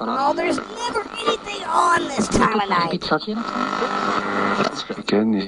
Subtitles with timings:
[0.00, 3.02] No, there's never anything on this time of night.
[5.06, 5.46] Ken et...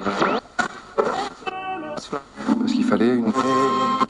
[0.96, 3.33] Parce qu'il fallait une...
[3.35, 4.04] Oh,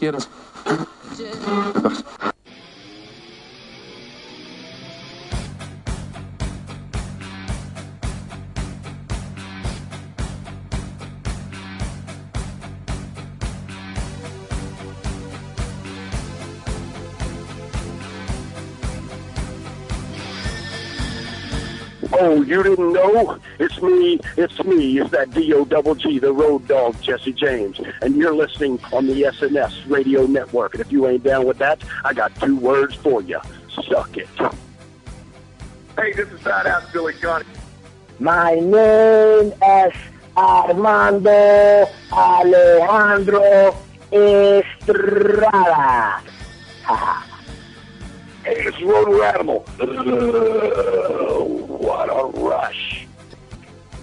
[22.43, 23.39] you didn't know?
[23.59, 24.21] It's me.
[24.37, 24.99] It's me.
[24.99, 27.81] It's that D-O double G, the road dog, Jesse James.
[28.01, 30.75] And you're listening on the SNS radio network.
[30.75, 33.41] And if you ain't down with that, I got two words for you.
[33.89, 34.29] Suck it.
[35.97, 37.45] Hey, this is Badass Billy Gunn.
[38.19, 39.93] My name is
[40.37, 43.77] Armando Alejandro
[44.13, 46.23] Estrada.
[48.45, 49.65] Hey, it's Roto Animal.
[52.27, 53.07] rush.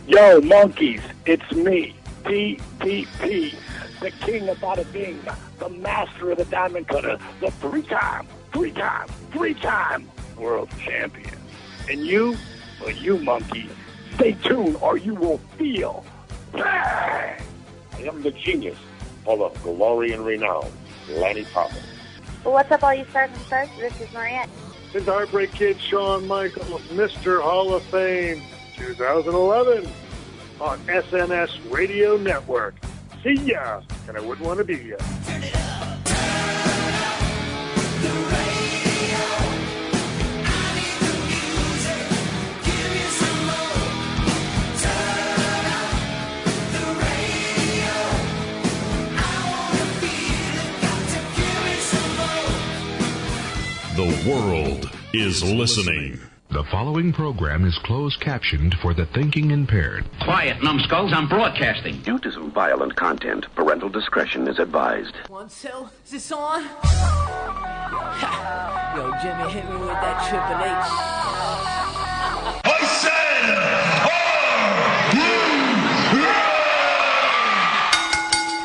[0.08, 3.54] Yo, monkeys, it's me, DDP,
[4.00, 5.20] the king of bada bing,
[5.60, 11.38] the master of the diamond cutter, the three-time, three-time, three-time world champion.
[11.90, 12.38] And you,
[12.82, 13.70] well, you monkey,
[14.16, 16.06] stay tuned or you will feel
[16.54, 17.42] bang.
[17.94, 18.78] I am the genius
[19.26, 20.72] full of glory and renown,
[21.10, 21.84] Lanny Poppins.
[22.44, 23.70] What's up, all you stars and stars?
[23.78, 24.50] This is Mariette.
[24.92, 27.42] His Heartbreak Kid, Shawn Michaels, Mr.
[27.42, 28.42] Hall of Fame,
[28.76, 29.88] 2011,
[30.60, 32.76] on SNS Radio Network.
[33.24, 35.59] See ya, and I wouldn't want to be ya.
[54.00, 56.22] The world is listening.
[56.52, 60.06] The following program is closed captioned for the thinking impaired.
[60.22, 62.00] Quiet, numbskulls, I'm broadcasting.
[62.04, 65.16] Due to some violent content, parental discretion is advised.
[65.28, 66.64] One cell, is this on?
[68.96, 71.79] Yo, Jimmy hit me with that Triple H.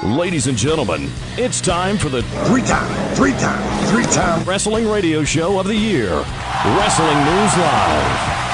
[0.04, 5.25] Ladies and gentlemen, it's time for the three time, three time, three time wrestling radio
[5.25, 8.44] show of the year, Wrestling News Live.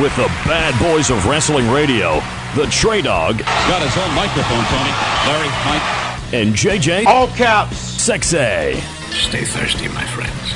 [0.00, 2.22] With the bad boys of wrestling radio,
[2.54, 3.38] the Trey Dog.
[3.38, 4.92] Got his own microphone, Tony.
[5.26, 6.32] Larry, Mike.
[6.32, 7.06] And JJ.
[7.06, 7.74] All caps.
[7.74, 8.76] Sexay.
[9.10, 10.54] Stay thirsty, my friends.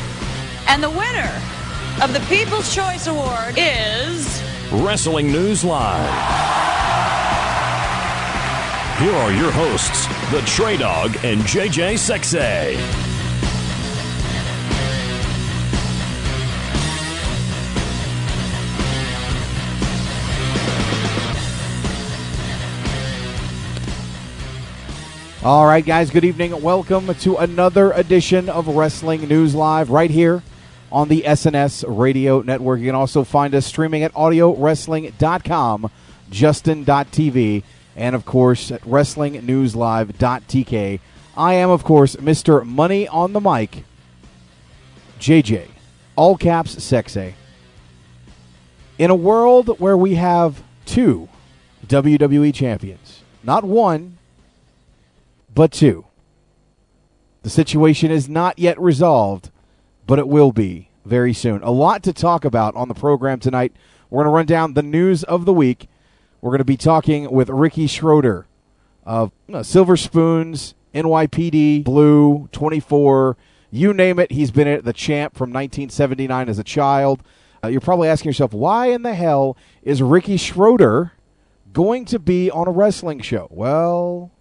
[0.69, 1.43] And the winner
[2.01, 4.41] of the People's Choice Award is.
[4.71, 6.63] Wrestling News Live.
[9.03, 12.79] Here are your hosts, the Trey Dog and JJ Sexay.
[25.45, 26.63] All right, guys, good evening.
[26.63, 30.45] Welcome to another edition of Wrestling News Live right here
[30.93, 32.79] on the SNS Radio Network.
[32.79, 35.91] You can also find us streaming at audiowrestling.com,
[36.31, 37.65] justin.tv,
[37.97, 41.01] and of course at WrestlingNewsLive.tk.
[41.35, 42.63] I am, of course, Mr.
[42.65, 43.85] Money on the Mic,
[45.19, 45.69] JJ,
[46.15, 47.35] all caps sexy.
[48.99, 51.31] In a world where we have two
[51.87, 54.19] WWE champions, not one,
[55.55, 56.05] but two,
[57.43, 59.51] the situation is not yet resolved,
[60.07, 61.63] but it will be very soon.
[61.63, 63.73] A lot to talk about on the program tonight.
[64.11, 65.89] We're going to run down the news of the week.
[66.43, 68.47] We're going to be talking with Ricky Schroder
[69.07, 73.37] of you Silver Spoons, NYPD, Blue, 24,
[73.71, 74.33] you name it.
[74.33, 77.23] He's been at the champ from 1979 as a child.
[77.63, 81.13] Uh, you're probably asking yourself, why in the hell is Ricky Schroder
[81.73, 83.47] going to be on a wrestling show?
[83.49, 84.33] Well,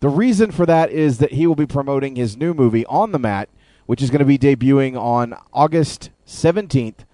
[0.00, 3.20] the reason for that is that he will be promoting his new movie, On the
[3.20, 3.48] Mat,
[3.86, 7.04] which is going to be debuting on August 17th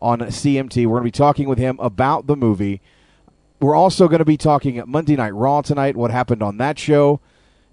[0.00, 0.84] on CMT.
[0.84, 2.82] We're going to be talking with him about the movie.
[3.64, 6.78] We're also going to be talking at Monday Night Raw tonight, what happened on that
[6.78, 7.20] show,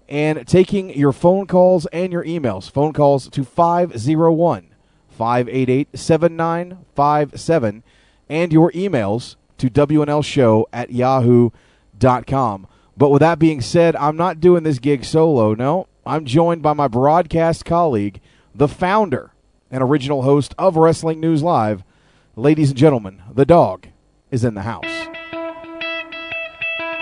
[0.08, 2.70] and taking your phone calls and your emails.
[2.70, 4.74] Phone calls to 501
[5.10, 7.82] 588 7957,
[8.30, 12.66] and your emails to WNLShow at yahoo.com.
[12.96, 15.52] But with that being said, I'm not doing this gig solo.
[15.52, 18.22] No, I'm joined by my broadcast colleague,
[18.54, 19.34] the founder
[19.70, 21.84] and original host of Wrestling News Live.
[22.34, 23.88] Ladies and gentlemen, the dog
[24.30, 25.02] is in the house.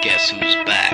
[0.03, 0.93] Guess who's back?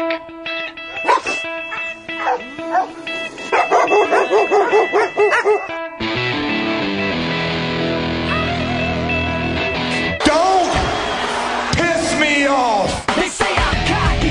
[10.25, 10.73] Don't
[11.77, 13.07] piss me off!
[13.15, 14.31] They say I'm cocky,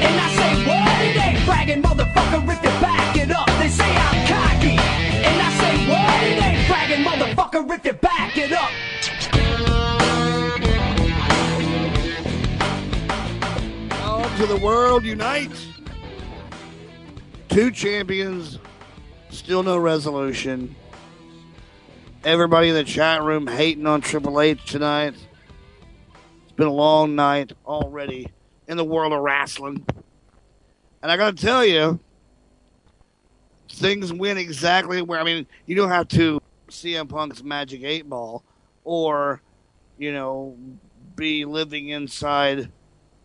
[0.00, 1.44] and I say what?
[1.44, 3.46] Bragging, motherfucker, if you back it up.
[3.58, 4.78] They say I'm cocky,
[5.28, 6.66] and I say what?
[6.66, 8.70] Bragging, motherfucker, if you back it up.
[14.52, 15.50] World unite.
[17.48, 18.58] Two champions,
[19.30, 20.74] still no resolution.
[22.24, 25.14] Everybody in the chat room hating on Triple H tonight.
[26.42, 28.28] It's been a long night already
[28.68, 29.86] in the world of wrestling.
[31.02, 31.98] And I got to tell you,
[33.70, 38.42] things went exactly where, I mean, you don't have to CM Punk's Magic 8 Ball
[38.84, 39.40] or,
[39.98, 40.56] you know,
[41.16, 42.70] be living inside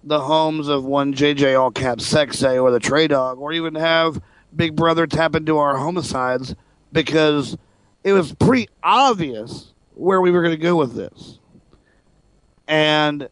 [0.03, 4.21] the homes of one JJ All Cap Sexay or the Trey Dog, or even have
[4.55, 6.55] Big Brother tap into our homicides
[6.91, 7.57] because
[8.03, 11.39] it was pretty obvious where we were going to go with this.
[12.67, 13.27] And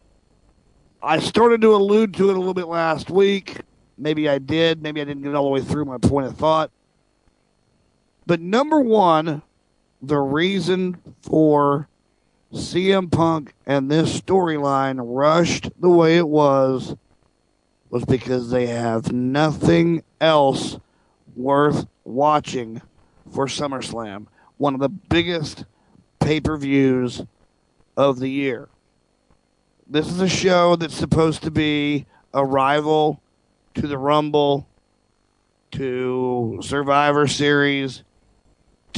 [1.02, 3.58] I started to allude to it a little bit last week.
[3.96, 4.82] Maybe I did.
[4.82, 6.70] Maybe I didn't get all the way through my point of thought.
[8.26, 9.42] But number one,
[10.02, 11.87] the reason for
[12.52, 16.96] CM Punk and this storyline rushed the way it was
[17.90, 20.78] was because they have nothing else
[21.36, 22.80] worth watching
[23.32, 25.64] for SummerSlam, one of the biggest
[26.20, 27.22] pay per views
[27.96, 28.68] of the year.
[29.86, 33.20] This is a show that's supposed to be a rival
[33.74, 34.66] to the Rumble,
[35.72, 38.02] to Survivor Series,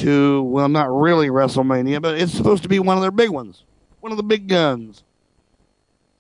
[0.00, 3.64] to, well, not really WrestleMania, but it's supposed to be one of their big ones,
[4.00, 5.05] one of the big guns.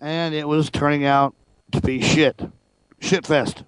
[0.00, 1.34] And it was turning out
[1.72, 2.40] to be shit.
[3.00, 3.64] Shitfest.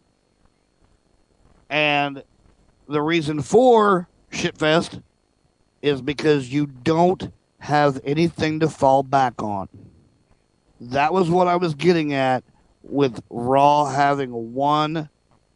[1.68, 2.22] And
[2.88, 5.02] the reason for Shitfest
[5.80, 9.68] is because you don't have anything to fall back on.
[10.80, 12.44] That was what I was getting at
[12.82, 15.08] with Raw having one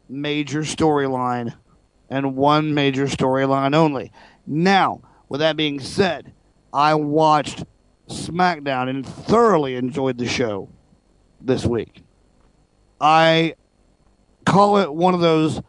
[0.08, 1.54] major storyline
[2.08, 4.12] and one major storyline only.
[4.46, 6.32] Now, with that being said,
[6.72, 7.64] I watched
[8.08, 10.68] SmackDown and thoroughly enjoyed the show
[11.40, 12.02] this week.
[13.00, 13.54] I
[14.44, 15.60] call it one of those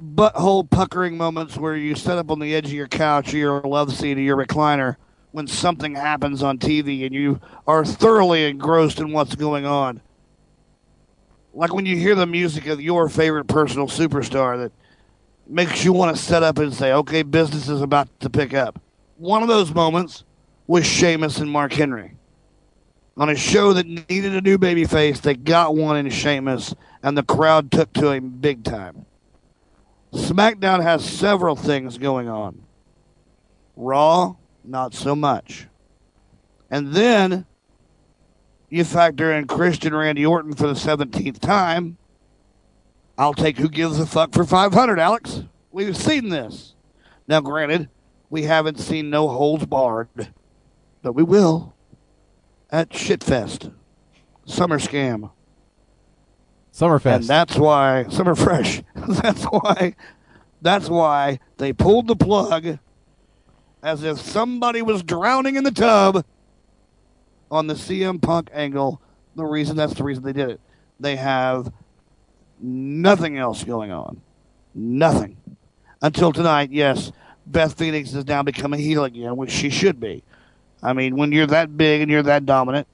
[0.00, 3.60] butthole puckering moments where you sit up on the edge of your couch or your
[3.62, 4.96] love seat or your recliner
[5.32, 10.00] when something happens on TV and you are thoroughly engrossed in what's going on.
[11.54, 14.72] Like when you hear the music of your favorite personal superstar that
[15.48, 18.80] makes you want to set up and say, okay, business is about to pick up.
[19.16, 20.24] One of those moments
[20.66, 22.16] was Sheamus and Mark Henry.
[23.16, 27.22] On a show that needed a new babyface, they got one in Sheamus, and the
[27.22, 29.06] crowd took to him big time.
[30.12, 32.62] SmackDown has several things going on.
[33.74, 35.66] Raw, not so much.
[36.70, 37.46] And then
[38.68, 41.96] you factor in Christian Randy Orton for the 17th time.
[43.18, 45.44] I'll take who gives a fuck for 500, Alex.
[45.70, 46.74] We've seen this.
[47.28, 47.88] Now, granted,
[48.30, 50.32] we haven't seen no holds barred,
[51.02, 51.74] but we will
[52.70, 53.72] at Shitfest,
[54.44, 55.30] Summer Scam.
[56.76, 57.14] Summerfest.
[57.16, 58.82] And that's why Summer Fresh.
[58.94, 59.94] that's why
[60.60, 62.78] that's why they pulled the plug
[63.82, 66.22] as if somebody was drowning in the tub
[67.50, 69.00] on the CM Punk angle.
[69.36, 70.60] The reason that's the reason they did it.
[71.00, 71.72] They have
[72.60, 74.20] nothing else going on.
[74.74, 75.36] Nothing.
[76.02, 77.12] Until tonight, yes,
[77.46, 80.22] Beth Phoenix has now become a heel again, which she should be.
[80.82, 82.86] I mean, when you're that big and you're that dominant,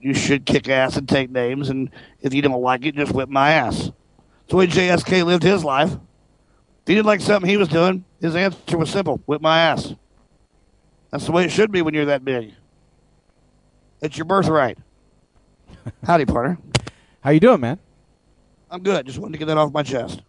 [0.00, 3.28] you should kick ass and take names, and if you don't like it, just whip
[3.28, 3.76] my ass.
[3.78, 5.92] That's the way JSK lived his life.
[5.92, 9.94] If he didn't like something he was doing, his answer was simple whip my ass.
[11.10, 12.54] That's the way it should be when you're that big.
[14.00, 14.78] It's your birthright.
[16.04, 16.58] Howdy, partner.
[17.20, 17.78] How you doing, man?
[18.70, 19.06] I'm good.
[19.06, 20.22] Just wanted to get that off my chest.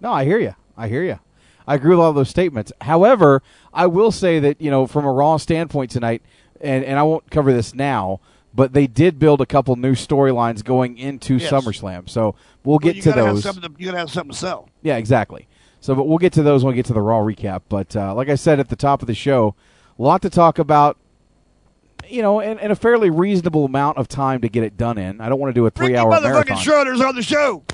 [0.00, 0.54] No, I hear you.
[0.76, 1.18] I hear you.
[1.66, 2.72] I agree with all those statements.
[2.82, 6.22] However, I will say that you know, from a Raw standpoint tonight,
[6.60, 8.20] and and I won't cover this now,
[8.54, 11.50] but they did build a couple new storylines going into Yes.
[11.50, 12.08] SummerSlam.
[12.08, 12.34] So
[12.64, 13.42] we'll get you to those.
[13.42, 14.68] to- you gotta have something to sell.
[14.82, 15.48] Yeah, exactly.
[15.80, 17.62] So, but we'll get to those when we get to the Raw recap.
[17.68, 19.54] But uh, like I said at the top of the show,
[19.98, 20.98] a lot to talk about.
[22.08, 25.20] You know, in, in a fairly reasonable amount of time to get it done in.
[25.20, 26.56] I don't want to do a three-hour motherfucking marathon.
[26.58, 27.64] Schroder's on the show.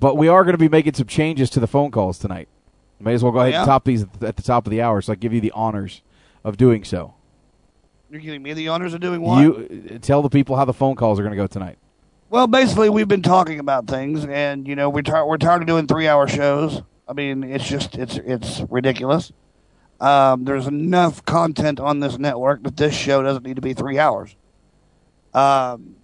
[0.00, 2.48] But we are going to be making some changes to the phone calls tonight.
[3.00, 3.60] May as well go ahead Yeah?
[3.60, 6.02] and top these at the- top of the hour, so I give you the honors
[6.42, 7.14] of doing so.
[8.10, 9.40] You're giving me the honors of doing what?
[9.42, 11.78] You uh, tell the people how the phone calls are going to go tonight.
[12.30, 15.66] Well, basically, we've been talking about things, and you know, we're tar- we're tired of
[15.68, 16.82] doing three-hour shows.
[17.08, 19.32] I mean, it's just it's it's ridiculous.
[20.00, 23.98] Um, there's enough content on this network that this show doesn't need to be three
[23.98, 24.34] hours.
[25.32, 25.96] Um,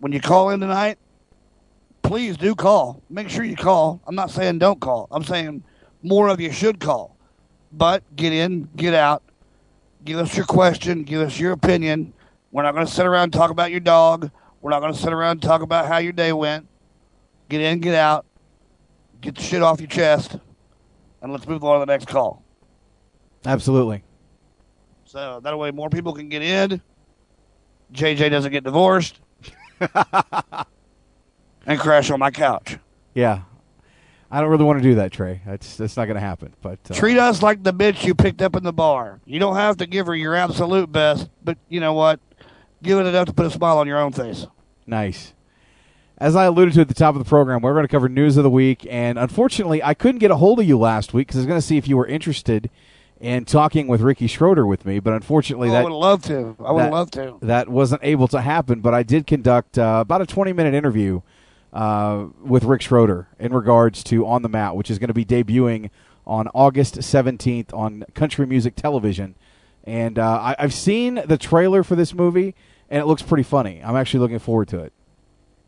[0.00, 0.98] when you call in tonight,
[2.02, 3.02] please do call.
[3.08, 4.00] Make sure you call.
[4.06, 5.08] I'm not saying don't call.
[5.10, 5.62] I'm saying
[6.02, 7.16] more of you should call.
[7.72, 9.22] But get in, get out.
[10.04, 11.04] Give us your question.
[11.04, 12.12] Give us your opinion.
[12.50, 14.30] We're not going to sit around and talk about your dog.
[14.60, 16.68] We're not going to sit around and talk about how your day went.
[17.48, 18.26] Get in, get out,
[19.20, 20.36] get the shit off your chest,
[21.20, 22.42] and let's move on to the next call.
[23.44, 24.02] Absolutely.
[25.04, 26.80] So that way more people can get in.
[27.92, 29.20] JJ doesn't get divorced.
[31.72, 32.78] and crash on my couch.
[33.14, 33.42] Yeah.
[34.30, 35.42] I don't really want to do that, Trey.
[35.44, 36.54] That's that's not going to happen.
[36.62, 39.20] But uh, Treat us like the bitch you picked up in the bar.
[39.26, 42.18] You don't have to give her your absolute best, but you know what?
[42.82, 44.46] Give it enough to put a smile on your own face.
[44.86, 45.34] Nice.
[46.16, 48.36] As I alluded to at the top of the program, we're going to cover news
[48.36, 51.36] of the week, and unfortunately, I couldn't get a hold of you last week because
[51.36, 52.70] I was going to see if you were interested
[53.20, 56.56] in talking with Ricky Schroder with me, but unfortunately, Oh, that I would love to.
[56.64, 57.38] I would love to.
[57.42, 61.20] That wasn't able to happen, but I did conduct uh, about a 20 minute interview
[61.72, 65.24] uh, with Rick Schroder in regards to On the Mat, which is going to be
[65.24, 65.90] debuting
[66.26, 69.34] on August 17th on Country Music Television.
[69.84, 72.54] And uh, I, I've seen the trailer for this movie,
[72.88, 73.80] and it looks pretty funny.
[73.82, 74.92] I'm actually looking forward to it.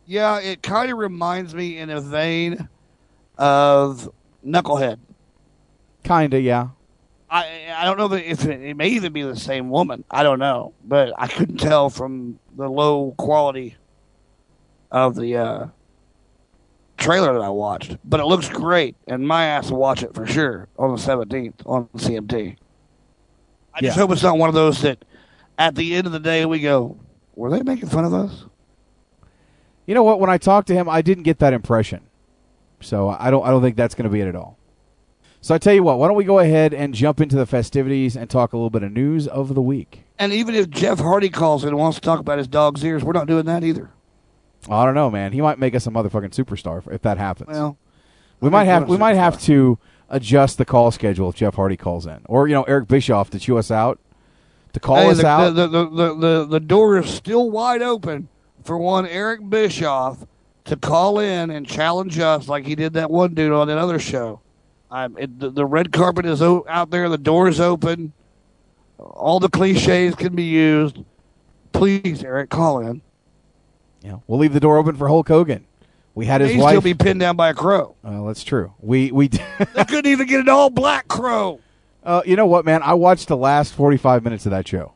[0.07, 2.69] Yeah, it kind of reminds me in a vein
[3.39, 4.11] of
[4.47, 4.99] Knucklehead.
[6.05, 6.69] Kinda, yeah.
[7.31, 10.05] I I don't know that if it, it may even be the same woman.
[10.11, 13.77] I don't know, but I couldn't tell from the low quality
[14.91, 15.67] of the uh,
[17.05, 17.97] trailer that I watched.
[18.05, 21.63] But it looks great, and my ass will watch it for sure on the seventeenth
[21.67, 22.57] on CMT.
[23.75, 24.01] I just Yeah.
[24.03, 25.05] hope it's not one of those that,
[25.59, 26.97] at the end of the day, we go,
[27.35, 28.45] "Were they making fun of us?"
[29.87, 30.19] You know what?
[30.21, 32.01] When I talked to him, I didn't get that impression.
[32.81, 33.45] So I don't.
[33.47, 34.59] I don't think that's going to be it at all.
[35.41, 35.99] So I tell you what.
[35.99, 38.83] Why don't we go ahead and jump into the festivities and talk a little bit
[38.83, 40.05] of news of the week?
[40.19, 43.13] And even if Jeff Hardy calls and wants to talk about his dog's ears, we're
[43.13, 43.91] not doing that either.
[44.69, 45.33] I don't know, man.
[45.33, 47.51] He might make us a motherfucking superstar if, if that happens.
[47.51, 47.77] Well,
[48.41, 49.79] we I might have we might have to
[50.09, 53.39] adjust the call schedule if Jeff Hardy calls in, or you know Eric Bischoff to
[53.39, 53.99] chew us out,
[54.73, 55.55] to call Hey, us the, out.
[55.55, 58.29] The, the, the, the, the door is still wide open
[58.63, 60.27] for one Eric Bischoff
[60.65, 63.99] to call in and challenge us like he did that one dude on that other
[63.99, 64.41] show.
[64.91, 67.09] I'm, it, the, the red carpet is o- out there.
[67.09, 68.13] The door is open.
[68.99, 70.99] All the cliches can be used.
[71.73, 73.03] Please, Eric, call in.
[74.05, 75.65] Yeah, we'll leave the door open for Hulk Hogan.
[76.15, 76.73] We had his He'd wife.
[76.73, 77.97] still be pinned down by a crow.
[78.03, 78.75] well, that's true.
[78.81, 79.29] We we.
[79.29, 81.61] they couldn't even get an all black crow.
[82.05, 82.83] Uh, you know what, man?
[82.83, 84.93] I watched the last 45 minutes of that show.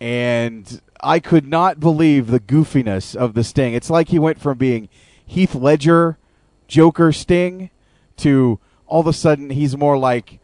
[0.00, 3.72] And I could not believe the goofiness of the Sting.
[3.72, 4.90] It's like he went from being
[5.24, 6.18] Heath Ledger,
[6.68, 7.70] Joker Sting,
[8.18, 10.40] to all of a sudden he's more like.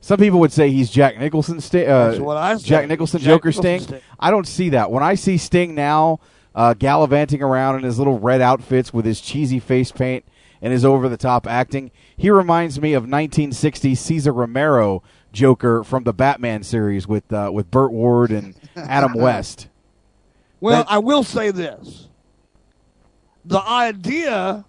[0.00, 1.88] Some people would say he's Jack Nicholson Sting.
[1.88, 2.56] Uh, what I.
[2.56, 3.80] Jack Nicholson, Jack Joker Nicholson Sting.
[3.80, 4.00] Sting.
[4.18, 4.90] I don't see that.
[4.90, 6.18] When I see Sting now
[6.54, 10.24] uh, gallivanting around in his little red outfits with his cheesy face paint
[10.62, 16.04] and his over the top acting, he reminds me of 1960s Cesar Romero Joker from
[16.04, 19.68] the Batman series with uh, with Burt Ward and Adam West.
[20.60, 22.08] Well, That- I will say this.
[23.44, 24.64] The idea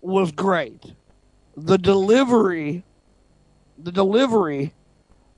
[0.00, 0.92] was great.
[1.56, 2.84] The delivery
[3.76, 4.72] the delivery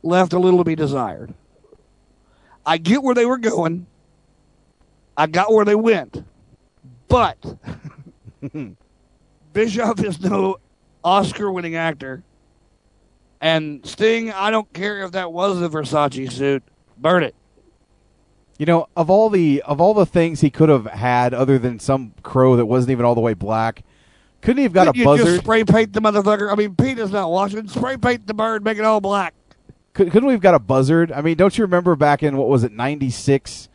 [0.03, 1.33] left a little to be desired.
[2.67, 3.87] I get where they were going.
[5.17, 6.25] I got where they went.
[7.09, 7.39] But
[9.53, 10.59] Bischoff is no
[11.05, 12.23] Oscar winning actor.
[13.41, 16.63] And Sting, I don't care if that was a Versace suit.
[16.99, 17.35] Burn it.
[18.59, 21.79] You know, of all the of all the things he could have had, other than
[21.79, 23.85] some crow that wasn't even all the way black,
[24.41, 25.27] couldn't he have got Couldn't a you buzzard?
[25.27, 26.51] just spray paint the motherfucker?
[26.51, 27.69] I mean, Pete is not watching.
[27.69, 29.35] Spray paint the bird, make it all black.
[29.93, 31.13] Could, couldn't we have got a buzzard?
[31.13, 33.69] I mean, don't you remember back in what was it, 96,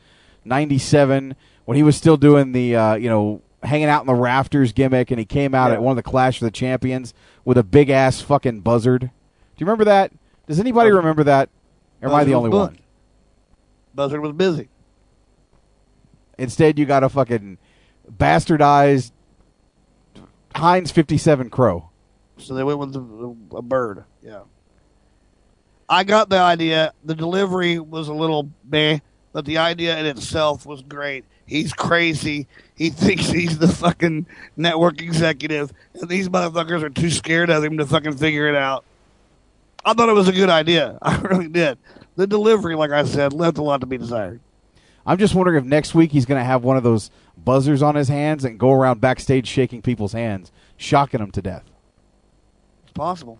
[0.46, 4.72] 97, when he was still doing the uh, you know hanging out in the rafters
[4.74, 5.76] gimmick, and he came out Yeah.
[5.76, 7.14] at one of the Clash of the Champions
[7.46, 9.02] with a big ass fucking buzzard.
[9.02, 9.08] Do
[9.58, 10.12] you remember that?
[10.48, 11.50] Does anybody remember that?
[12.02, 12.78] Or am I the only one?
[13.94, 14.70] Buzzard was busy.
[16.38, 17.58] Instead, you got a fucking
[18.12, 19.12] bastardized
[20.56, 21.90] Heinz 57 crow.
[22.38, 24.06] So they went with a, a bird.
[24.24, 24.42] Yeah.
[25.88, 26.94] I got the idea.
[27.04, 29.00] The delivery was a little meh,
[29.34, 31.26] but the idea in itself was great.
[31.46, 32.48] He's crazy.
[32.76, 37.78] He thinks he's the fucking network executive, and these motherfuckers are too scared of him
[37.78, 38.86] to fucking figure it out.
[39.84, 40.98] I thought it was a good idea.
[41.02, 41.78] I really did.
[42.16, 44.40] The delivery, like I said, left a lot to be desired.
[45.06, 47.96] I'm just wondering if next week he's going to have one of those buzzers on
[47.96, 51.64] his hands and go around backstage shaking people's hands, shocking them to death.
[52.84, 53.40] It's possible.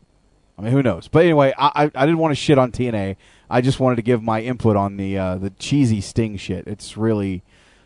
[0.58, 1.08] I mean, who knows?
[1.08, 3.16] But anyway, I, I, I didn't want to shit on TNA.
[3.52, 6.68] I just wanted to give my input on the uh, the cheesy Sting shit.
[6.68, 7.44] It's really,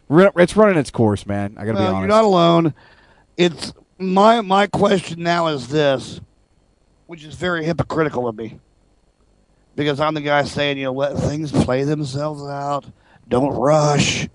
[0.09, 1.55] it's running its course, man.
[1.57, 1.99] I got to be honest.
[1.99, 2.73] you're not alone.
[3.35, 6.21] It's my my question now is this,
[7.07, 8.59] which is very hypocritical of me,
[9.75, 12.85] because I'm the guy saying you know let things play themselves out,
[13.27, 14.29] don't rush.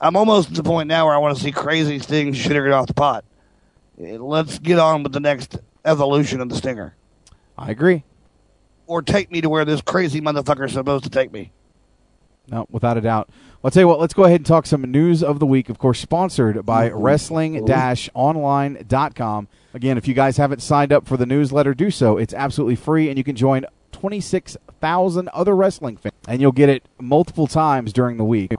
[0.00, 2.72] I'm almost to the point now where I want to see crazy things shitting it
[2.72, 3.24] off the pot.
[4.02, 6.96] Eh, Let's get on with the next evolution of the Stinger.
[7.56, 8.02] I agree.
[8.90, 11.52] Or take me to where this crazy motherfucker is supposed to take me.
[12.48, 13.28] No, without a doubt.
[13.28, 15.68] Well, I'll tell you what, let's go ahead and talk some news of the week,
[15.68, 17.56] of course, sponsored by wrestling
[18.14, 19.46] online.com.
[19.74, 22.16] Again, if you guys haven't signed up for the newsletter, do so.
[22.16, 26.84] It's absolutely free, and you can join 26,000 other wrestling fans, and you'll get it
[26.98, 28.50] multiple times during the week.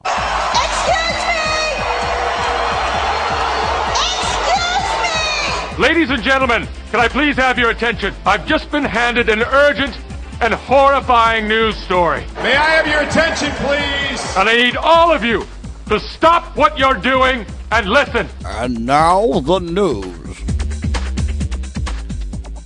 [5.78, 8.14] Ladies and gentlemen, can I please have your attention?
[8.26, 9.98] I've just been handed an urgent
[10.42, 12.26] and horrifying news story.
[12.38, 14.36] May I have your attention, please?
[14.36, 15.46] And I need all of you
[15.88, 18.28] to stop what you're doing and listen.
[18.44, 20.42] And now the news.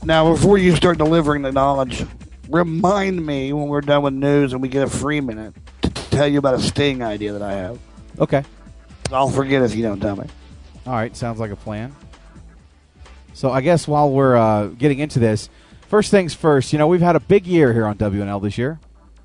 [0.06, 2.06] Now, before you start delivering the knowledge,
[2.50, 6.28] remind me when we're done with news and we get a free minute to tell
[6.28, 7.80] you about a sting idea that I have.
[8.20, 8.44] Okay.
[9.12, 10.28] I'll forget if you don't tell me.
[10.88, 11.94] All right, sounds like a plan.
[13.34, 15.50] So I guess while we're uh, getting into this,
[15.88, 18.80] first things first, you know, we've had a big year here on WNL this year.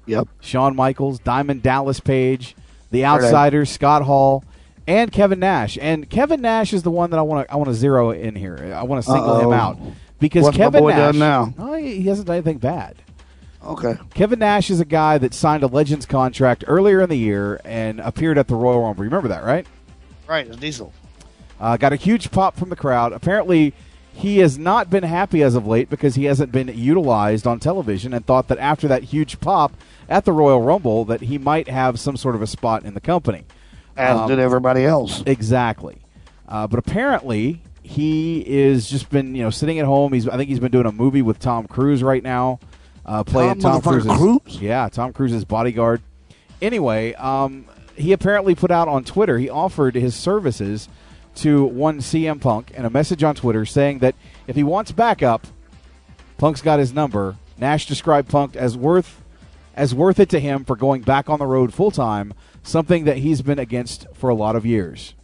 [0.07, 0.29] Yep.
[0.41, 2.57] Shawn Michaels, Diamond Dallas Page,
[2.91, 3.25] The Heard it.
[3.25, 4.45] Outsiders, Scott Hall,
[4.87, 5.79] and Kevin Nash.
[5.81, 8.35] And Kevin Nash is the one that I want to I want to zero in
[8.35, 8.73] here.
[8.75, 9.53] I want to single him Uh-oh.
[9.53, 9.79] out
[10.19, 11.55] because What's my Kevin boy Nash done now?
[11.59, 12.97] Oh, he he hasn't done anything bad.
[13.65, 13.95] Okay.
[14.15, 18.01] Kevin Nash is a guy that signed a Legends contract earlier in the year and
[18.01, 19.05] appeared at the Royal Rumble.
[19.05, 19.67] Remember that, right?
[20.27, 20.93] Right, it's Diesel.
[21.61, 23.13] Uh, got a huge pop from the crowd.
[23.13, 23.75] Apparently,
[24.13, 28.13] he has not been happy as of late because he hasn't been utilized on television
[28.13, 29.73] and thought that after that huge pop
[30.09, 33.01] at the Royal Rumble that he might have some sort of a spot in the
[33.01, 33.45] company.
[33.97, 35.23] As Um, did everybody else.
[35.27, 35.99] Exactly.
[36.49, 40.13] Uh, but apparently, he is just been you know sitting at home.
[40.13, 42.59] He's I think he's been doing a movie with Tom Cruise right now,
[43.07, 44.61] uh, playing Tom Tom, Cruise's Cruise?
[44.61, 46.03] yeah Tom Cruise's bodyguard.
[46.61, 47.65] Anyway, um,
[47.97, 50.89] he apparently put out on Twitter he offered his services
[51.37, 54.15] to one CM Punk and a message on Twitter saying that
[54.47, 55.47] if he wants backup,
[56.39, 57.37] Punk's got his number.
[57.59, 59.23] Nash described Punk as worth
[59.75, 63.19] as worth it to him for going back on the road full time, something that
[63.19, 65.15] he's been against for a lot of years.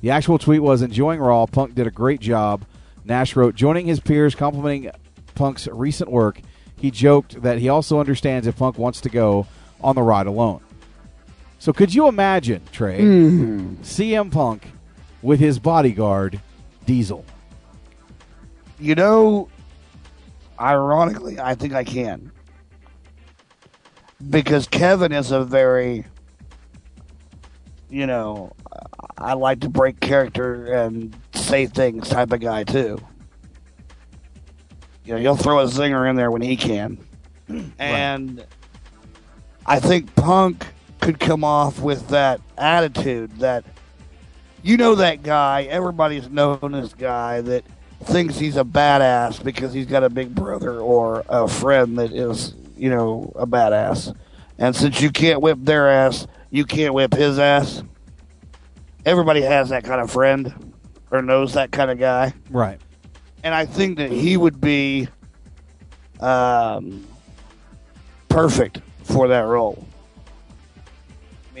[0.00, 1.46] The actual tweet was enjoying Raw.
[1.46, 2.64] Punk did a great job.
[3.04, 4.90] Nash wrote, joining his peers, complimenting
[5.34, 6.40] Punk's recent work.
[6.76, 9.46] He joked that he also understands if Punk wants to go
[9.82, 10.62] on the ride alone.
[11.60, 13.76] So could you imagine, Trey, Mhm.
[13.84, 14.72] CM Punk
[15.20, 16.40] with his bodyguard,
[16.86, 17.22] Diesel?
[18.78, 19.48] You know,
[20.58, 22.32] ironically, I think I can.
[24.30, 26.06] Because Kevin is a very,
[27.90, 28.52] you know,
[29.18, 32.98] I like to break character and say things type of guy, too.
[35.04, 36.96] You know, he'll throw a zinger in there when he can.
[37.78, 38.46] And
[39.66, 40.66] I think Punk
[41.00, 43.64] could come off with that attitude that
[44.62, 47.64] you know that guy, everybody's known this guy that
[48.04, 52.54] thinks he's a badass because he's got a big brother or a friend that is,
[52.76, 54.14] you know, a badass.
[54.58, 57.82] And since you can't whip their ass, you can't whip his ass.
[59.06, 60.74] Everybody has that kind of friend
[61.10, 62.34] or knows that kind of guy.
[62.50, 62.78] Right.
[63.42, 65.08] And I think that he would be
[66.20, 67.06] um,
[68.28, 69.86] perfect for that role.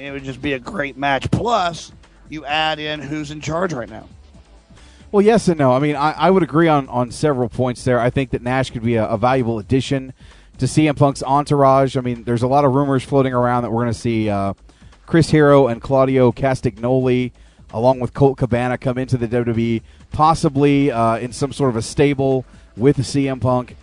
[0.00, 1.30] Mean, it would just be a great match.
[1.30, 1.92] Plus,
[2.30, 4.08] you add in who's in charge right now.
[5.12, 5.72] Well, yes and no.
[5.72, 8.00] I mean, I, I would agree on, on several points there.
[8.00, 10.14] I think that Nash could be a, a valuable addition
[10.56, 11.98] to CM Punk's entourage.
[11.98, 14.54] I mean, there's a lot of rumors floating around that we're going to see uh,
[15.04, 17.32] Chris Hero and Claudio Castagnoli,
[17.70, 19.82] along with Colt Cabana, come into the WWE,
[20.12, 23.76] possibly uh, in some sort of a stable with CM Punk.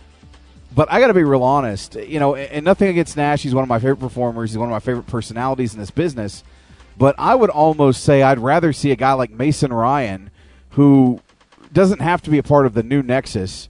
[0.74, 3.42] But I got to be real honest, you know, and nothing against Nash.
[3.42, 4.50] He's one of my favorite performers.
[4.50, 6.44] He's one of my favorite personalities in this business.
[6.96, 10.30] But I would almost say I'd rather see a guy like Mason Ryan,
[10.70, 11.20] who
[11.72, 13.68] doesn't have to be a part of the new Nexus,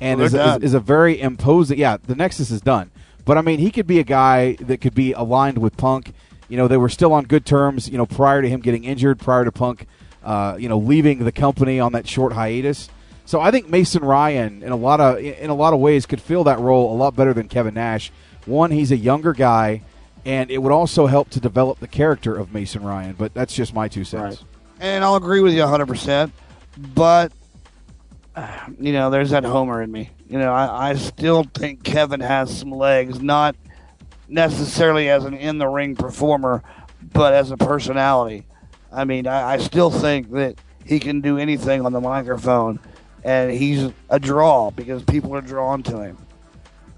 [0.00, 1.78] and Well, is, is, is a very imposing.
[1.78, 2.90] Yeah, the Nexus is done.
[3.24, 6.12] But I mean, he could be a guy that could be aligned with Punk.
[6.48, 7.88] You know, they were still on good terms.
[7.88, 9.86] You know, prior to him getting injured, prior to Punk,
[10.22, 12.88] uh, you know, leaving the company on that short hiatus.
[13.26, 16.20] So I think Mason Ryan, in a lot of in a lot of ways, could
[16.20, 18.12] fill that role a lot better than Kevin Nash.
[18.46, 19.82] One, he's a younger guy,
[20.24, 23.16] and it would also help to develop the character of Mason Ryan.
[23.18, 24.44] But that's just my two cents.
[24.78, 26.30] And I'll agree with you 100%.
[26.94, 27.32] But,
[28.36, 30.10] uh, you know, there's that Homer in me.
[30.28, 33.56] You know, I, I still think Kevin has some legs, not
[34.28, 36.62] necessarily as an in the ring performer,
[37.12, 38.44] but as a personality.
[38.92, 42.80] I mean, I, I still think that he can do anything on the microphone,
[43.26, 46.18] and he's a draw because people are drawn to him.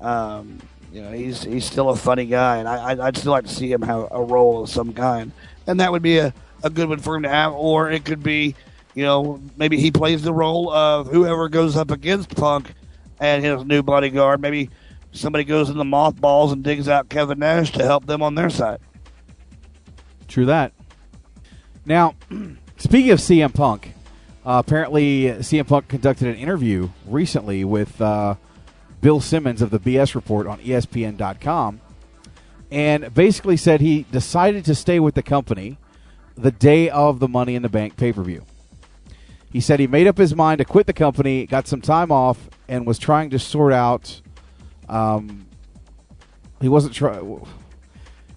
[0.01, 0.59] Um,
[0.93, 3.71] You know, he's he's still a funny guy, and I I'd still like to see
[3.71, 5.33] him have a role of some kind,
[5.67, 7.53] and that would be a, a good one for him to have.
[7.53, 8.55] Or it could be,
[8.95, 12.73] you know, maybe he plays the role of whoever goes up against Punk
[13.21, 14.41] and his new bodyguard.
[14.41, 14.71] Maybe
[15.13, 18.51] somebody goes in the mothballs and digs out Kevin Nash to help them on their
[18.51, 18.81] side.
[20.27, 20.73] True that.
[21.85, 22.15] Now,
[22.79, 23.93] speaking of CM Punk,
[24.49, 28.37] uh, apparently CM Punk conducted an interview recently with uh,
[29.03, 31.83] Bill Simmons of the BS Report on ESPN.com
[32.71, 35.77] and basically said he decided to stay with the company
[36.35, 38.47] the day of the Money in the Bank pay per view.
[39.53, 42.49] He said he made up his mind to quit the company, got some time off,
[42.69, 44.23] and was trying to sort out.
[44.89, 45.47] Um,
[46.63, 47.47] he wasn't trying.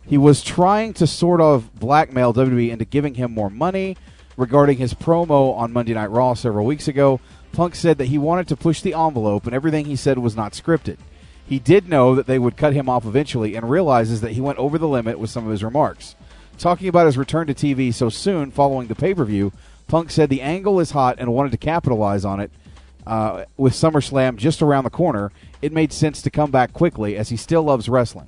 [0.06, 3.95] He was trying to sort of blackmail WWE into giving him more money
[4.41, 7.21] regarding his promo on Monday Night Raw several weeks ago.
[7.54, 10.54] Punk said that he wanted to push the envelope, and everything he said was not
[10.54, 10.97] scripted.
[11.45, 14.58] He did know that they would cut him off eventually, and realizes that he went
[14.58, 16.15] over the limit with some of his remarks.
[16.58, 19.54] Talking about his return to TV so soon following the pay per view,
[19.88, 22.51] Punk said the angle is hot and wanted to capitalize on it.
[23.06, 27.30] Uh, with SummerSlam just around the corner, it made sense to come back quickly as
[27.30, 28.27] he still loves wrestling.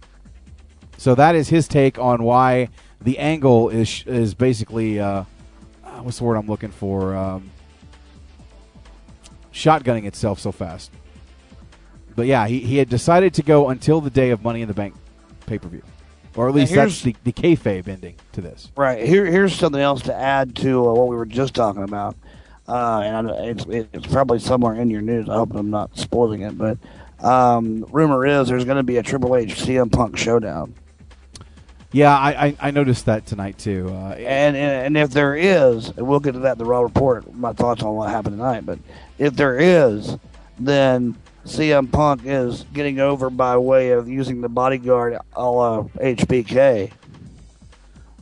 [0.98, 2.70] So that is his take on why
[3.02, 5.24] the angle is is basically uh,
[6.02, 7.16] what's the word I'm looking for?
[7.16, 7.52] Um,
[9.54, 10.92] shotgunning itself so fast.
[12.16, 14.74] But yeah, he, he had decided to go until the day of Money in the
[14.74, 14.94] Bank
[15.46, 15.82] pay per view,
[16.36, 18.72] or at least that's the, the kayfabe ending to this.
[18.78, 22.16] Right here, here's something else to add to uh, what we were just talking about,
[22.68, 25.28] uh, and I- it's, it's probably somewhere in your news.
[25.28, 26.78] I hope I'm not spoiling it, but
[27.24, 30.76] um, rumor is there's going to be a Triple H CM Punk showdown,
[31.94, 33.88] Yeah, I, I, I noticed that tonight too.
[33.90, 36.82] Uh, and, and and if there is, and we'll get to that in the Raw
[36.82, 37.32] report.
[37.34, 38.80] My thoughts on what happened tonight, but
[39.20, 40.18] if there is,
[40.60, 46.92] then CM Punk is getting over by way of using the bodyguard a la HBK.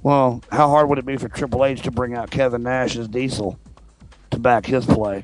[0.03, 3.07] Well, how hard would it be for Triple H to bring out Kevin Nash as
[3.07, 3.57] Diesel
[4.31, 5.23] to back his play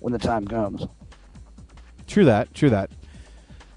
[0.00, 0.84] when the time comes?
[2.08, 2.52] True that.
[2.54, 2.90] True that.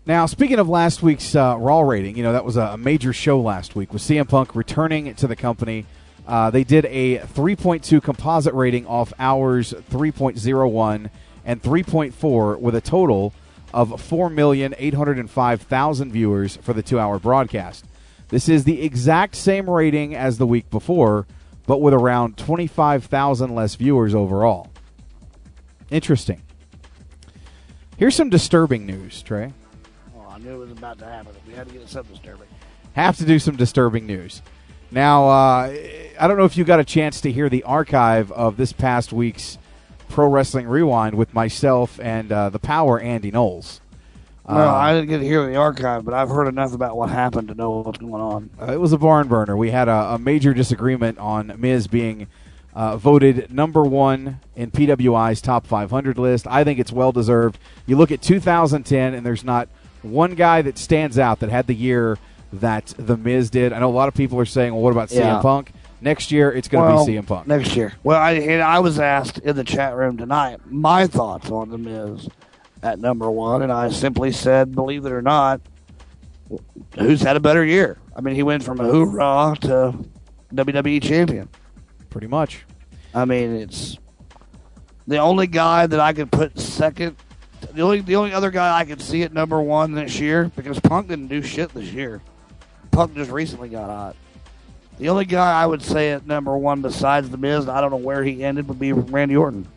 [0.07, 3.41] Now, speaking of last week's uh, Raw rating, you know that was a, major show
[3.41, 5.85] last week with CM Punk returning to the company.
[6.25, 11.09] Uh, they did a 3.2 composite rating off hours 3.01
[11.43, 13.33] and 3.4 with a total
[13.73, 17.83] of 4,805,000 viewers for the two-hour broadcast.
[18.29, 21.27] This is the exact same rating as the week before,
[21.65, 24.69] but with around 25,000 less viewers overall.
[25.91, 26.43] Interesting.
[27.97, 29.51] Here's some disturbing news, Trey.
[30.37, 31.33] I knew it was about to happen.
[31.47, 32.47] We had to get something disturbing.
[32.93, 34.43] Have to do some disturbing news.
[34.91, 35.75] Now, uh,
[36.19, 39.11] I don't know if you got a chance to hear the archive of this past
[39.11, 39.57] week's
[40.09, 43.81] Pro Wrestling Rewind with myself and uh, the Power Andy Knowles.
[44.47, 47.47] No, I didn't get to hear the archive, but I've heard enough about what happened
[47.47, 48.51] to know what's going on.
[48.61, 49.57] Uh, it was a barn burner.
[49.57, 52.27] We had a, a major disagreement on Miz being
[52.75, 56.45] uh, voted number one in PWI's top 500 list.
[56.45, 57.57] I think it's well deserved.
[57.87, 59.67] You look at 2010, and there's not
[60.11, 62.17] one guy that stands out that had the year
[62.53, 63.73] that the Miz did.
[63.73, 65.41] I know a lot of people are saying, "Well, what about CM Yeah.
[65.41, 67.47] Punk?" Next year, it's going to Well, be CM Punk.
[67.47, 67.93] next year.
[68.03, 71.77] Well, I and I was asked in the chat room tonight my thoughts on the
[71.77, 72.27] Miz
[72.83, 75.59] at number one, and I simply said, believe it or not,
[76.97, 77.97] who's had a better year?
[78.15, 79.95] I mean, he went from a hoorah to
[80.53, 81.49] WWE champion.
[82.09, 82.63] Pretty much.
[83.13, 83.97] I mean, it's
[85.07, 87.15] the only guy that I could put second.
[87.77, 90.79] The only the only other guy I could see at number one this year because
[90.79, 92.23] Punk didn't do shit this year.
[92.89, 94.15] Punk just recently got hot.
[94.97, 97.97] The only guy I would say at number one besides the Miz, I don't know
[97.97, 99.67] where he ended, would be Randy Orton.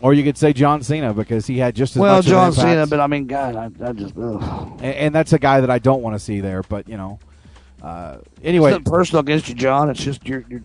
[0.00, 2.52] Or you could say John Cena because he had just as Well, much John.
[2.52, 5.80] Cena, but I mean, God, I, I just and, and that's a guy that I
[5.80, 6.62] don't want to see there.
[6.62, 7.18] But you know,
[7.82, 9.90] uh, anyway, It's personal against you, John.
[9.90, 10.62] It's just you're you're,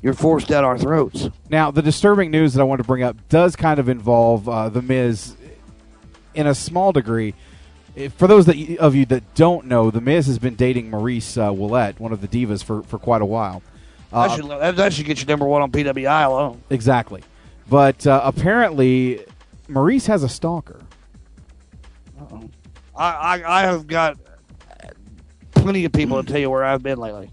[0.00, 1.28] you're forced down our throats.
[1.50, 4.70] Now, the disturbing news that I want to bring up does kind of involve uh,
[4.70, 5.36] the Miz
[6.34, 7.34] in a small degree.
[8.16, 11.52] For those that, of you that don't know, the Miz has been dating Maryse uh,
[11.52, 13.62] Ouellet, one of the divas, for, for quite a while.
[14.12, 16.60] Uh, that, should, that, should get you number one on PWI alone.
[16.70, 17.22] exactly,
[17.68, 19.24] but uh, apparently
[19.68, 20.80] Maryse has a stalker.
[22.96, 24.16] I, I I have got
[25.50, 27.30] plenty of people to tell you where I've been lately.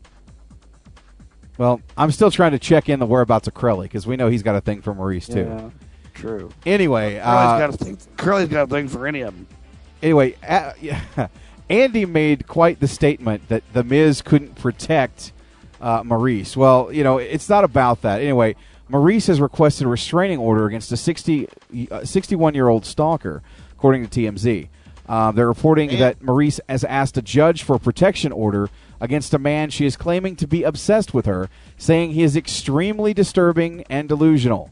[1.57, 4.41] Well, I'm still trying to check in the whereabouts of Crowley because we know he's
[4.41, 5.41] got a thing for Maryse too.
[5.41, 5.69] Yeah,
[6.21, 6.51] true.
[6.65, 7.97] Anyway, Curly's uh, got a thing.
[8.17, 9.47] Curly's got a thing for any of them.
[10.01, 11.01] anyway, uh, yeah,
[11.69, 15.33] Andy made quite the statement that the Miz couldn't protect
[15.81, 16.55] uh, Maryse.
[16.55, 18.21] Well, you know, it's not about that.
[18.21, 18.55] Anyway,
[18.89, 21.47] Maryse has requested a restraining order against a 60,
[21.89, 24.67] uh, 61 year old stalker, according to TMZ.
[25.07, 28.69] Uh, they're reporting that Maryse has asked a judge for a protection order
[29.01, 33.13] against a man she is claiming to be obsessed with her, saying he is extremely
[33.13, 34.69] disturbing and delusional.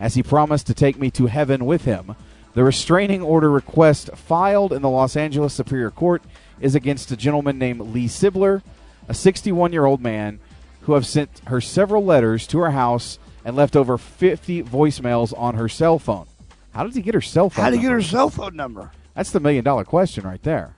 [0.00, 2.14] As he promised to take me to heaven with him,
[2.54, 6.22] the restraining order request filed in the Los Angeles Superior Court
[6.60, 8.62] is against a gentleman named Lee Sibler,
[9.08, 10.40] a 61 year old man
[10.82, 15.54] who have sent her several letters to her house and left over 50 voicemails on
[15.54, 16.26] her cell phone.
[16.72, 17.64] How did he get her cell phone?
[17.64, 18.92] How did he get her cell phone number?
[19.14, 20.74] That's the million dollar question right there.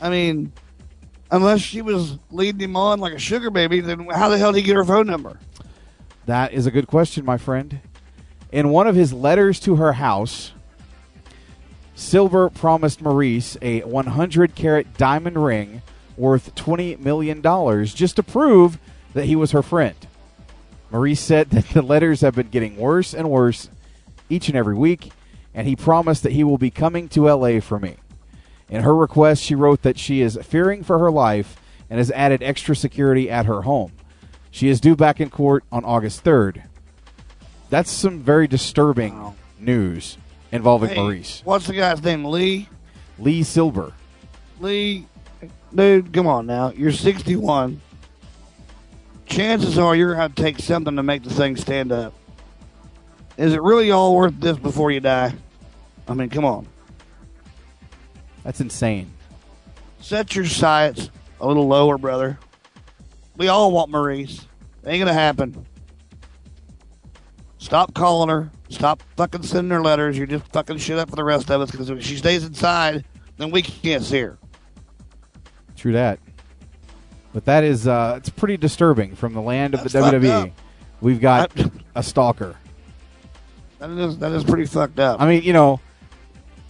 [0.00, 0.52] I mean,
[1.30, 4.60] unless she was leading him on like a sugar baby, then how the hell did
[4.60, 5.38] he get her phone number?
[6.26, 7.80] That is a good question, my friend.
[8.52, 10.52] In one of his letters to her house,
[11.94, 15.82] Silver promised Maryse a 100 carat diamond ring
[16.16, 17.42] worth $20 million
[17.86, 18.78] just to prove
[19.14, 19.94] that he was her friend.
[20.90, 23.68] Maryse said that the letters have been getting worse and worse
[24.28, 25.12] each and every week,
[25.54, 27.96] and he promised that he will be coming to LA for me.
[28.68, 32.42] In her request, she wrote that she is fearing for her life and has added
[32.42, 33.92] extra security at her home.
[34.50, 36.62] She is due back in court on August 3rd.
[37.70, 40.18] That's some very disturbing news
[40.50, 41.44] involving Hey, Maryse.
[41.44, 42.24] What's the guy's name?
[42.24, 42.68] Lee?
[43.18, 43.92] Lee Silver.
[44.58, 45.06] Lee,
[45.74, 46.72] dude, come on now.
[46.72, 47.80] You're 61.
[49.26, 52.12] Chances are you're going to have to take something to make the thing stand up.
[53.36, 55.32] Is it really all worth this before you die?
[56.08, 56.66] I mean, come on.
[58.42, 59.12] That's insane.
[60.00, 62.38] Set your sights a little lower, brother.
[63.36, 64.44] We all want Maryse.
[64.84, 65.66] Ain't going to happen.
[67.60, 68.50] Stop calling her.
[68.70, 70.16] Stop fucking sending her letters.
[70.16, 73.04] You're just fucking shit up for the rest of us because if she stays inside,
[73.36, 74.38] then we can't see her.
[75.76, 76.18] True that.
[77.34, 80.46] But that is uh, it's pretty disturbing from the land of That's the WWE.
[80.46, 80.50] up.
[81.02, 81.52] We've got
[81.94, 82.56] a stalker.
[83.78, 85.20] That is, that is pretty fucked up.
[85.20, 85.80] I mean, you know,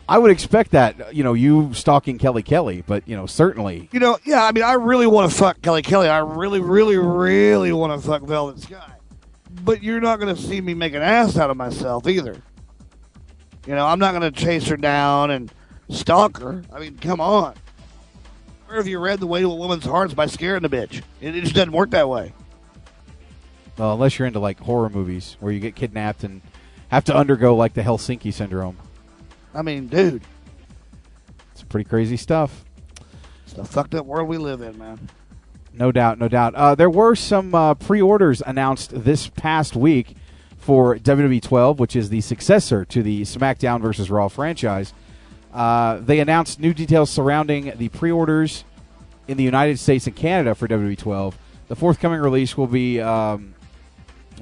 [0.08, 4.00] I would expect that, you know, you stalking Kelly Kelly, but you know, certainly You
[4.00, 6.08] know, yeah, I mean, I really want to fuck Kelly Kelly.
[6.08, 8.94] I really, really, really want to fuck Velvet Sky.
[9.64, 12.40] But you're not going to see me make an ass out of myself either.
[13.66, 15.52] You know, I'm not going to chase her down and
[15.90, 16.62] stalk her.
[16.72, 17.54] I mean, come on.
[18.66, 21.02] Where have you read The Way to a Woman's Heart is by scaring the bitch?
[21.20, 22.32] It, it just doesn't work that way.
[23.76, 26.40] well, unless you're into like horror movies where you get kidnapped and
[26.88, 28.76] have to undergo like the Helsinki syndrome.
[29.54, 30.22] I mean, dude,
[31.52, 32.64] It's pretty crazy stuff.
[33.44, 35.08] it's the fucked up world we live in, man.
[35.72, 36.54] No doubt, no doubt.
[36.54, 40.16] Uh, there were some uh, pre-orders announced this past week
[40.58, 44.92] for WWE 12, which is the successor to the SmackDown versus Raw franchise.
[45.52, 48.64] Uh, they announced new details surrounding the pre-orders
[49.26, 51.38] in the United States and Canada for WWE 12.
[51.68, 53.54] The forthcoming release will be, um,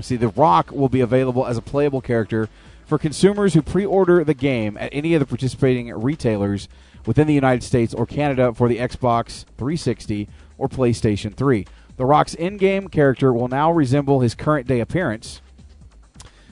[0.01, 2.49] see, The Rock will be available as a playable character
[2.87, 6.69] for consumers who pre-order the game at any of the participating retailers
[7.05, 10.27] within the United States or Canada for the Xbox 360
[10.59, 11.67] or PlayStation 3.
[11.97, 15.41] The Rock's in-game character will now resemble his current day appearance,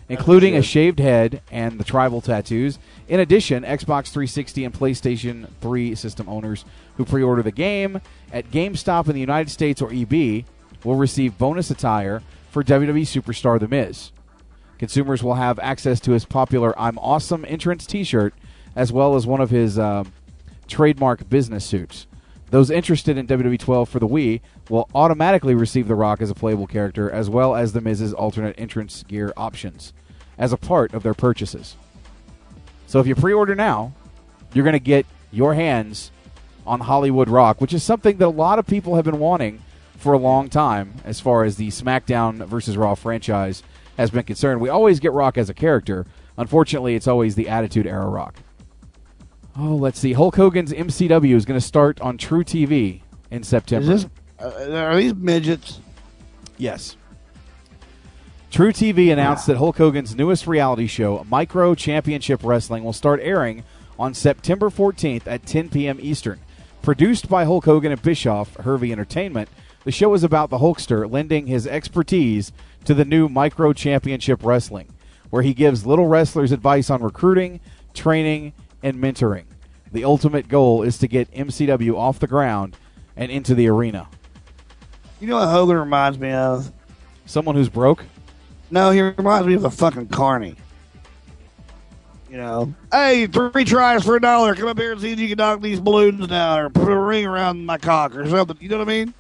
[0.09, 2.79] including a shaved head and the tribal tattoos.
[3.09, 6.65] In addition, Xbox 360 and PlayStation 3 system owners
[6.97, 8.01] who pre-order the game
[8.33, 10.45] at GameStop in the United States or EB
[10.85, 14.13] will receive bonus attire for WWE superstar The Miz.
[14.79, 18.35] Consumers will have access to his popular "I'm Awesome" entrance T-shirt,
[18.75, 20.13] as well as one of his um,
[20.67, 22.07] trademark business suits.
[22.51, 26.35] Those interested in WWE 12 for the Wii will automatically receive The Rock as a
[26.35, 29.93] playable character, as well as The Miz's alternate entrance gear options,
[30.39, 31.77] as a part of their purchases.
[32.87, 33.93] So if you pre-order now,
[34.55, 36.13] you're going to get your hands
[36.67, 39.61] on Hollywood Rock, which is something that a lot of people have been wanting
[39.97, 43.65] for a long time, as far as the SmackDown versus Raw franchise
[43.97, 44.61] has been concerned.
[44.61, 46.07] We always get Rock as a character.
[46.37, 48.37] Unfortunately, it's always the Attitude Era Rock.
[49.59, 50.13] Oh, let's see.
[50.13, 53.93] Hulk Hogan's MCW is going to start on truTV in September.
[53.93, 55.81] Is this, uh, are these midgets?
[56.59, 56.97] Yes.
[58.51, 63.65] truTV announced that Hulk Hogan's newest reality show, Micro Championship Wrestling, will start airing
[63.99, 65.99] on September 14th at 10 p.m.
[66.01, 66.39] Eastern.
[66.83, 69.49] Produced by Hulk Hogan and Bischoff, Hervey Entertainment,
[69.85, 72.53] the show is about the Hulkster lending his expertise
[72.85, 74.89] to the new Micro Championship Wrestling,
[75.31, 77.61] where he gives little wrestlers advice on recruiting,
[77.95, 78.53] training,
[78.87, 79.47] and mentoring.
[79.91, 82.77] The ultimate goal is to get MCW off the ground
[83.17, 84.09] and into the arena.
[85.21, 86.71] You know what Hogan reminds me of?
[87.25, 88.05] Someone who's broke?
[88.71, 90.55] No, he reminds me of a fucking carny.
[92.31, 94.55] You know, hey, three tries for a dollar.
[94.55, 96.97] Come up here and see if you can knock these balloons down or put a
[96.97, 98.57] ring around my cock or something.
[98.61, 99.15] You know what I mean?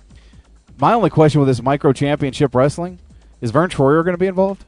[0.79, 3.01] My only question with this micro championship wrestling
[3.41, 4.65] is Verne Troyer going to be involved?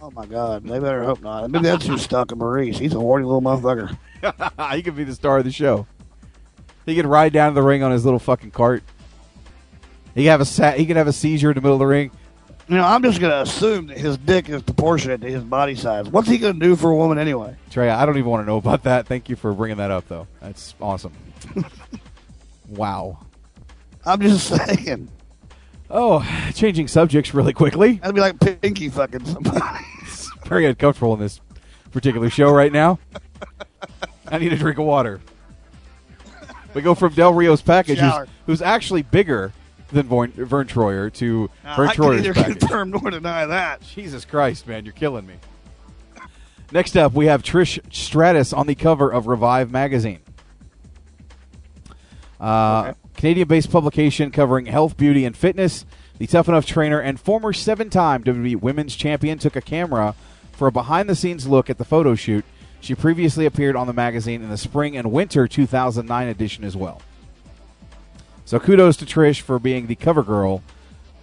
[0.00, 1.50] Oh my God, they better hope not.
[1.50, 2.78] Maybe that's who's stuck in Maryse.
[2.78, 3.98] He's a horny little motherfucker.
[4.72, 5.86] he could be the star of the show.
[6.86, 8.82] he could ride down to the ring on his little fucking cart.
[10.14, 11.86] He could have a sa- he could have a seizure in the middle of the
[11.86, 12.10] ring.
[12.68, 16.08] You know, I'm just gonna assume that his dick is proportionate to his body size.
[16.08, 17.56] What's he gonna do for a woman anyway?
[17.70, 19.06] Trey, I don't even want to know about that.
[19.06, 20.26] Thank you for bringing that up, though.
[20.40, 21.12] That's awesome.
[22.68, 23.18] wow.
[24.04, 25.08] I'm just saying.
[25.90, 26.22] Oh,
[26.54, 28.00] changing subjects really quickly.
[28.02, 29.60] I'd be like Pinky fucking somebody.
[30.46, 31.40] Very uncomfortable in this
[31.92, 32.98] particular show right now.
[34.28, 35.20] I need a drink of water.
[36.74, 38.28] We go from Del Rio's package, who's, Shower.
[38.46, 39.52] who's actually bigger
[39.90, 42.58] than Verne, Verne Troyer, to Now, Verne I can Troyer's neither package.
[42.60, 43.80] confirm nor deny that.
[43.82, 45.34] Jesus Christ, man, you're killing me.
[46.70, 50.20] Next up, we have Trish Stratus on the cover of Revive magazine.
[52.38, 55.84] Uh, Canadian-based publication covering health, beauty, and fitness.
[56.18, 60.14] The Tough Enough trainer and former seven-time WWE Women's Champion took a camera
[60.52, 62.44] for a behind-the-scenes look at the photo shoot.
[62.80, 67.02] She previously appeared on the magazine in the spring and winter 2009 edition as well.
[68.44, 70.62] So kudos to Trish for being the cover girl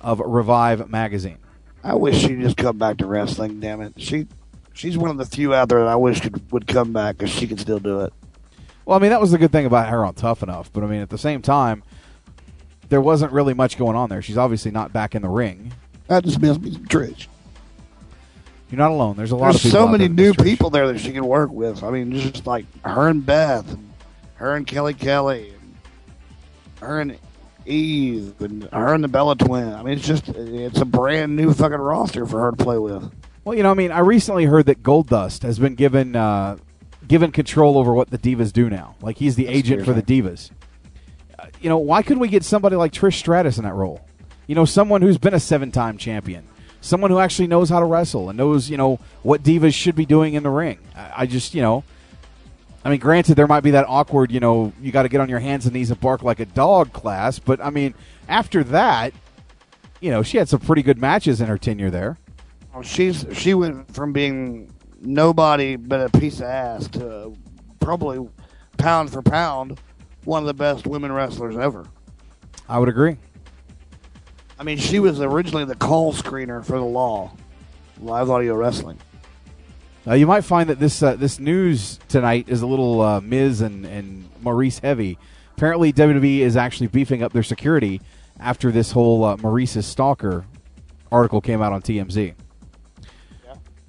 [0.02, 1.38] of Revive magazine.
[1.84, 3.60] I wish she'd just come back to wrestling.
[3.60, 4.28] Damn it, she
[4.74, 7.32] she's one of the few out there that I wish could, would come back because
[7.32, 8.13] she could still do it.
[8.86, 10.72] Well, I mean, that was the good thing about her on Tough Enough.
[10.72, 11.84] But I mean, at the same time,
[12.89, 14.22] there wasn't really much going on there.
[14.22, 15.74] She's obviously not back in the ring.
[16.08, 17.28] That just must be Trish.
[18.76, 19.16] You're not alone.
[19.16, 19.80] There's a lot There's of people.
[19.86, 21.82] so many new people there that she can work with.
[21.82, 23.94] I mean, just like her and Beth, and
[24.34, 25.76] her and Kelly Kelly, and
[26.82, 27.18] her and
[27.66, 29.72] Eve, and her and the Bella Twin.
[29.72, 33.10] I mean, it's just it's a brand new fucking roster for her to play with.
[33.46, 36.58] Well, you know, I mean, I recently heard that Goldust has been given uh,
[37.08, 38.98] given control over what the Divas do now.
[39.02, 40.52] Like he's the agent for the Divas.
[41.40, 44.06] Uh, you know, why couldn't we get somebody like Trish Stratus in that role?
[44.48, 46.46] You know, someone who's been a seven-time champion,
[46.86, 50.06] someone who actually knows how to wrestle and knows, you know, what divas should be
[50.06, 50.78] doing in the ring.
[50.95, 51.84] I, just, you know,
[52.84, 55.28] I mean, granted, there might be that awkward, you know, you got to get on
[55.28, 57.95] your hands and knees and bark like a dog class, but I mean,
[58.30, 59.13] after that,
[60.00, 62.17] you know, she had some pretty good matches in her tenure there.
[62.71, 64.71] Well, she's she went from being
[65.02, 67.34] nobody but a piece of ass to
[67.80, 68.28] probably
[68.78, 69.80] pound for pound
[70.26, 71.88] one of the best women wrestlers ever.
[72.67, 73.17] I would agree.
[74.58, 77.32] I mean, she was originally the call screener for the Law,
[78.00, 78.98] live audio wrestling.
[80.08, 83.62] Uh, you might find that this uh, this news tonight is a little uh, Miz
[83.62, 85.18] and, and Maryse heavy.
[85.58, 88.02] Apparently, WWE is actually beefing up their security
[88.39, 90.46] after this whole uh, Maryse's stalker
[91.12, 92.34] article came out on TMZ.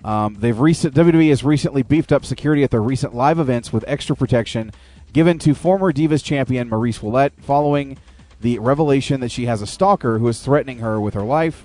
[0.05, 3.85] Um, they've recent WWE has recently beefed up security at their recent live events with
[3.89, 4.71] extra protection
[5.13, 7.99] given to former Divas champion Maryse Ouellet following
[8.41, 11.65] the revelation that she has a stalker who is threatening her with her life.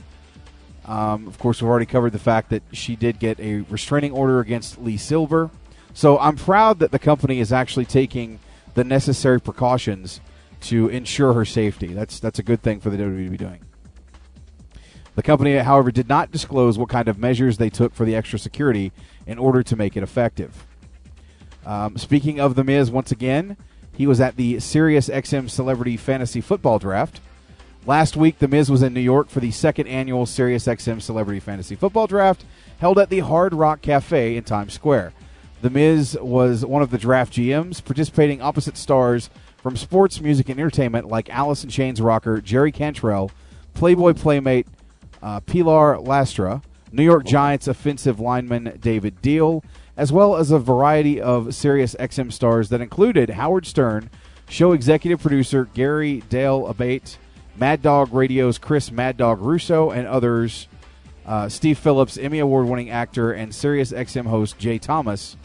[0.86, 4.40] Um, of course, we've already covered the fact that she did get a restraining order
[4.40, 5.52] against Lee Silver.
[5.94, 8.40] So I'm proud that the company is actually taking
[8.74, 10.22] the necessary precautions
[10.62, 11.88] to ensure her safety.
[11.88, 13.60] That's that's a good thing for the WWE to be doing.
[15.16, 18.40] The company, however, did not disclose what kind of measures they took for the extra
[18.40, 18.94] security
[19.28, 20.66] in order to make it effective.
[21.66, 23.58] Um, speaking of The Miz, once again,
[23.93, 27.21] he was at the Sirius XM Celebrity Fantasy Football Draft.
[27.86, 31.39] Last week, The Miz was in New York for the second annual Sirius XM Celebrity
[31.39, 32.45] Fantasy Football Draft,
[32.80, 35.13] held at the Hard Rock Cafe in Times Square.
[35.62, 39.30] The Miz was one of the draft GMs, participating opposite stars
[39.62, 43.32] from sports, music, and entertainment like Alice in Chains rocker Jerry Cantrell,
[43.73, 44.67] Playboy Playmate
[45.21, 49.63] uh, Pilar Lastra, New York Giants offensive lineman David Diehl,
[50.02, 54.10] as well as a variety of Sirius XM stars that included Howard Stern,
[54.50, 57.18] show executive producer Gary Dell'Abate,
[57.56, 60.68] Mad Dog Radio's Chris Mad Dog Russo, and others.
[61.24, 65.38] Uh, Steve Phillips, Emmy Award winning actor, and Sirius XM host Jay Thomas.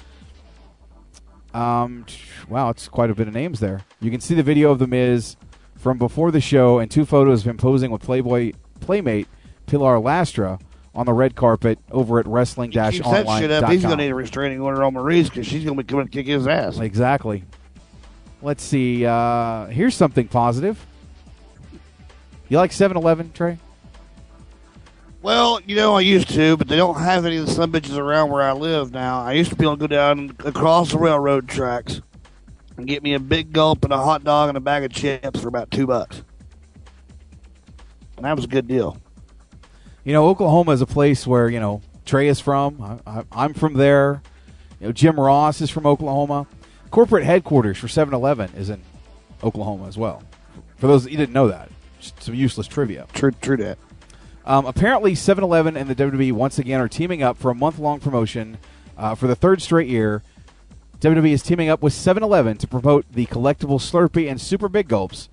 [1.53, 2.07] Um,
[2.49, 3.83] wow, it's quite a bit of names there.
[4.01, 5.37] You can see the video of The Miz
[5.77, 9.29] from before the show and two photos of him posing with Playboy Playmate
[9.67, 10.59] Pilar Lastra
[10.97, 13.71] on the red carpet over at wrestling shit up.
[13.71, 16.07] He's going to need a restraining order on Maryse because she's going to be coming
[16.07, 16.79] to kick his ass.
[16.79, 17.45] Exactly.
[18.41, 19.05] Let's see.
[19.05, 20.85] Uh, here's something positive.
[22.49, 23.59] You like 7 Eleven, Trey?
[25.21, 27.99] Well, you know, I used to, but they don't have any of the sun bitches
[27.99, 29.21] around where I live now.
[29.21, 32.01] I used to be able to go down across the railroad tracks
[32.77, 35.41] and get me a big gulp and a hot dog and a bag of chips
[35.41, 36.23] for about two bucks.
[38.17, 38.99] And that was a good deal.
[40.07, 42.81] You know, Oklahoma is a place where, you know, Trey is from.
[42.81, 44.23] I, I, I'm from there.
[44.79, 46.47] You know, Jim Ross is from Oklahoma.
[46.93, 48.81] Corporate headquarters for 7 Eleven is in
[49.43, 50.23] Oklahoma as well.
[50.77, 53.09] For those that you didn't know that, just some useless trivia.
[53.15, 53.79] True, true that.
[54.45, 57.81] Um, apparently, 7 Eleven and the WWE once again are teaming up for a month
[57.81, 58.59] long promotion
[58.97, 60.23] uh, for the third straight year.
[61.01, 65.29] WWE is teaming up with 7-Eleven to promote the collectible Slurpee and Super Big Gulps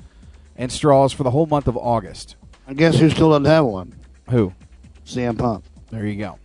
[0.57, 2.35] and straws for the whole month of August.
[2.67, 3.93] I guess who still doesn't have one?
[4.29, 4.53] Who?
[5.05, 5.63] CM Punk.
[5.89, 6.39] There you go.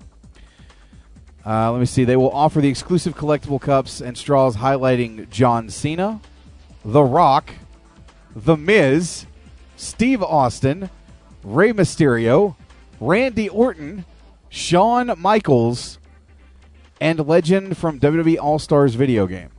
[1.46, 2.04] Uh, let me see.
[2.04, 6.20] They will offer the exclusive collectible cups and straws highlighting John Cena,
[6.84, 7.52] The Rock,
[8.36, 9.26] The Miz,
[9.76, 10.90] Steve Austin,
[11.42, 12.56] Rey Mysterio,
[13.00, 14.04] Randy Orton,
[14.48, 15.98] Shawn Michaels,
[17.00, 19.50] and legend from WWE All Stars video game.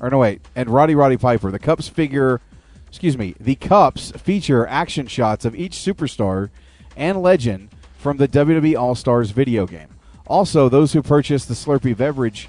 [0.00, 1.50] Or no, wait, and Roddy Roddy Piper.
[1.50, 2.40] The cups figure,
[2.88, 6.50] excuse me, the cups feature action shots of each superstar
[6.96, 7.70] and legend
[8.02, 9.86] from the WWE All Stars video game.
[10.26, 12.48] Also, those who purchase the Slurpee beverage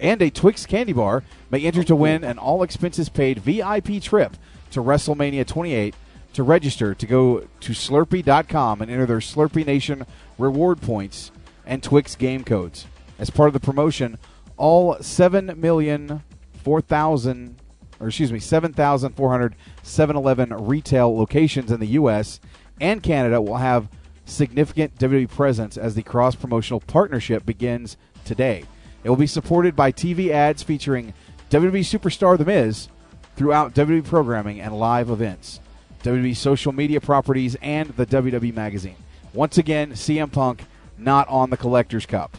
[0.00, 4.34] and a Twix candy bar may enter to win an all expenses paid VIP trip
[4.70, 5.94] to WrestleMania 28
[6.32, 10.06] to register to go to slurpee.com and enter their Slurpee Nation
[10.38, 11.30] reward points
[11.66, 12.86] and Twix game codes.
[13.18, 14.16] As part of the promotion,
[14.56, 16.22] all 7 million
[16.62, 17.56] 4,000
[18.00, 22.40] or excuse me, 7,400 7-Eleven retail locations in the US
[22.80, 23.88] and Canada will have
[24.24, 28.64] significant WWE presence as the cross promotional partnership begins today.
[29.02, 31.12] It will be supported by TV ads featuring
[31.50, 32.88] WWE superstar The Miz
[33.36, 35.60] throughout WWE programming and live events,
[36.02, 38.96] WWE social media properties, and the WWE magazine.
[39.32, 40.64] Once again, CM Punk
[40.96, 42.36] not on the Collector's Cup.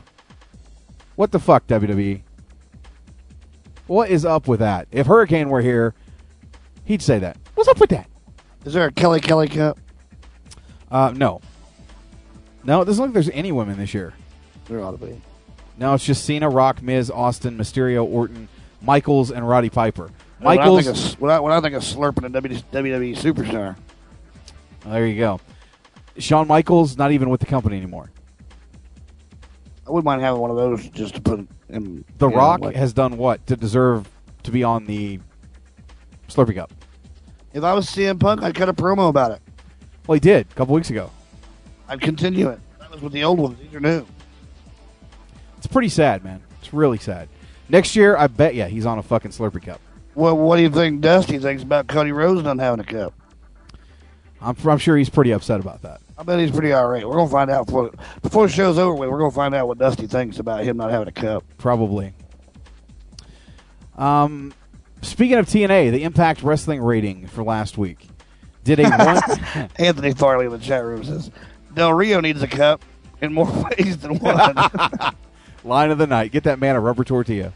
[1.15, 2.21] What the fuck, WWE?
[3.87, 4.87] What is up with that?
[4.91, 5.93] If Hurricane were here,
[6.85, 7.37] he'd say that.
[7.53, 8.09] What's up with that?
[8.65, 9.77] Is there a Kelly Kelly Cup?
[10.89, 11.41] Uh, no.
[12.65, 14.13] No, it doesn't look like there's any women this year.
[14.67, 15.21] There ought to be.
[15.77, 18.47] No, it's just Cena, Rock, Miz, Austin, Mysterio, Orton,
[18.81, 20.09] Michaels, and Roddy Piper.
[20.39, 23.75] When I think of, when I, when I think of slurping a WWE superstar,
[24.85, 25.39] there you go.
[26.17, 28.09] Shawn Michaels not even with the company anymore.
[29.87, 32.03] I wouldn't mind having one of those just to put in.
[32.17, 34.09] The know, Rock like- has done what to deserve
[34.43, 35.19] to be on the
[36.27, 36.71] Slurpee Cup?
[37.53, 39.41] if I was CM Punk, I'd cut a promo about it.
[40.07, 41.09] Well, he did a couple weeks ago.
[41.87, 42.59] I'd continue it.
[42.79, 43.59] That was with the old ones.
[43.59, 44.05] These are new.
[45.57, 46.41] It's pretty sad, man.
[46.59, 47.29] It's really sad.
[47.69, 49.79] Next year, I bet you he's on a fucking Slurpee Cup.
[50.13, 53.13] Well, what do you think Dusty thinks about Cody Rhodes not having a cup?
[54.41, 56.01] I'm, I'm sure he's pretty upset about that.
[56.17, 57.07] I bet he's pretty all right.
[57.07, 59.09] We're gonna find out before before the show's over with.
[59.09, 61.43] We're gonna find out what Dusty thinks about him not having a cup.
[61.57, 62.13] Probably.
[63.97, 64.53] Um,
[65.01, 68.07] speaking of TNA, the Impact Wrestling rating for last week
[68.63, 69.69] did a one.
[69.77, 71.31] Anthony Farley in the chat room says
[71.75, 72.83] Del Rio needs a cup
[73.21, 73.45] in more
[73.77, 74.55] ways than one.
[75.63, 76.31] Line of the night.
[76.31, 77.51] Get that man a rubber tortilla.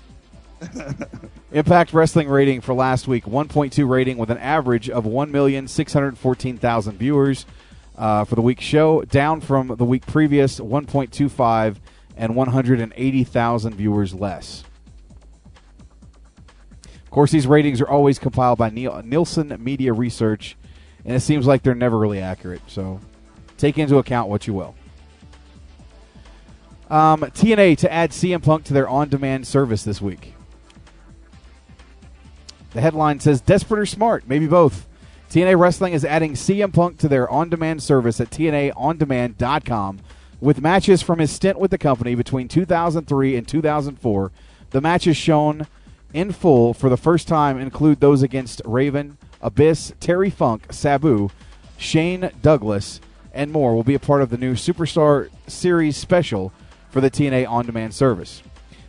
[1.52, 7.46] Impact Wrestling rating for last week 1.2 rating with an average of 1,614,000 viewers
[7.98, 11.78] uh, for the week show, down from the week previous 1.25
[12.18, 14.64] and 180,000 viewers less.
[16.84, 20.56] Of course, these ratings are always compiled by Nielsen Media Research,
[21.04, 22.62] and it seems like they're never really accurate.
[22.68, 23.00] So
[23.60, 24.76] take into account what you will.
[26.90, 30.34] Um, TNA to add CM Punk to their on demand service this week.
[32.72, 34.88] The headline says Desperate or Smart, maybe both.
[35.30, 40.00] TNA Wrestling is adding CM Punk to their on demand service at TNAOnDemand.com
[40.42, 44.32] with matches from his stint with the company between 2003 and 2004.
[44.72, 45.68] The matches shown
[46.14, 51.30] in full for the first time include those against Raven, Abyss, Terry Funk, Sabu,
[51.78, 53.00] Shane Douglas,
[53.34, 56.52] and more will be a part of the new Superstar Series special
[56.90, 58.42] for the TNA On Demand service.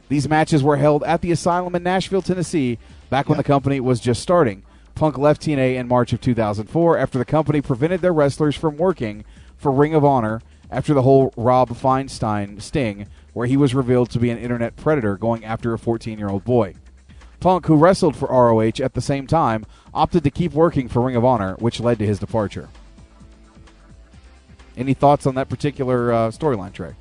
[0.09, 2.79] These matches were held at the Asylum in Nashville, Tennessee,
[3.11, 4.63] back when the company was just starting.
[4.95, 9.25] Punk left TNA in March of 2004 after the company prevented their wrestlers from working
[9.57, 14.19] for Ring of Honor after the whole Rob Feinstein sting, where he was revealed to
[14.19, 16.75] be an internet predator going after a 14 year old boy.
[17.41, 19.65] Punk, who wrestled for ROH at the same time,
[19.95, 22.69] opted to keep working for Ring of Honor, which led to his departure.
[24.81, 26.95] Any thoughts on that particular uh, storyline, Trey?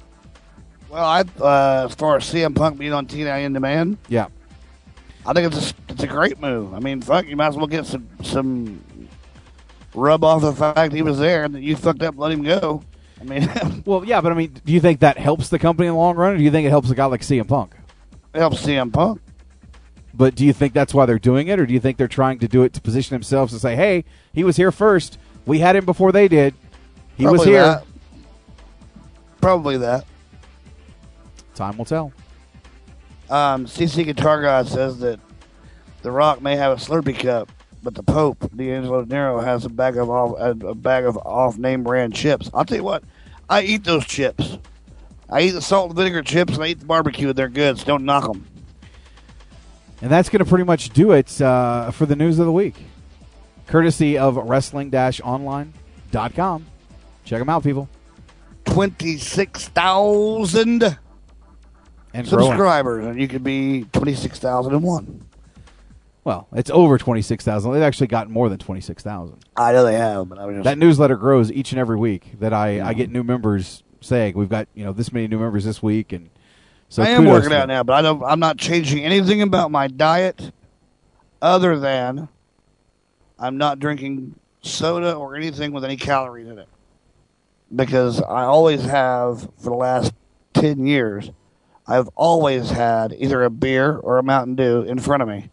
[0.89, 4.27] well, I uh, as far as CM Punk being on TNA in demand, Yeah.
[5.25, 6.73] I think it's a, it's a great move.
[6.73, 8.81] I mean, fuck, you might as well get some some
[9.93, 12.83] rub off the fact he was there and that you fucked up, let him go.
[13.19, 13.49] I mean,
[13.85, 16.15] Well, yeah, but I mean, do you think that helps the company in the long
[16.15, 17.75] run, or do you think it helps a guy like CM Punk?
[18.33, 19.21] it helps CM Punk.
[20.13, 22.39] But do you think that's why they're doing it, or do you think they're trying
[22.39, 24.03] to do it to position themselves to say, "Hey,
[24.33, 25.17] he was here first.
[25.45, 26.55] We had him before they did.
[27.19, 27.85] He was Probably here." that.
[29.41, 30.05] Probably that.
[31.53, 32.13] Time will tell.
[33.29, 35.19] Um, CC Guitar God says that
[36.01, 37.51] The Rock may have a Slurpee cup,
[37.83, 41.57] but the Pope, D'Angelo Dinero, has a bag of off a a bag of off
[41.57, 42.49] name brand chips.
[42.53, 43.03] I'll tell you what,
[43.49, 44.57] I eat those chips.
[45.29, 47.33] I eat the salt and vinegar chips, and I eat the barbecue.
[47.33, 47.77] They're good.
[47.77, 48.47] So don't knock them.
[50.01, 52.75] And that's going to pretty much do it uh, for the news of the week.
[53.67, 56.65] Courtesy of wrestling-online.com.
[57.29, 57.87] Check them out, people.
[58.65, 60.97] 26,000 And
[62.27, 62.27] growing.
[62.27, 65.25] subscribers, and you could be 26,001.
[66.23, 67.71] Well, it's over 26,000.
[67.71, 69.37] They've actually gotten more than 26,000.
[69.55, 70.63] I know they have, but I was just.
[70.63, 74.49] That newsletter grows each and every week that I, I get new members saying we've
[74.49, 76.31] got, you know, this many new members this week and
[76.87, 79.87] so I am working out now, but I don't, I'm not changing anything about my
[79.87, 80.51] diet
[81.43, 82.27] other than
[83.37, 86.67] I'm not drinking soda or anything with any calories in it.
[87.75, 90.13] Because I always have, for the last
[90.53, 91.31] 10 years,
[91.85, 95.49] I've always had either a beer or a Mountain Dew in front of me.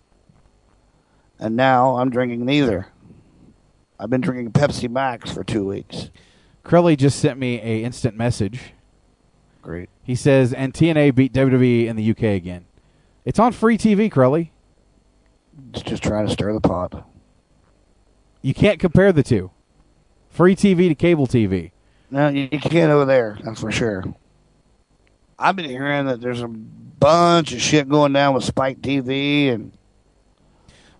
[1.39, 2.89] And now I'm drinking neither.
[3.99, 6.11] I've been drinking Pepsi Max for two weeks.
[6.63, 8.73] Crowley just sent me a instant message.
[9.63, 9.89] Great.
[10.03, 12.67] He says, and TNA beat WWE in the UK again.
[13.25, 14.53] It's on free TV, Crowley.
[15.73, 17.09] It's just trying to stir the pot.
[18.43, 19.51] You can't compare the two.
[20.29, 21.73] Free TV to cable TV.
[22.11, 23.39] No, you, can't over there.
[23.43, 24.05] That's for sure.
[25.39, 29.73] I've been hearing that there's a bunch of shit going down with Spike TV, and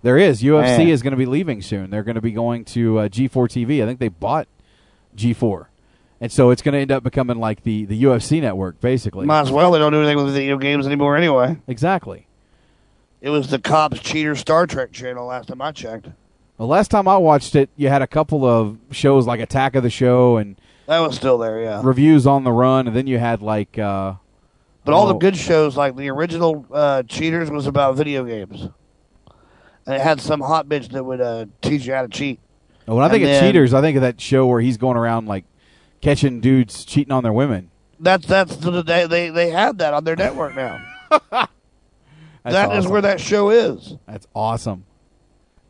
[0.03, 0.43] There is.
[0.43, 0.89] UFC Man.
[0.89, 1.91] is going to be leaving soon.
[1.91, 3.83] They're going to be going to uh, G4 TV.
[3.83, 4.49] I think they bought
[5.17, 5.67] G4.
[6.21, 9.27] And so it's going to end up becoming like the, the UFC network, basically.
[9.27, 9.71] might as well.
[9.71, 11.59] They don't do anything with video games anymore anyway.
[11.67, 12.27] Exactly.
[13.21, 16.09] It was the Cops Cheater Star Trek channel last time I checked.
[16.59, 19.83] The last time I watched it, you had a couple of shows like Attack of
[19.83, 21.81] the Show and That was still there, yeah.
[21.85, 23.77] reviews on the run, and then you had like.
[23.79, 24.15] Uh,
[24.85, 28.69] But all the oh, good shows, like the original uh, Cheaters, was about video games.
[29.85, 32.39] And it had some hot bitch that would uh, teach you how to cheat.
[32.87, 34.97] When I think And of then- cheaters, I think of that show where he's going
[34.97, 35.45] around like
[36.01, 37.71] catching dudes cheating on their women.
[37.99, 40.85] That's that's the, they they they have that on their network now.
[41.11, 41.49] That's
[42.45, 42.93] That is awesome.
[42.93, 43.97] where that show is.
[44.07, 44.85] That's awesome.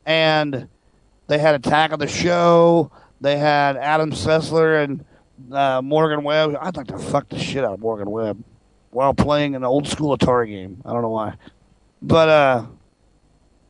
[0.04, 0.68] and
[1.28, 2.90] they had Attack of the Show.
[3.20, 5.04] They had Adam Sessler and
[5.52, 6.56] uh, Morgan Webb.
[6.60, 8.42] I'd like to fuck the shit out of Morgan Webb
[8.90, 10.82] while playing an old school Atari game.
[10.84, 11.34] I don't know why,
[12.02, 12.66] but uh,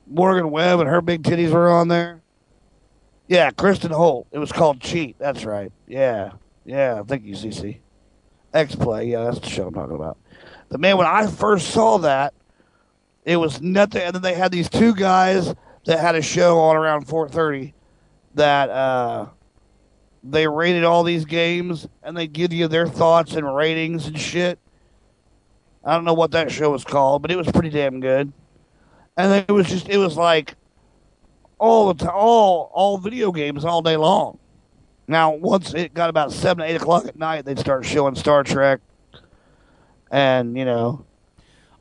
[0.06, 2.22] Morgan Webb and her big titties were on there.
[3.28, 4.28] Yeah, Kristen Holt.
[4.30, 5.16] It was called Cheat.
[5.18, 5.72] That's right.
[5.88, 6.32] Yeah,
[6.64, 7.02] yeah.
[7.02, 7.78] Thank you, CC.
[8.54, 9.06] X Play.
[9.06, 10.16] Yeah, that's the show I'm talking about.
[10.68, 12.34] But man, when I first saw that,
[13.24, 14.02] it was nothing.
[14.02, 17.72] And then they had these two guys that had a show on around 4:30
[18.34, 19.26] that uh,
[20.30, 24.58] they rated all these games and they give you their thoughts and ratings and shit.
[25.84, 28.32] I don't know what that show was called, but it was pretty damn good.
[29.16, 30.54] And it was just it was like
[31.58, 34.38] all the time, all all video games all day long.
[35.08, 38.80] Now, once it got about seven, eight o'clock at night, they'd start showing Star Trek,
[40.10, 41.04] and you know,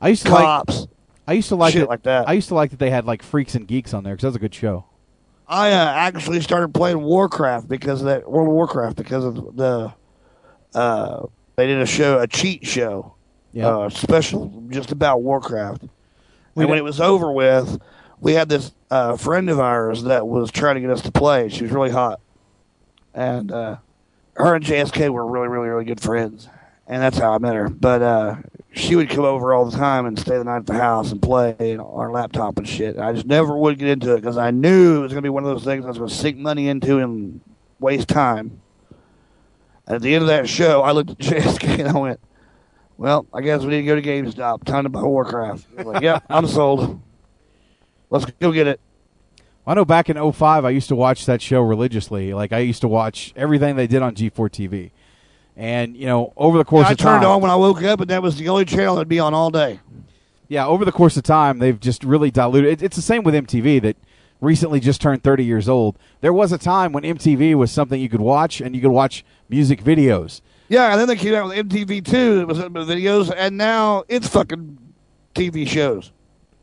[0.00, 0.80] I used to cops.
[0.80, 0.88] like.
[1.28, 2.28] I used to like shit it- like that.
[2.28, 4.28] I used to like that they had like freaks and geeks on there because that
[4.28, 4.84] was a good show.
[5.48, 9.92] I uh, actually started playing Warcraft because of that World of Warcraft because of the
[10.74, 11.26] uh,
[11.56, 13.14] they did a show, a cheat show,
[13.52, 13.68] Yeah.
[13.68, 15.84] uh, special just about Warcraft.
[16.54, 17.80] We and when it was over with,
[18.20, 21.48] we had this uh, friend of ours that was trying to get us to play.
[21.48, 22.20] She was really hot,
[23.14, 23.76] and uh,
[24.34, 26.48] her and JSK were really, really, really good friends,
[26.86, 27.68] and that's how I met her.
[27.68, 28.36] But uh,
[28.76, 31.20] she would come over all the time and stay the night at the house and
[31.22, 32.98] play on our laptop and shit.
[32.98, 35.30] I just never would get into it because I knew it was going to be
[35.30, 37.40] one of those things I was going to sink money into and
[37.80, 38.60] waste time.
[39.86, 42.20] And at the end of that show, I looked at JSK and I went,
[42.98, 44.64] "Well, I guess we need to go to GameStop.
[44.64, 47.00] Time to buy Warcraft." Like, "Yep, I'm sold.
[48.10, 48.80] Let's go get it."
[49.66, 52.34] I know back in 05, I used to watch that show religiously.
[52.34, 54.90] Like I used to watch everything they did on G4 TV,
[55.56, 57.82] and you know over the course I of time, I turned on when I woke
[57.82, 59.80] up, and that was the only channel that'd be on all day.
[60.48, 62.72] yeah, over the course of time, they've just really diluted.
[62.72, 63.96] It, it's the same with MTV that
[64.40, 65.98] recently just turned 30 years old.
[66.20, 69.24] There was a time when MTV was something you could watch, and you could watch
[69.48, 70.40] music videos.
[70.68, 72.40] Yeah, and then they came out with MTV two.
[72.40, 74.78] It was videos, and now it's fucking
[75.34, 76.10] TV shows.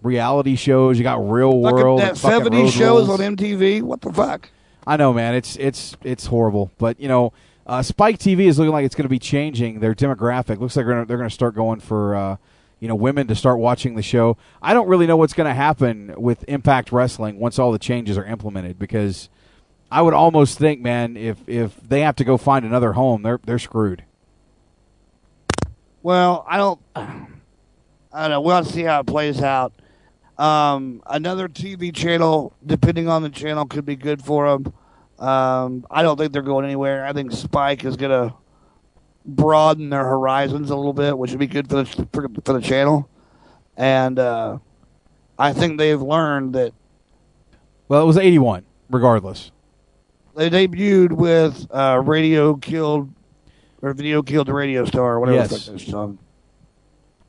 [0.02, 0.98] reality shows.
[0.98, 3.22] You got Real Fucking World, that and fucking seventy Road shows Rules.
[3.22, 3.82] on MTV.
[3.82, 4.50] What the fuck?
[4.86, 5.34] I know, man.
[5.36, 7.32] It's it's it's horrible, but you know,
[7.66, 10.60] uh, Spike TV is looking like it's going to be changing their demographic.
[10.60, 12.38] Looks like they're going to start going for uh,
[12.80, 14.38] you know women to start watching the show.
[14.62, 18.18] I don't really know what's going to happen with Impact Wrestling once all the changes
[18.18, 19.30] are implemented because
[19.90, 23.40] I would almost think, man, if if they have to go find another home, they're
[23.46, 24.04] they're screwed.
[26.02, 26.80] Well, I don't.
[26.96, 28.42] I don't know.
[28.42, 29.74] We'll see how it plays out.
[30.38, 34.74] Um, another TV channel, depending on the channel, could be good for them.
[35.24, 37.06] Um, I don't think they're going anywhere.
[37.06, 38.36] I think Spike is going to
[39.26, 42.62] broaden their horizons a little bit, which would be good for the for, for the
[42.62, 43.10] channel.
[43.78, 44.58] And uh,
[45.40, 46.74] I think they've learned that
[47.88, 49.52] Well, it was 81, regardless.
[50.36, 53.10] they debuted with uh, Radio Killed
[53.82, 55.50] or Video Killed the Radio Star or whatever Yes.
[55.52, 56.20] the fuck this song.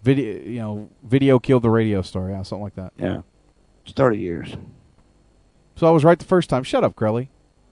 [0.02, 2.28] Video, you know, video killed the radio star.
[2.28, 2.92] Yeah, something like that.
[2.98, 3.22] Yeah.
[3.84, 4.54] It's 30 years.
[5.76, 6.62] So I was right the first time.
[6.62, 7.30] Shut up, Crowley.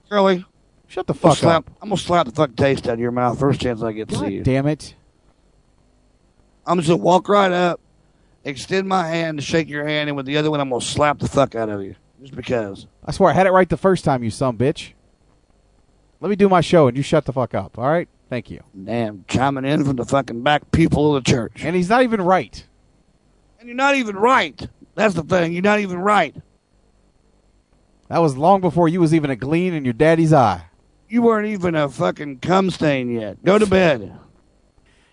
[0.09, 0.45] Curly,
[0.87, 1.77] Shut the fuck slap, up.
[1.81, 4.15] I'm gonna slap the fuck taste out of your mouth first chance I get to
[4.15, 4.43] God see you.
[4.43, 4.93] damn it.
[6.67, 7.79] I'm just gonna walk right up,
[8.43, 11.17] extend my hand to shake your hand, and with the other one, I'm gonna slap
[11.19, 11.95] the fuck out of you.
[12.21, 12.85] Just because.
[13.03, 14.93] I swear I had it right the first time, you some bitch.
[16.21, 18.07] Let me do my show and you shut the fuck up, all right?
[18.29, 18.61] Thank you.
[18.83, 21.63] Damn, chiming in from the fucking back people of the church.
[21.63, 22.65] And he's not even right.
[23.59, 24.67] And you're not even right.
[24.95, 25.53] That's the thing.
[25.53, 26.35] You're not even right.
[28.09, 30.65] That was long before you was even a gleam in your daddy's eye.
[31.07, 33.43] You weren't even a fucking cum stain yet.
[33.43, 34.17] Go to bed.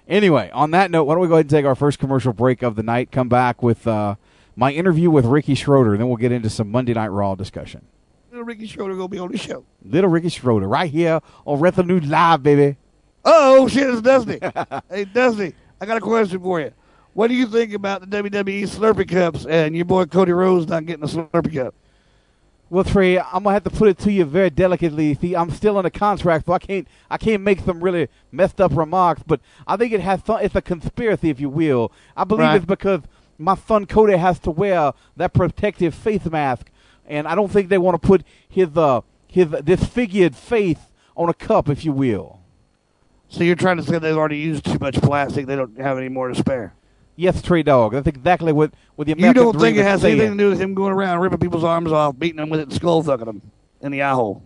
[0.08, 2.62] Anyway, on that note, why don't we go ahead and take our first commercial break
[2.62, 3.12] of the night?
[3.12, 4.16] Come back with uh,
[4.56, 7.86] my interview with Ricky Schroder, then we'll get into some Monday Night Raw discussion.
[8.30, 9.64] Little Ricky Schroder gonna be on the show.
[9.84, 12.76] Little Ricky Schroder, right here on Wrestling News Live, baby.
[13.24, 14.38] Oh shit, it's Dusty.
[14.90, 16.72] hey Dusty, I got a question for you.
[17.12, 20.86] What do you think about the WWE Slurpee cups and your boy Cody Rhodes not
[20.86, 21.74] getting a Slurpee cup?
[22.70, 25.14] Well, Trey, I'm gonna have to put it to you very delicately.
[25.14, 28.70] See, I'm still under contract, so I can't I can't make some really messed up
[28.76, 29.22] remarks.
[29.26, 31.90] But I think it has some, it's a conspiracy, if you will.
[32.16, 32.56] I believe Right.
[32.56, 33.00] it's because
[33.38, 36.70] my son Cody has to wear that protective face mask,
[37.06, 40.78] and I don't think they want to put his uh his disfigured face
[41.16, 42.38] on a cup, if you will.
[43.28, 46.08] So you're trying to say they've already used too much plastic, they don't have any
[46.08, 46.74] more to spare.
[47.20, 47.92] Yes, Trey Dog.
[47.92, 50.18] That's exactly what what the American You don't think it has saying.
[50.18, 52.64] anything to do with him going around ripping people's arms off, beating them with it,
[52.64, 53.42] and skull fucking them
[53.82, 54.42] in the eye hole?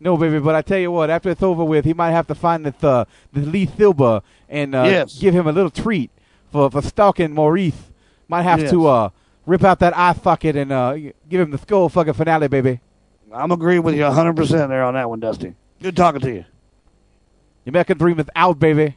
[0.00, 2.34] No, baby, but I tell you what, after it's over with, he might have to
[2.34, 5.18] find this, uh, this Lee Silva and uh, Yes.
[5.18, 6.10] give him a little treat
[6.52, 7.74] for, for stalking Maryse.
[8.28, 8.70] Might have Yes.
[8.70, 9.08] to uh,
[9.44, 10.94] rip out that eye socket and uh,
[11.28, 12.80] give him the skull fucking finale, baby.
[13.32, 15.54] I'm agreeing with you 100% there on that one, Dusty.
[15.82, 16.44] Good talking to you.
[17.64, 18.96] The American dream is out, baby.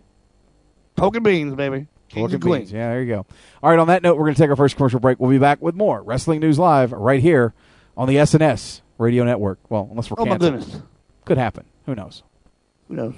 [0.96, 1.88] Poking beans, baby.
[2.14, 2.60] Pork and and queens.
[2.66, 2.72] beans.
[2.74, 3.26] Yeah, there you go.
[3.64, 5.20] All right, on that note, we're going to take our first commercial break.
[5.20, 7.54] We'll be back with more Wrestling News Live right here
[7.98, 9.60] on the SNS Radio Network.
[9.70, 10.82] Well, unless we're Oh, my goodness.
[11.26, 11.66] Could happen.
[11.86, 12.24] Who knows?
[12.88, 13.14] Who knows?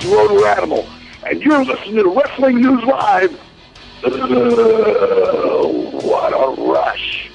[0.00, 0.88] It's Roto Animal,
[1.26, 3.38] and you're listening to Wrestling News Live.
[4.04, 4.12] Ugh,
[6.02, 7.30] what a rush.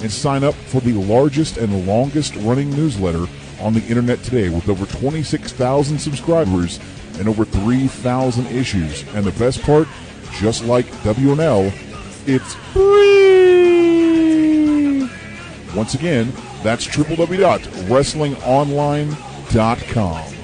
[0.00, 3.26] and sign up for the largest and longest running newsletter
[3.60, 6.80] on the internet today with over 26,000 subscribers
[7.18, 9.04] and over 3,000 issues.
[9.14, 9.86] And the best part,
[10.32, 11.72] just like WNL,
[12.26, 12.96] it's free.
[15.72, 16.32] Once again,
[16.64, 19.35] that's www.wrestlingonline.com.
[19.54, 20.35] I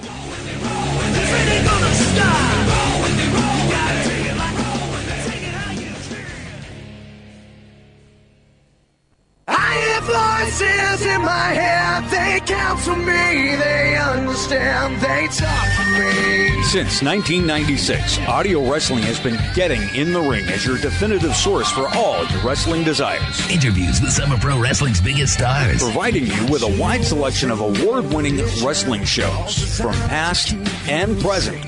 [12.43, 16.62] head, they counsel me, they understand, they talk to me.
[16.64, 21.88] Since 1996, Audio Wrestling has been getting in the ring as your definitive source for
[21.95, 23.51] all your wrestling desires.
[23.51, 25.82] Interviews with some of pro wrestling's biggest stars.
[25.82, 30.55] Providing you with a wide selection of award winning wrestling shows from past
[30.88, 31.64] and present,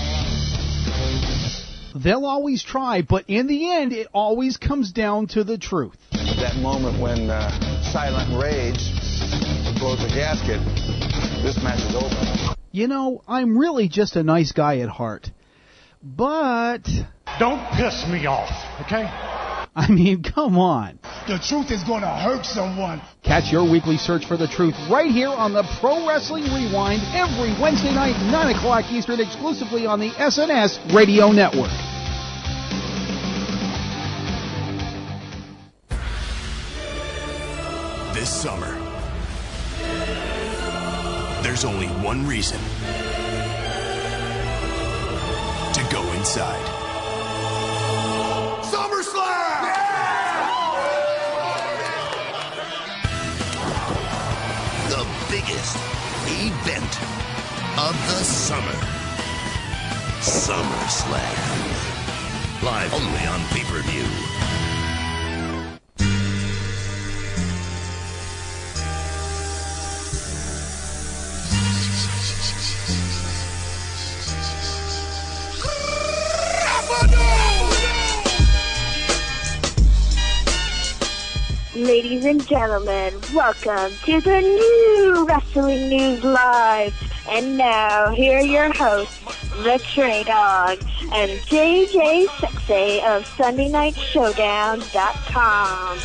[2.03, 5.97] They'll always try, but in the end, it always comes down to the truth.
[6.11, 7.49] That moment when uh,
[7.91, 8.93] Silent Rage
[9.79, 10.61] blows the gasket,
[11.43, 12.55] this match is over.
[12.71, 15.31] You know, I'm really just a nice guy at heart.
[16.03, 16.87] But.
[17.39, 18.51] Don't piss me off,
[18.85, 19.05] okay?
[19.79, 20.97] I mean, come on.
[21.27, 22.99] The truth is going to hurt someone.
[23.21, 27.53] Catch your weekly search for the truth right here on the Pro Wrestling Rewind every
[27.61, 31.69] Wednesday night, 9 o'clock Eastern, exclusively on the SNS Radio Network.
[38.15, 38.73] This summer,
[41.43, 42.59] there's only one reason
[45.73, 46.86] to go inside.
[48.71, 49.61] SummerSlam!
[54.89, 55.77] The biggest
[56.27, 56.93] event
[57.79, 58.77] of the summer.
[60.19, 61.37] SummerSlam.
[62.61, 64.36] Live only on pay-per-view.
[81.77, 86.91] Ladies and gentlemen, welcome to the new Wrestling News Live.
[87.29, 89.19] And now, here are your hosts,
[89.57, 90.79] the Trey Dog
[91.13, 95.99] and JJ Sexay of SundayNightShowdown.com.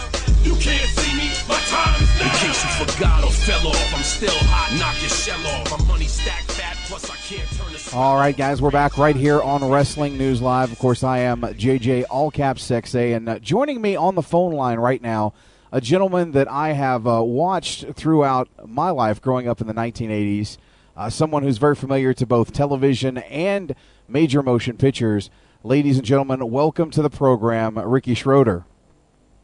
[0.44, 2.26] You can't see me, my time is now.
[2.26, 5.70] In case you forgot or fell off, I'm still hot, knock your shell off.
[5.78, 7.94] My money stacked fat, plus I can't turn this.
[7.94, 10.70] All right, guys, we're back right here on Wrestling News Live.
[10.70, 14.52] Of course, I am JJ All Caps Sexay, and uh, joining me on the phone
[14.52, 15.32] line right now,
[15.72, 20.58] a gentleman that I have uh, watched throughout my life growing up in the 1980s,
[20.94, 23.74] uh, someone who's very familiar to both television and
[24.06, 25.30] major motion pictures.
[25.64, 28.66] Ladies and gentlemen, welcome to the program, Ricky Schroder.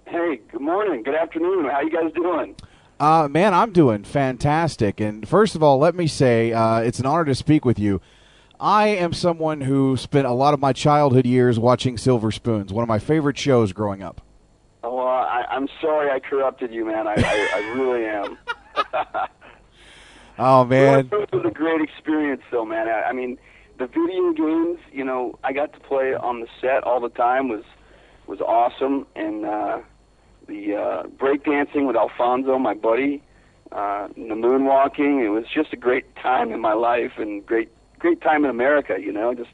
[0.06, 1.64] Hey, good morning, good afternoon.
[1.64, 2.54] How you guys doing?
[3.00, 5.00] Uh, man, I'm doing fantastic.
[5.00, 8.02] And first of all, let me say uh, it's an honor to speak with you.
[8.60, 12.82] I am someone who spent a lot of my childhood years watching Silver Spoons, one
[12.82, 14.20] of my favorite shows growing up.
[15.08, 17.06] I, I'm sorry I corrupted you, man.
[17.06, 18.38] I, I, I really am.
[20.40, 22.88] Oh man, it was a great experience, though, man.
[22.88, 23.38] I, I mean,
[23.78, 27.48] the video games, you know, I got to play on the set all the time
[27.48, 27.64] was
[28.28, 29.80] was awesome, and uh,
[30.46, 33.20] the uh, breakdancing with Alfonso, my buddy,
[33.72, 35.24] uh, the moonwalking.
[35.24, 38.96] It was just a great time in my life, and great great time in America.
[39.00, 39.50] You know, just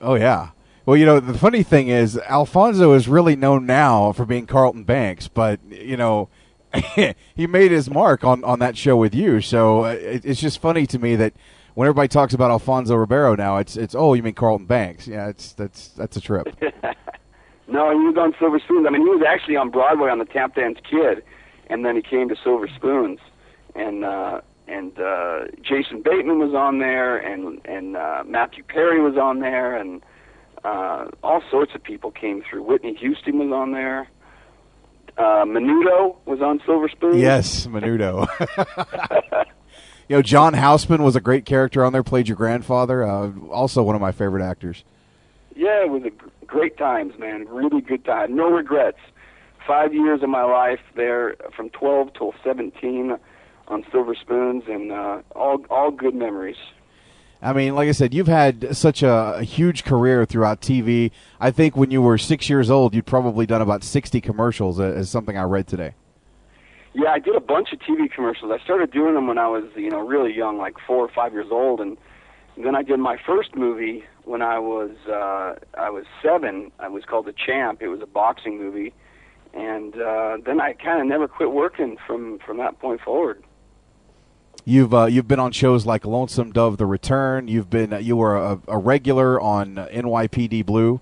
[0.00, 0.48] Oh yeah.
[0.86, 4.84] Well, you know, the funny thing is, Alfonso is really known now for being Carlton
[4.84, 6.28] Banks, but you know,
[7.34, 9.40] he made his mark on on that show with you.
[9.40, 11.32] So uh, it, it's just funny to me that
[11.74, 15.08] when everybody talks about Alfonso Ribeiro now, it's it's oh, you mean Carlton Banks?
[15.08, 16.54] Yeah, it's that's that's a trip.
[17.66, 18.86] No, he was on Silver Spoons.
[18.86, 21.24] I mean, he was actually on Broadway on the Tap Dance Kid,
[21.68, 23.20] and then he came to Silver Spoons,
[23.74, 29.16] and uh, and uh, Jason Bateman was on there, and and uh, Matthew Perry was
[29.16, 30.02] on there, and
[30.64, 32.62] uh, all sorts of people came through.
[32.62, 34.08] Whitney Houston was on there.
[35.16, 37.16] Uh, Menudo was on Silver Spoons.
[37.16, 38.26] yes, Menudo.
[40.08, 42.02] you know, John Houseman was a great character on there.
[42.02, 43.04] Played your grandfather.
[43.04, 44.82] Uh, also one of my favorite actors.
[45.54, 47.46] Yeah, it was a great times, man.
[47.48, 48.34] Really good time.
[48.34, 48.98] No regrets.
[49.66, 53.16] Five years of my life there, from 12 till 17,
[53.68, 56.56] on Silver Spoons, and uh, all all good memories.
[57.44, 61.10] I mean, like I said, you've had such a, a huge career throughout TV.
[61.38, 64.84] I think when you were six years old, you'd probably done about sixty commercials, uh,
[64.84, 65.92] as something I read today.
[66.94, 68.50] Yeah, I did a bunch of TV commercials.
[68.50, 71.34] I started doing them when I was, you know, really young, like four or five
[71.34, 71.98] years old, and
[72.56, 76.72] then I did my first movie when I was uh, I was seven.
[76.82, 77.82] It was called The Champ.
[77.82, 78.94] It was a boxing movie,
[79.52, 83.44] and uh, then I kind of never quit working from from that point forward.
[84.64, 87.48] You've uh, you've been on shows like Lonesome Dove: The Return.
[87.48, 91.00] You've been uh, you were a, a regular on uh, NYPD Blue.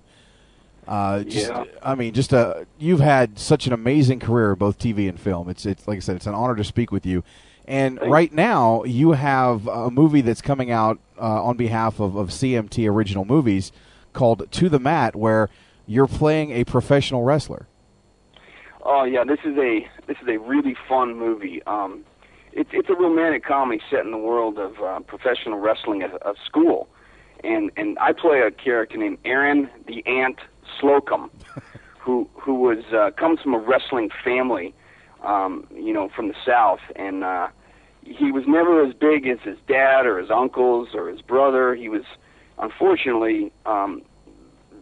[0.85, 1.63] Uh, just, Yeah.
[1.81, 5.49] I mean, just uh, you've had such an amazing career, both TV and film.
[5.49, 7.23] It's it's like I said, it's an honor to speak with you.
[7.65, 12.29] And right now, you have a movie that's coming out uh, on behalf of, of
[12.29, 13.71] CMT Original Movies
[14.11, 15.49] called To the Mat, where
[15.87, 17.67] you're playing a professional wrestler.
[18.81, 21.63] Oh yeah, this is a this is a really fun movie.
[21.63, 22.03] Um,
[22.55, 26.35] it's it's a romantic comedy set in the world of uh, professional wrestling at of
[26.45, 26.87] school,
[27.43, 30.39] and and I play a character named Aaron the Ant
[30.79, 31.31] Slocum,
[31.99, 34.73] who who was uh, comes from a wrestling family,
[35.23, 37.47] um, you know, from the South, and uh,
[38.03, 41.73] he was never as big as his dad or his uncles or his brother.
[41.73, 42.03] He was
[42.59, 44.03] unfortunately um,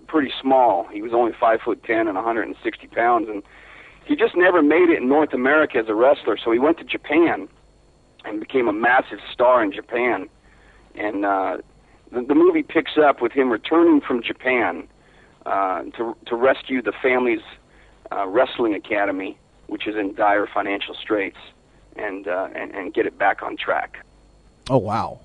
[0.07, 0.87] pretty small.
[0.87, 3.43] He was only five foot ten and 160 pounds, and
[4.05, 6.37] he just never made it in North America as a wrestler.
[6.37, 7.47] So he went to Japan
[8.25, 10.29] and became a massive star in Japan.
[10.95, 11.57] And uh,
[12.11, 14.87] the, the movie picks up with him returning from Japan
[15.45, 17.41] uh, to to rescue the family's
[18.11, 21.37] uh, wrestling academy, which is in dire financial straits,
[21.95, 24.03] and uh, and, and get it back on track.
[24.69, 25.19] Oh wow!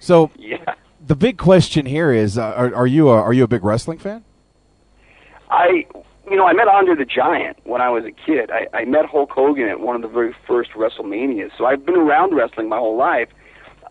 [0.00, 0.74] So Yeah.
[1.06, 3.98] the big question here is: uh, are, are you a, are you a big wrestling
[3.98, 4.24] fan?
[5.50, 5.86] I,
[6.30, 8.50] you know, I met Andre the Giant when I was a kid.
[8.50, 11.50] I, I met Hulk Hogan at one of the very first WrestleManias.
[11.58, 13.28] So I've been around wrestling my whole life.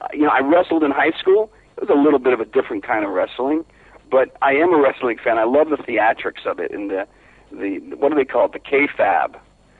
[0.01, 1.51] Uh, you know, I wrestled in high school.
[1.77, 3.65] It was a little bit of a different kind of wrestling,
[4.11, 5.37] but I am a wrestling fan.
[5.37, 7.07] I love the theatrics of it and the
[7.51, 8.53] the what do they call it?
[8.53, 9.35] The kayfabe.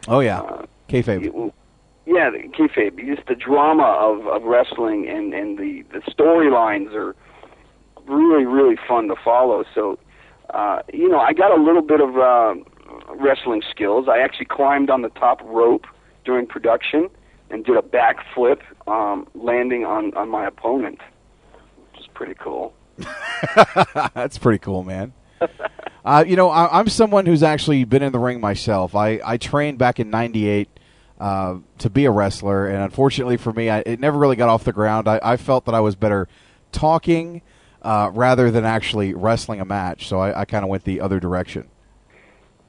[0.08, 1.52] Oh yeah, Uh, kayfabe.
[2.06, 3.04] Yeah, the kayfabe.
[3.06, 7.16] Just the drama of of wrestling and and the the storylines are
[8.06, 9.64] really really fun to follow.
[9.74, 9.98] So,
[10.50, 12.56] uh, you know, I got a little bit of uh,
[13.16, 14.08] wrestling skills.
[14.10, 15.86] I actually climbed on the top rope
[16.26, 17.10] during production
[17.50, 21.00] and did a backflip, um, landing on on my opponent,
[21.92, 22.74] which is pretty cool.
[24.14, 25.14] That's pretty cool, man.
[26.06, 28.96] uh, you know, I, I'm someone who's actually been in the ring myself.
[28.96, 30.70] I, I trained back in '98
[31.20, 34.64] uh, to be a wrestler, and unfortunately for me, I, it never really got off
[34.64, 35.08] the ground.
[35.08, 36.28] I, I felt that I was better
[36.72, 37.42] talking
[37.84, 41.20] uh, rather than actually wrestling a match, so I, I kind of went the other
[41.20, 41.68] direction.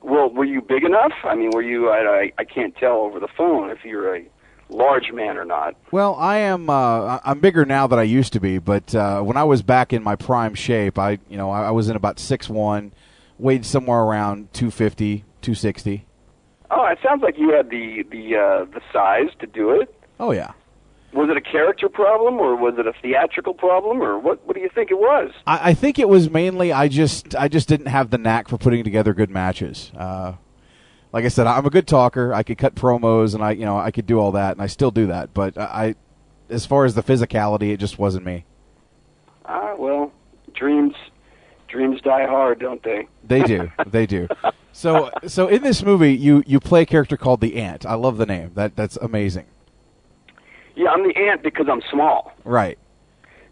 [0.03, 1.13] Well, were you big enough?
[1.25, 1.89] I mean, were you?
[1.89, 4.25] I, I, I can't tell over the phone if you're a
[4.69, 5.77] large man or not.
[5.91, 6.69] Well, I am.
[6.69, 9.93] Uh, I'm bigger now than I used to be, but uh, when I was back
[9.93, 12.93] in my prime shape, I you know I, I was in about six one,
[13.39, 16.07] weighed somewhere around 250, 260.
[16.71, 19.95] Oh, it sounds like you had the the uh, the size to do it.
[20.21, 20.53] Oh yeah.
[21.15, 24.45] Was it a character problem or was it a theatrical problem or what?
[24.47, 25.31] What do you think it was?
[25.47, 28.59] I, I think it was mainly I just I just didn't have the knack for
[28.59, 29.93] putting together good matches.
[29.97, 30.35] Uh,
[31.13, 32.35] like I said, I'm a good talker.
[32.35, 34.67] I could cut promos, and I you know I could do all that, and I
[34.67, 35.33] still do that.
[35.33, 35.95] But I,
[36.51, 38.45] as far as the physicality, it just wasn't me.
[39.45, 40.13] Ah, well,
[40.53, 40.95] dreams
[41.69, 43.07] dreams die hard, don't they?
[43.23, 44.27] They do, they do.
[44.73, 47.87] So so in this movie, you you play a character called the Ant.
[47.87, 48.51] I love the name.
[48.55, 49.47] That that's amazing.
[50.75, 52.33] Yeah, I'm the ant because I'm small.
[52.45, 52.79] Right.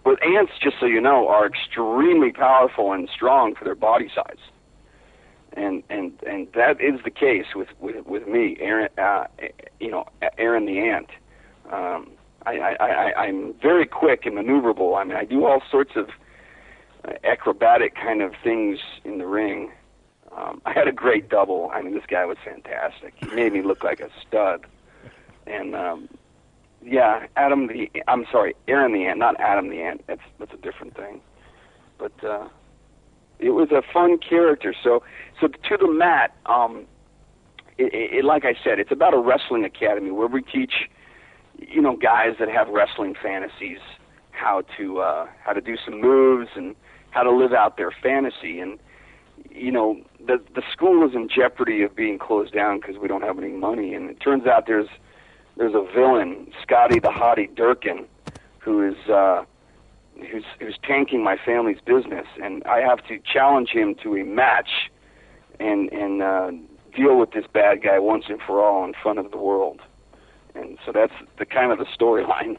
[0.04, 4.38] But ants, just so you know, are extremely powerful and strong for their body size.
[5.54, 8.88] And and and that is the case with with with me, Aaron.
[8.96, 9.26] Uh,
[9.78, 10.06] you know,
[10.38, 11.10] Aaron the ant.
[11.70, 12.10] Um,
[12.44, 14.98] I, I, I I'm very quick and maneuverable.
[14.98, 16.08] I mean, I do all sorts of
[17.04, 19.70] uh, acrobatic kind of things in the ring.
[20.36, 21.70] Um, I had a great double.
[21.72, 23.14] I mean, this guy was fantastic.
[23.16, 24.66] He made me look like a stud.
[25.46, 26.08] And um,
[26.84, 30.04] yeah, Adam the I'm sorry, Aaron the ant, not Adam the ant.
[30.06, 31.20] That's that's a different thing.
[31.98, 32.48] But uh,
[33.38, 34.74] it was a fun character.
[34.82, 35.02] So
[35.40, 36.34] so to the mat.
[36.46, 36.86] Um,
[37.78, 40.90] it, it, like I said, it's about a wrestling academy where we teach,
[41.58, 43.78] you know, guys that have wrestling fantasies
[44.30, 46.74] how to uh, how to do some moves and
[47.10, 48.58] how to live out their fantasy.
[48.60, 48.78] And
[49.50, 53.22] you know, the the school is in jeopardy of being closed down because we don't
[53.22, 53.94] have any money.
[53.94, 54.88] And it turns out there's
[55.56, 58.06] there's a villain, Scotty the Hottie Durkin,
[58.58, 59.44] who is uh,
[60.30, 64.90] who's who's tanking my family's business, and I have to challenge him to a match,
[65.60, 66.52] and and uh,
[66.94, 69.80] deal with this bad guy once and for all in front of the world.
[70.54, 72.58] And so that's the kind of the storyline.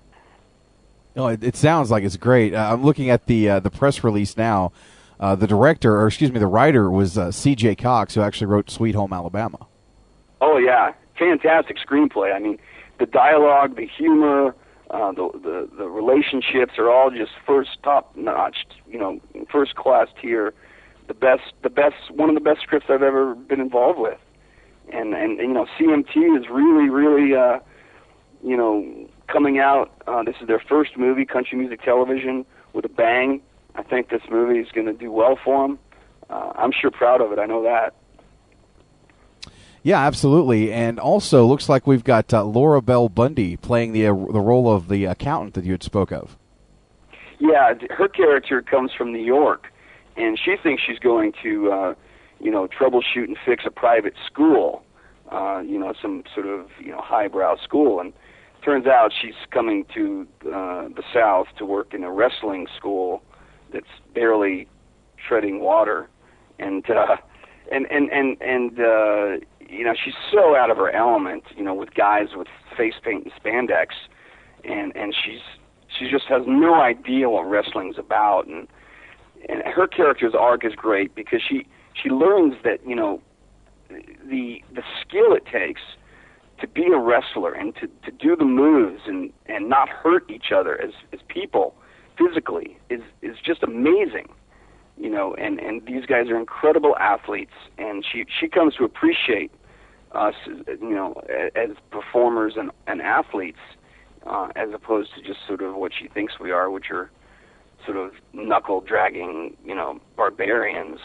[1.15, 2.55] No, it, it sounds like it's great.
[2.55, 4.71] Uh, I'm looking at the uh, the press release now.
[5.19, 7.75] Uh, the director, or excuse me, the writer was uh, C.J.
[7.75, 9.67] Cox, who actually wrote Sweet Home Alabama.
[10.41, 12.33] Oh yeah, fantastic screenplay.
[12.33, 12.57] I mean,
[12.99, 14.55] the dialogue, the humor,
[14.91, 18.57] uh, the, the the relationships are all just first top notch.
[18.87, 19.19] You know,
[19.51, 20.53] first class tier.
[21.07, 24.17] The best, the best, one of the best scripts I've ever been involved with.
[24.91, 27.59] and and, and you know CMT is really really uh,
[28.43, 29.91] you know coming out.
[30.07, 33.41] Uh, this is their first movie, country music television, with a bang.
[33.75, 35.79] I think this movie is going to do well for them.
[36.29, 37.39] Uh, I'm sure proud of it.
[37.39, 37.95] I know that.
[39.83, 40.71] Yeah, absolutely.
[40.71, 44.73] And also, looks like we've got uh, Laura Bell Bundy playing the uh, the role
[44.73, 46.37] of the accountant that you had spoke of.
[47.39, 49.67] Yeah, her character comes from New York,
[50.15, 51.93] and she thinks she's going to, uh,
[52.39, 54.83] you know, troubleshoot and fix a private school,
[55.29, 58.13] uh, you know, some sort of you know highbrow school, and
[58.63, 63.21] turns out she's coming to uh, the South to work in a wrestling school
[63.73, 64.65] that's barely
[65.27, 66.07] treading water,
[66.59, 67.17] and uh,
[67.71, 71.73] and and and and uh, you know she's so out of her element, you know,
[71.73, 72.47] with guys with
[72.77, 73.87] face paint and spandex,
[74.63, 75.41] and and she's
[75.97, 78.67] she just has no idea what wrestling's about, and
[79.49, 81.67] and her character's arc is great because she
[82.01, 83.21] she learns that you know
[83.89, 85.81] the the skill it takes
[86.63, 90.51] to be a wrestler and to, to do the moves and, and not hurt each
[90.55, 91.75] other as, as people
[92.17, 94.29] physically is, is just amazing.
[94.97, 99.51] You know, and, and these guys are incredible athletes and she, she comes to appreciate
[100.11, 101.21] us, you know,
[101.55, 103.59] as performers and, and athletes,
[104.27, 107.09] uh, as opposed to just sort of what she thinks we are, which are
[107.85, 110.99] sort of knuckle dragging, you know, barbarians.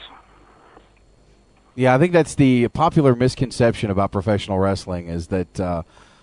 [1.74, 5.82] Yeah, I think that's the popular misconception about professional wrestling is that uh,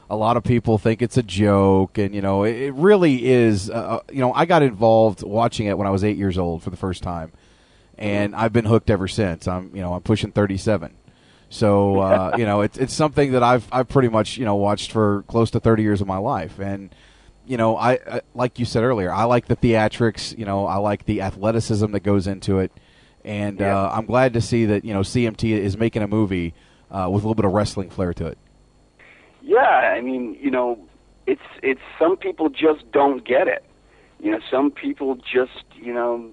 [0.09, 3.69] a lot of people think it's a joke, and you know, it, really is.
[3.69, 6.61] Uh, uh you know, I got involved watching it when I was eight years old
[6.61, 7.31] for the first time,
[7.97, 9.47] and I've been hooked ever since.
[9.47, 10.93] I'm, you know, I'm pushing 37.
[11.49, 14.91] So uh, you know, it's it's something that I've I've pretty much you know watched
[14.91, 16.93] for close to 30 years of my life, and
[17.47, 20.37] you know, I, I like you said earlier, I like the theatrics.
[20.37, 22.71] You know, I like the athleticism that goes into it
[23.23, 23.75] and Yeah.
[23.85, 26.53] uh, I'm glad to see that you know CMT is making a movie
[26.91, 28.37] uh, with a little bit of wrestling flair to it.
[29.41, 30.79] Yeah, I mean, you know,
[31.27, 33.63] it's it's some people just don't get it.
[34.19, 36.29] You know, some people just, you know,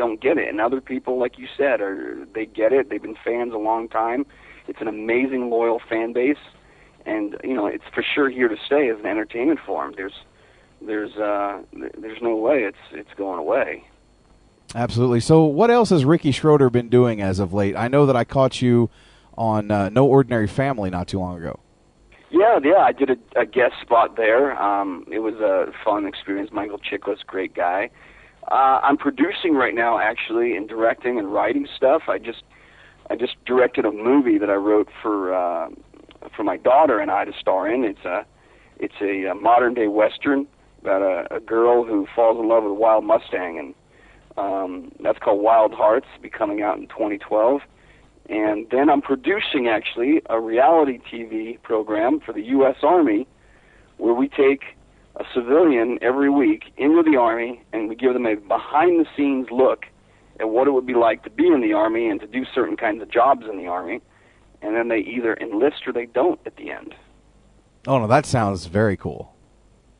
[0.00, 0.48] don't get it.
[0.48, 2.88] And other people, like you said, are they get it.
[2.88, 4.24] They've been fans a long time.
[4.66, 6.38] It's an amazing loyal fan base
[7.06, 9.94] and you know, it's for sure here to stay as an entertainment form.
[9.96, 10.14] There's
[10.80, 13.84] there's uh there's no way it's it's going away.
[14.74, 15.20] Absolutely.
[15.20, 17.76] So, what else has Ricky Schroder been doing as of late?
[17.76, 18.88] I know that I caught you
[19.36, 21.58] on uh, No Ordinary Family not too long ago.
[22.30, 24.60] Yeah, yeah, I did a, a guest spot there.
[24.62, 26.52] Um, it was a fun experience.
[26.52, 27.90] Michael Chiklis, great guy.
[28.48, 32.02] Uh, I'm producing right now, actually, and directing and writing stuff.
[32.08, 32.42] I just,
[33.10, 35.68] I just directed a movie that I wrote for uh,
[36.36, 37.84] for my daughter and I to star in.
[37.84, 38.24] It's a,
[38.78, 40.46] it's a, uh modern day western
[40.80, 43.74] about a, a girl who falls in love with a wild Mustang, and
[44.36, 46.06] um, that's called Wild Hearts.
[46.22, 47.60] Be coming out in 2012.
[48.28, 52.76] And then I'm producing actually a reality TV program for the U.S.
[52.82, 53.26] Army
[53.98, 54.62] where we take
[55.20, 59.48] a civilian every week into the Army and we give them a behind the scenes
[59.50, 59.84] look
[60.40, 62.76] at what it would be like to be in the Army and to do certain
[62.76, 64.00] kinds of jobs in the Army.
[64.62, 66.94] And then they either enlist or they don't at the end.
[67.86, 69.34] Oh no, that sounds very cool.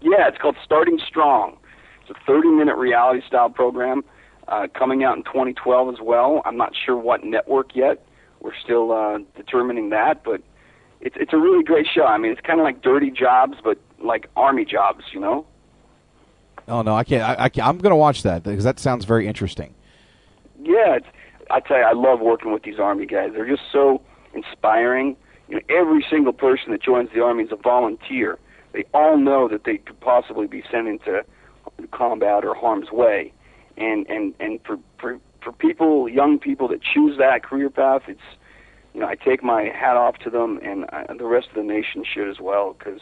[0.00, 1.58] Yeah, it's called Starting Strong.
[2.00, 4.02] It's a 30 minute reality style program
[4.48, 6.40] uh, coming out in 2012 as well.
[6.46, 8.06] I'm not sure what network yet.
[8.40, 10.40] We're still uh, determining that, but
[11.02, 12.06] it's it's a really great show.
[12.06, 15.46] I mean, it's kind of like Dirty Jobs, but like Army jobs, you know.
[16.68, 17.22] Oh no, I can't.
[17.22, 19.74] I, I can't I'm going to watch that because that sounds very interesting.
[20.62, 21.06] Yeah, it's,
[21.50, 23.30] I tell you, I love working with these Army guys.
[23.34, 24.02] They're just so
[24.34, 25.16] inspiring.
[25.48, 28.38] You know, every single person that joins the Army is a volunteer.
[28.72, 31.24] They all know that they could possibly be sent into
[31.90, 33.32] combat or harm's way,
[33.76, 38.20] and and and for for for people, young people that choose that career path, it's
[38.94, 41.62] you know I take my hat off to them, and I, the rest of the
[41.62, 43.00] nation should as well, because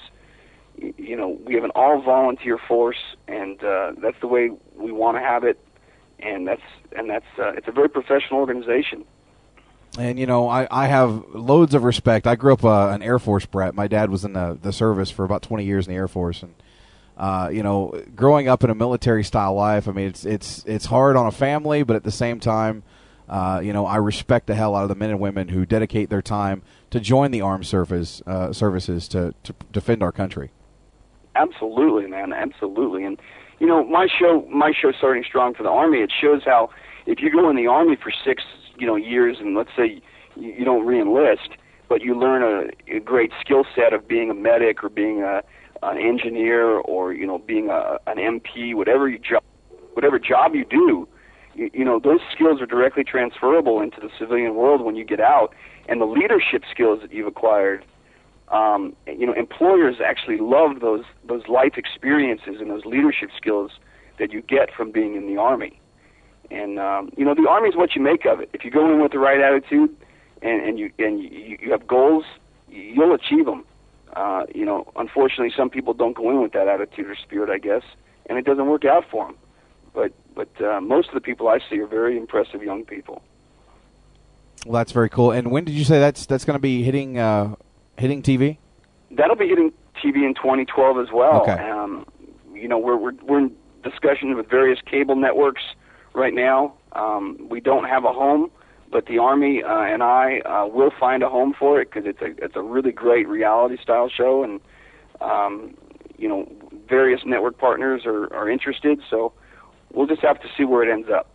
[0.97, 5.17] you know we have an all volunteer force, and uh, that's the way we want
[5.17, 5.59] to have it,
[6.19, 6.63] and that's
[6.97, 9.05] and that's uh, it's a very professional organization.
[9.99, 12.27] And you know, I, I have loads of respect.
[12.27, 13.75] I grew up uh, an Air Force brat.
[13.75, 16.43] My dad was in the the service for about 20 years in the Air Force,
[16.43, 16.55] and
[17.17, 20.87] uh, you know, growing up in a military style life, I mean, it's it's it's
[20.87, 22.85] hard on a family, but at the same time,
[23.29, 26.11] uh, you know, I respect the hell out of the men and women who dedicate
[26.11, 30.51] their time to join the armed service uh, services to to defend our country.
[31.39, 33.05] Absolutely, man, absolutely.
[33.05, 33.19] And
[33.61, 36.71] you know, my show, my show, starting strong for the army, it shows how
[37.07, 38.43] if you go in the army for six,
[38.77, 40.01] you know, years, and let's say
[40.37, 41.57] you, you don't reenlist,
[41.89, 45.43] but you learn a, a great skill set of being a medic or being a
[45.83, 49.43] an engineer or you know being a an MP, whatever you job,
[49.95, 51.09] whatever job you do,
[51.55, 55.21] you, you know those skills are directly transferable into the civilian world when you get
[55.21, 55.55] out,
[55.89, 57.85] and the leadership skills that you've acquired.
[58.51, 63.73] Um, you know, employers actually love those those life experiences and those leadership skills
[64.19, 65.79] that you get from being in the army.
[66.51, 68.51] And um, you know, the army is what you make of it.
[68.53, 69.95] If you go in with the right attitude
[70.41, 72.25] and, and you and you, you have goals,
[72.69, 73.65] you'll achieve them.
[74.15, 77.59] Uh, you know, unfortunately, some people don't go in with that attitude or spirit, I
[77.59, 77.83] guess,
[78.27, 79.37] and it doesn't work out for them.
[79.93, 83.23] But but uh, most of the people I see are very impressive young people.
[84.65, 85.33] Well, that's very cool.
[85.33, 87.57] And when did you say that's that's going to be hitting uh,
[87.99, 88.59] hitting TV?
[89.11, 89.73] That'll be hitting
[90.03, 91.43] TV in 2012 as well.
[91.43, 91.53] Okay.
[91.53, 92.07] Um,
[92.55, 95.63] you know, we're we're we're in discussions with various cable networks
[96.15, 96.75] right now.
[96.93, 98.51] Um, we don't have a home,
[98.91, 102.21] but the Army uh, and I uh, will find a home for it because it's
[102.21, 104.61] a it's a really great reality style show, and
[105.21, 105.77] um,
[106.17, 106.51] you know,
[106.89, 109.01] various network partners are are interested.
[109.09, 109.33] So
[109.93, 111.31] we'll just have to see where it ends up.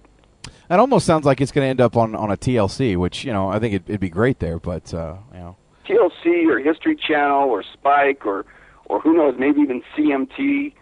[0.69, 3.33] It almost sounds like it's going to end up on on a TLC, which you
[3.33, 4.59] know I think it'd, it'd be great there.
[4.59, 8.45] But uh, you know, TLC or History Channel or Spike or
[8.85, 10.73] or who knows, maybe even CMT,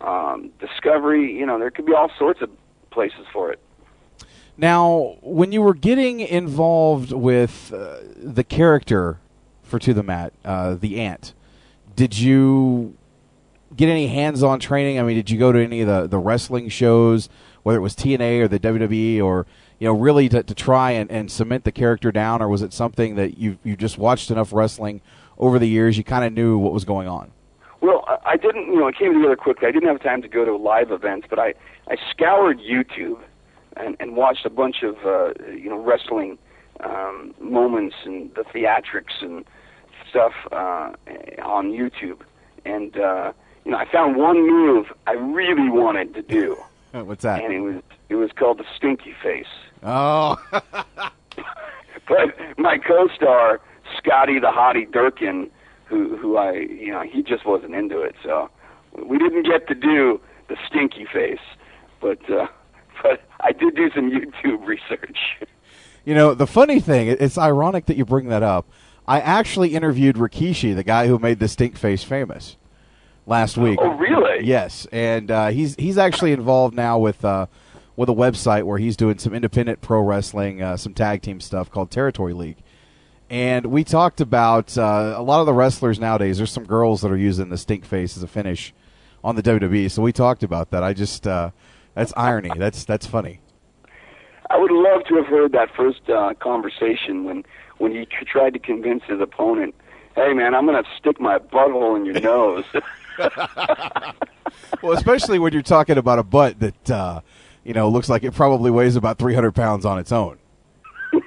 [0.00, 1.32] um, Discovery.
[1.32, 2.50] You know, there could be all sorts of
[2.90, 3.58] places for it.
[4.58, 9.18] Now, when you were getting involved with uh, the character
[9.62, 11.34] for To the Mat, uh, the Ant,
[11.94, 12.96] did you
[13.74, 14.98] get any hands-on training?
[14.98, 17.28] I mean, did you go to any of the, the wrestling shows,
[17.64, 19.46] whether it was TNA or the WWE, or
[19.78, 22.72] you know, really to, to try and, and cement the character down, or was it
[22.72, 25.00] something that you you just watched enough wrestling
[25.38, 27.30] over the years, you kind of knew what was going on?
[27.82, 29.68] Well, I- I didn't, you know, it came together quickly.
[29.68, 31.52] I didn't have time to go to live events, but I,
[31.90, 33.18] I scoured YouTube
[33.76, 36.38] and, and watched a bunch of, uh, you know, wrestling
[36.80, 39.44] um, moments and the theatrics and
[40.08, 40.92] stuff uh,
[41.44, 42.20] on YouTube.
[42.64, 43.32] And, uh,
[43.64, 46.56] you know, I found one move I really wanted to do.
[46.92, 47.44] What's that?
[47.44, 49.46] And it was, it was called the stinky face.
[49.86, 53.60] Oh, but my co-star
[53.96, 55.48] Scotty the Hottie Durkin,
[55.84, 58.50] who who I you know he just wasn't into it, so
[59.00, 61.38] we didn't get to do the stinky face,
[62.00, 62.48] but uh,
[63.02, 65.18] but I did do some YouTube research.
[66.04, 68.68] You know, the funny thing, it's ironic that you bring that up.
[69.08, 72.56] I actually interviewed Rikishi, the guy who made the stink face famous,
[73.24, 73.78] last week.
[73.80, 74.44] Oh, really?
[74.44, 77.46] Yes, and uh, he's he's actually involved now with uh,
[77.96, 81.70] with a website where he's doing some independent pro wrestling, uh, some tag team stuff
[81.70, 82.58] called Territory League.
[83.28, 86.36] And we talked about uh, a lot of the wrestlers nowadays.
[86.36, 88.72] There's some girls that are using the stink face as a finish
[89.24, 89.90] on the WWE.
[89.90, 90.84] So we talked about that.
[90.84, 91.50] I just uh,
[91.94, 92.52] that's irony.
[92.56, 93.40] That's that's funny.
[94.48, 97.44] I would love to have heard that first uh, conversation when
[97.78, 99.74] when he tr- tried to convince his opponent,
[100.14, 102.64] "Hey, man, I'm going to stick my butthole in your nose."
[104.82, 107.20] well, especially when you're talking about a butt that uh,
[107.66, 110.38] you know looks like it probably weighs about 300 pounds on its own.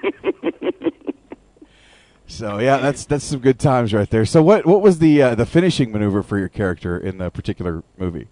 [2.28, 4.26] so yeah, that's that's some good times right there.
[4.26, 7.84] So what what was the uh, the finishing maneuver for your character in the particular
[7.98, 8.28] movie?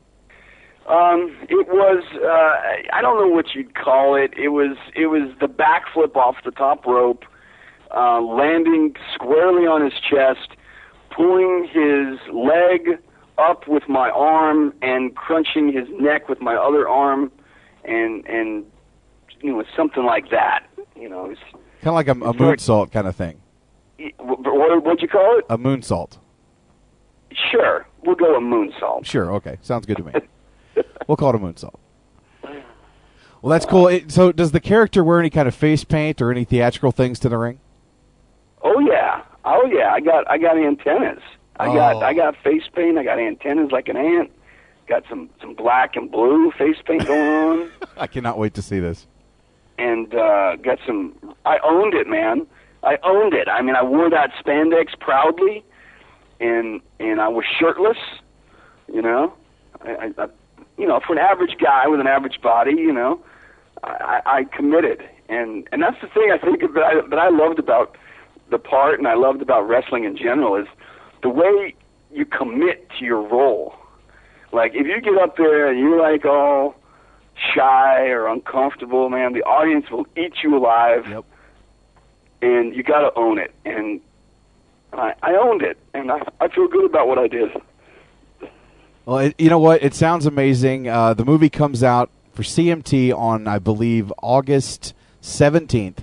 [0.88, 4.34] Um, it was uh, I don't know what you'd call it.
[4.38, 7.26] It was it was the backflip off the top rope,
[7.94, 10.56] uh, landing squarely on his chest,
[11.14, 13.00] pulling his leg
[13.38, 17.32] up with my arm and crunching his neck with my other arm,
[17.88, 18.66] and and
[19.42, 20.66] you know something like that.
[20.96, 21.42] You know, it's,
[21.82, 23.40] Kind of like a, a moonsault kind of thing.
[24.18, 25.46] what what what'd you call it?
[25.50, 26.18] A moonsault.
[27.52, 29.06] Sure, we'll go a moonsault.
[29.06, 29.32] Sure.
[29.34, 29.58] Okay.
[29.62, 30.12] Sounds good to me.
[31.08, 31.76] we'll call it a moonsault.
[33.42, 33.88] Well, that's cool.
[33.88, 37.20] It, so, does the character wear any kind of face paint or any theatrical things
[37.20, 37.60] to the ring?
[38.64, 39.94] Oh yeah, oh yeah.
[39.94, 41.22] I got I got antennas.
[41.58, 41.74] I Oh.
[41.76, 42.98] got I got face paint.
[42.98, 44.32] I got antennas like an ant.
[44.88, 48.80] Got some some black and blue face paint going on, I cannot wait to see
[48.80, 49.06] this.
[49.78, 51.14] and uh, got some.
[51.46, 52.48] I owned it, man.
[52.84, 53.48] I owned it.
[53.50, 55.64] I mean, I wore that spandex proudly,
[56.40, 57.98] and and I was shirtless.
[58.92, 59.34] You know,
[59.82, 60.28] I, I, I
[60.78, 63.20] you know, for an average guy with an average body, you know,
[63.84, 67.30] I, I I committed, and and that's the thing I think that I, that I
[67.30, 67.98] loved about
[68.50, 70.68] the part, and I loved about wrestling in general is
[71.24, 71.76] the way
[72.14, 73.76] you commit to your role.
[74.52, 76.76] Like if you get up there and you're like all
[77.56, 81.08] shy or uncomfortable, man, the audience will eat you alive.
[81.08, 81.26] Yep.
[82.42, 84.00] And you got to own it, and
[84.94, 87.50] I, I owned it, and I, I feel good about what I did.
[89.06, 89.82] Well, it, you know what?
[89.82, 90.88] It sounds amazing.
[90.88, 94.94] Uh, the movie comes out for CMT on, I believe, August
[95.24, 96.00] 17th.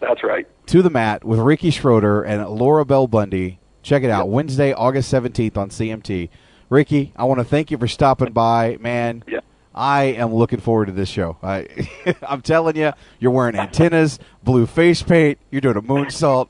[0.00, 0.46] That's right.
[0.68, 3.58] To the Mat with Ricky Schroder and Laura Bell Bundy.
[3.82, 4.30] Check it out.
[4.30, 6.30] Wednesday, August 17th on CMT.
[6.74, 8.78] Ricky, I want to thank you for stopping by.
[8.80, 9.38] Man, Yeah.
[9.72, 11.36] I am looking forward to this show.
[11.40, 11.68] I,
[12.28, 16.48] I'm telling you, you're wearing antennas, blue face paint, you're doing a moonsault.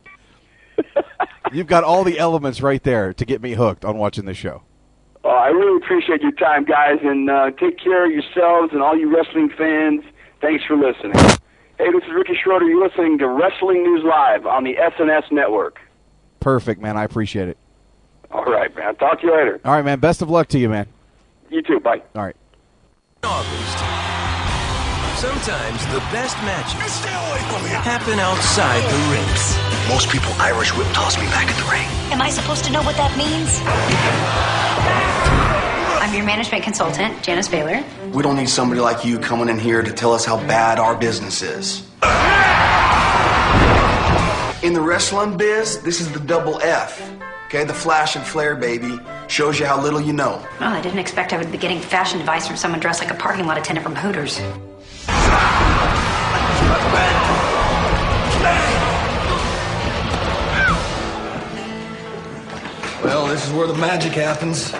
[1.52, 4.62] You've got all the elements right there to get me hooked on watching this show.
[5.24, 8.96] Oh, I really appreciate your time, guys, and uh, take care of yourselves and all
[8.96, 10.04] you wrestling fans.
[10.40, 11.12] Thanks for listening.
[11.76, 12.64] Hey, this is Ricky Schroder.
[12.64, 15.80] You're listening to Wrestling News Live on the SNS Network.
[16.40, 16.96] Perfect, man.
[16.96, 17.58] I appreciate it.
[18.30, 18.96] All right, man.
[18.96, 19.60] Talk to you later.
[19.64, 20.00] All right, man.
[20.00, 20.86] Best of luck to you, man.
[21.50, 21.80] You too.
[21.80, 22.02] Bye.
[22.14, 22.36] All right.
[23.22, 23.78] August.
[25.20, 27.04] Sometimes the best matches
[27.80, 29.56] happen outside the rings.
[29.88, 31.86] Most people Irish whip toss me back in the ring.
[32.12, 33.60] Am I supposed to know what that means?
[36.02, 37.82] I'm your management consultant, Janice Baylor.
[38.12, 40.94] We don't need somebody like you coming in here to tell us how bad our
[40.94, 41.80] business is.
[44.62, 47.00] In the wrestling biz, this is the double F.
[47.54, 48.98] Okay, the flash and flare, baby.
[49.28, 50.44] Shows you how little you know.
[50.58, 53.14] Well, I didn't expect I would be getting fashion advice from someone dressed like a
[53.14, 54.40] parking lot attendant from Hooters.
[63.04, 64.72] Well, this is where the magic happens.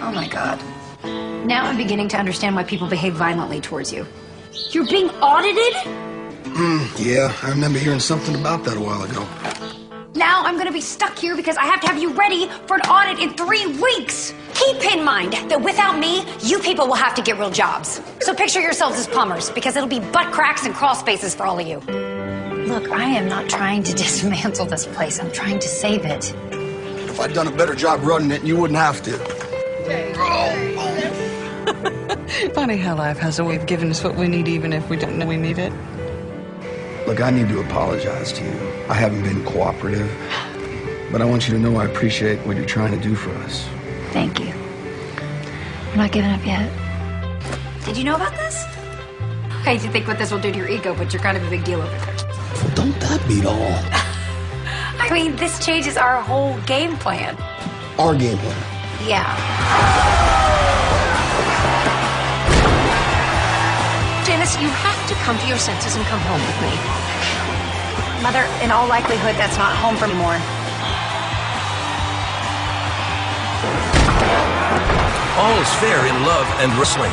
[0.00, 0.60] Oh my god.
[1.46, 4.04] Now I'm beginning to understand why people behave violently towards you.
[4.70, 5.76] You're being audited?
[5.86, 9.24] Hmm, yeah, I remember hearing something about that a while ago.
[10.14, 12.82] Now I'm gonna be stuck here because I have to have you ready for an
[12.82, 14.34] audit in three weeks.
[14.52, 18.00] Keep in mind that without me, you people will have to get real jobs.
[18.20, 21.58] So picture yourselves as plumbers because it'll be butt cracks and crawl spaces for all
[21.58, 21.78] of you.
[22.66, 25.18] Look, I am not trying to dismantle this place.
[25.18, 26.34] I'm trying to save it.
[26.52, 29.12] If I'd done a better job running it, you wouldn't have to.
[32.52, 34.96] Funny how life has a way of giving us what we need even if we
[34.98, 35.72] don't know we need it.
[37.06, 38.72] Look, I need to apologize to you.
[38.88, 40.10] I haven't been cooperative.
[41.10, 43.68] But I want you to know I appreciate what you're trying to do for us.
[44.12, 44.52] Thank you.
[45.90, 46.70] I'm not giving up yet.
[47.84, 48.64] Did you know about this?
[48.64, 51.46] I hate to think what this will do to your ego, but you're kind of
[51.46, 52.16] a big deal over there.
[52.74, 53.54] Don't that beat all?
[54.98, 57.36] I mean, this changes our whole game plan.
[57.98, 59.08] Our game plan.
[59.08, 59.36] Yeah.
[64.24, 66.72] Janice, you have to come to your senses and come home with me.
[68.22, 70.38] Mother, in all likelihood, that's not home for me anymore.
[75.42, 77.10] All is fair in love and wrestling.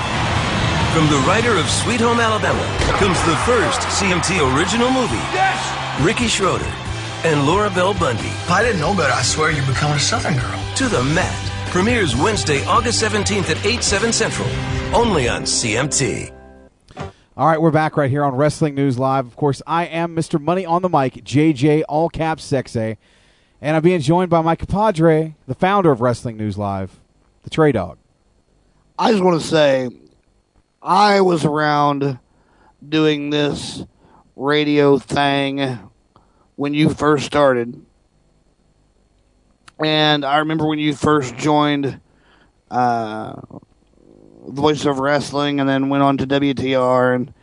[0.94, 2.61] From the writer of Sweet Home Alabama
[2.98, 5.24] comes the first CMT original movie.
[5.34, 5.57] Yes!
[6.02, 6.72] Ricky Schroder
[7.24, 8.28] and Laura Bell Bundy.
[8.28, 10.64] If I didn't know better, I swear you're becoming a Southern girl.
[10.76, 14.49] To the Mat premieres Wednesday, August 17th at 8, 7 Central.
[14.94, 16.39] Only on CMT.
[17.40, 19.26] All right, we're back right here on Wrestling News Live.
[19.26, 20.41] Of course, I am Mr.
[20.41, 22.98] Money on the Mic, JJ, all caps sexy.
[23.61, 26.99] And I'm being joined by my compadre, the founder of Wrestling News Live,
[27.44, 27.95] the TreyDawg.
[28.99, 29.90] I just want to say,
[30.82, 32.20] I was around
[32.90, 33.86] doing this
[34.36, 35.80] radio thing
[36.57, 37.86] when you first started.
[39.82, 42.02] And I remember when you first joined
[42.70, 43.40] uh,
[44.48, 47.34] Voice of Wrestling and then went on to WTR and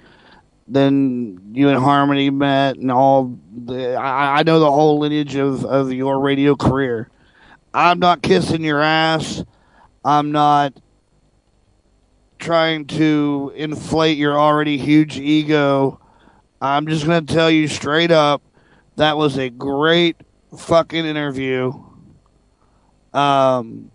[0.69, 5.65] then you and Harmony met and all the, I, I know the whole lineage of,
[5.65, 7.09] of your radio career.
[7.73, 9.45] I'm not kissing your ass.
[10.05, 10.73] I'm not
[12.39, 16.01] trying to inflate your already huge ego.
[16.61, 18.43] I'm just going to tell you straight up
[18.97, 20.17] that was a great
[20.57, 21.73] fucking interview.
[23.13, 23.91] Um,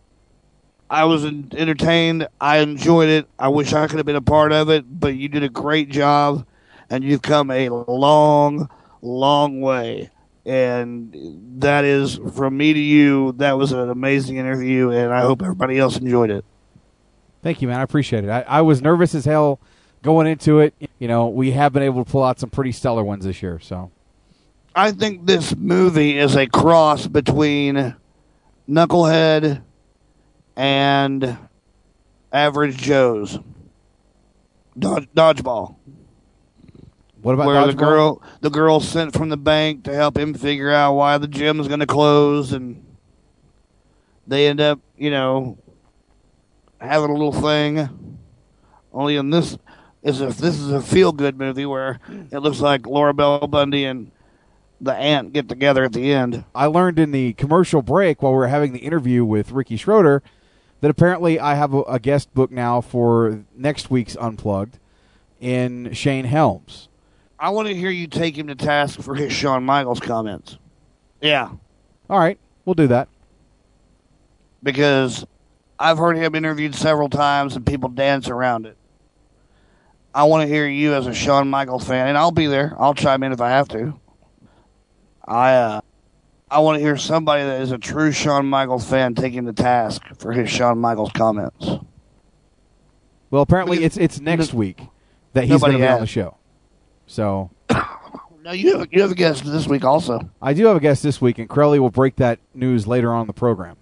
[0.92, 2.28] I was entertained.
[2.42, 3.26] I enjoyed it.
[3.40, 5.90] I wish I could have been a part of it, but you did a great
[5.90, 6.46] job,
[6.90, 8.70] and you've come a long,
[9.02, 10.10] long way.
[10.46, 11.16] And
[11.62, 13.32] that is from me to you.
[13.38, 16.44] That was an amazing interview, and I hope everybody else enjoyed it.
[17.42, 17.80] Thank you, man.
[17.80, 18.30] I appreciate it.
[18.30, 19.62] I, I was nervous as hell
[20.04, 20.74] going into it.
[21.00, 23.60] You know, we have been able to pull out some pretty stellar ones this year.
[23.60, 23.92] So,
[24.76, 27.96] I think this movie is a cross between
[28.70, 29.62] Knucklehead
[30.62, 31.40] and
[32.32, 33.40] Average Joe's
[34.78, 35.76] Dodge, Dodgeball.
[37.24, 37.78] What about where the Dodgeball?
[37.78, 41.60] girl the girl sent from the bank to help him figure out why the gym
[41.60, 42.86] is going to close, and
[44.28, 45.58] they end up, you know,
[46.80, 48.20] having a little thing.
[48.94, 49.58] Only in this
[50.04, 52.00] is if this is a feel good movie where
[52.32, 54.12] it looks like Laura Bell Bundy and
[54.80, 56.46] the Ant get together at the end.
[56.54, 60.22] I learned in the commercial break while we were having the interview with Ricky Schroder
[60.82, 64.78] that apparently I have a, a guest book now for next week's Unplugged
[65.40, 66.90] in Shane Helms.
[67.40, 70.58] I want to hear you take him to task for his Shawn Michaels comments.
[71.22, 71.50] Yeah,
[72.10, 73.08] All right, we'll do that.
[74.64, 75.26] because
[75.80, 78.78] I've heard him interviewed several times, and people dance around it.
[80.14, 82.76] I want to hear you as a Shawn Michaels fan, and I'll be there.
[82.78, 84.00] I'll chime in if I have to.
[85.26, 85.82] I uh,
[86.52, 90.04] I want to hear somebody that is a true Shawn Michaels fan taking the task
[90.18, 91.66] for his Shawn Michaels comments.
[93.30, 94.82] Well, apparently it's it's next week
[95.34, 96.38] that he's going to be on the show.
[97.08, 97.52] So
[98.44, 100.20] No, you have, you have a guest this week also.
[100.42, 103.22] I do have a guest this week, and Crowley will break that news later on
[103.22, 103.78] in the program.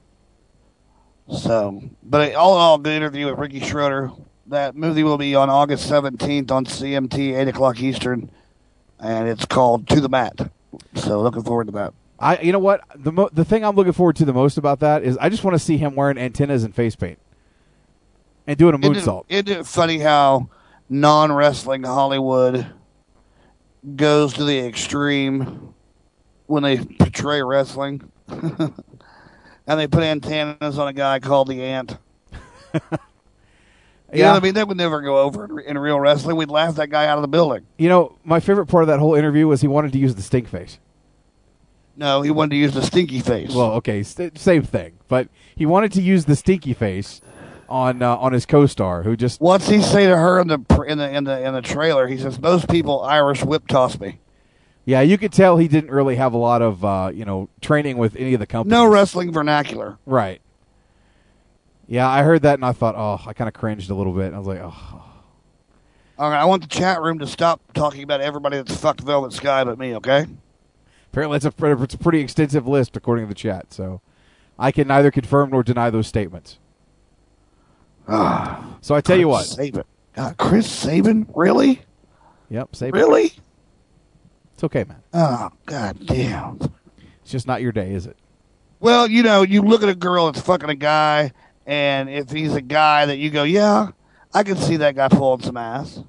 [1.31, 4.11] So, but all in all, good interview with Ricky Schroder.
[4.47, 8.29] That movie will be on August 17th on CMT, 8 o'clock Eastern,
[8.99, 10.51] and it's called To the Mat.
[10.95, 11.93] So, looking forward to that.
[12.19, 14.81] I, you know what, the mo- the thing I'm looking forward to the most about
[14.81, 17.17] that is I just want to see him wearing antennas and face paint
[18.45, 19.25] and doing a Isn't moonsault.
[19.29, 20.49] it, isn't it funny how
[20.89, 22.65] non wrestling Hollywood
[23.95, 25.73] goes to the extreme
[26.47, 28.11] when they portray wrestling?
[28.27, 28.73] and
[29.79, 31.97] they put antennas on a guy called the Ant.
[34.11, 34.31] You know Yeah.
[34.33, 34.53] what I mean?
[34.55, 36.35] That would never go over in, in real wrestling.
[36.35, 37.67] We'd laugh that guy out of the building.
[37.77, 40.23] You know, my favorite part of that whole interview was he wanted to use the
[40.23, 40.79] stink face.
[41.99, 43.53] No, he wanted to use the stinky face.
[43.53, 47.19] Well, okay, st- same thing, but he wanted to use the stinky face
[47.67, 50.97] on uh, on his co-star, who just What's he say to her in the in
[50.97, 52.07] the in the in the trailer?
[52.07, 54.19] He says, "Most people Irish whip toss me."
[54.85, 57.97] yeah, you could tell he didn't really have a lot of uh, you know training
[57.97, 58.71] with any of the companies.
[58.71, 59.97] No wrestling vernacular.
[60.05, 60.41] Right.
[61.87, 64.31] Yeah, I heard that and I thought, oh, I kind of cringed a little bit.
[64.31, 65.03] I was like, oh,
[66.19, 69.33] All right, I want the chat room to stop talking about everybody that's fucked Velvet
[69.33, 69.95] Sky but me.
[69.95, 70.27] Okay.
[71.11, 74.01] Apparently it's a it's a pretty extensive list according to the chat, so
[74.57, 76.59] I can neither confirm nor deny those statements.
[78.07, 79.83] Ah, so I tell you what, Sabin.
[80.13, 81.81] God, ah, Chris Sabin, really?
[82.49, 82.99] Yep, Sabin.
[82.99, 83.33] Really?
[84.53, 85.01] It's okay, man.
[85.13, 86.59] Oh, god damn.
[87.21, 88.17] It's just not your day, is it?
[88.79, 91.31] Well, you know, you look at a girl that's fucking a guy,
[91.65, 93.89] and if he's a guy that you go, yeah,
[94.33, 96.03] I can see that guy pulling some ass.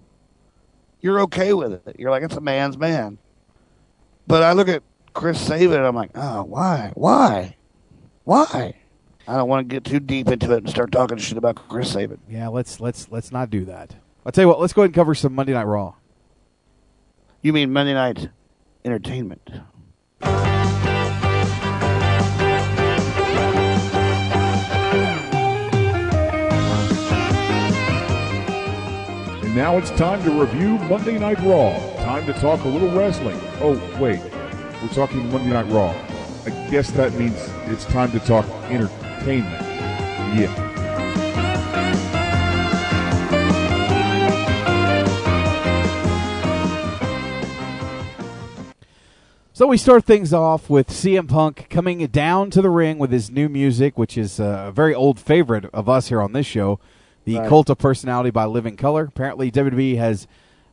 [1.00, 1.96] You're okay with it.
[1.98, 3.18] You're like, it's a man's man.
[4.26, 4.82] But I look at
[5.12, 6.92] Chris Sabin, and I'm like, oh, why?
[6.94, 7.56] Why?
[8.24, 8.74] Why?
[9.26, 11.92] I don't want to get too deep into it and start talking shit about Chris
[11.92, 12.18] Sabin.
[12.28, 13.94] Yeah, let's let's let's not do that.
[14.24, 14.60] I'll tell you what.
[14.60, 15.94] Let's go ahead and cover some Monday Night Raw.
[17.42, 18.28] You mean Monday Night
[18.84, 19.48] Entertainment?
[29.42, 31.89] And now it's time to review Monday Night Raw.
[32.10, 33.38] Time to talk a little wrestling.
[33.60, 34.18] Oh, wait.
[34.82, 35.90] We're talking Monday Night Raw.
[36.44, 39.62] I guess that means it's time to talk entertainment.
[40.34, 40.50] Yeah.
[49.52, 53.30] So we start things off with CM Punk coming down to the ring with his
[53.30, 56.80] new music, which is uh, a very old favorite of us here on this show,
[57.24, 57.48] the Right.
[57.48, 59.04] Cult of Personality by Living Colour.
[59.04, 60.26] Apparently, WWE has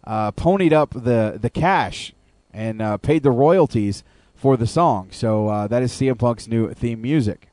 [0.08, 2.14] uh, ponied up the the cash
[2.54, 4.04] and uh, paid the royalties
[4.34, 5.10] for the song.
[5.12, 7.50] So uh, that is CM Punk's new theme music.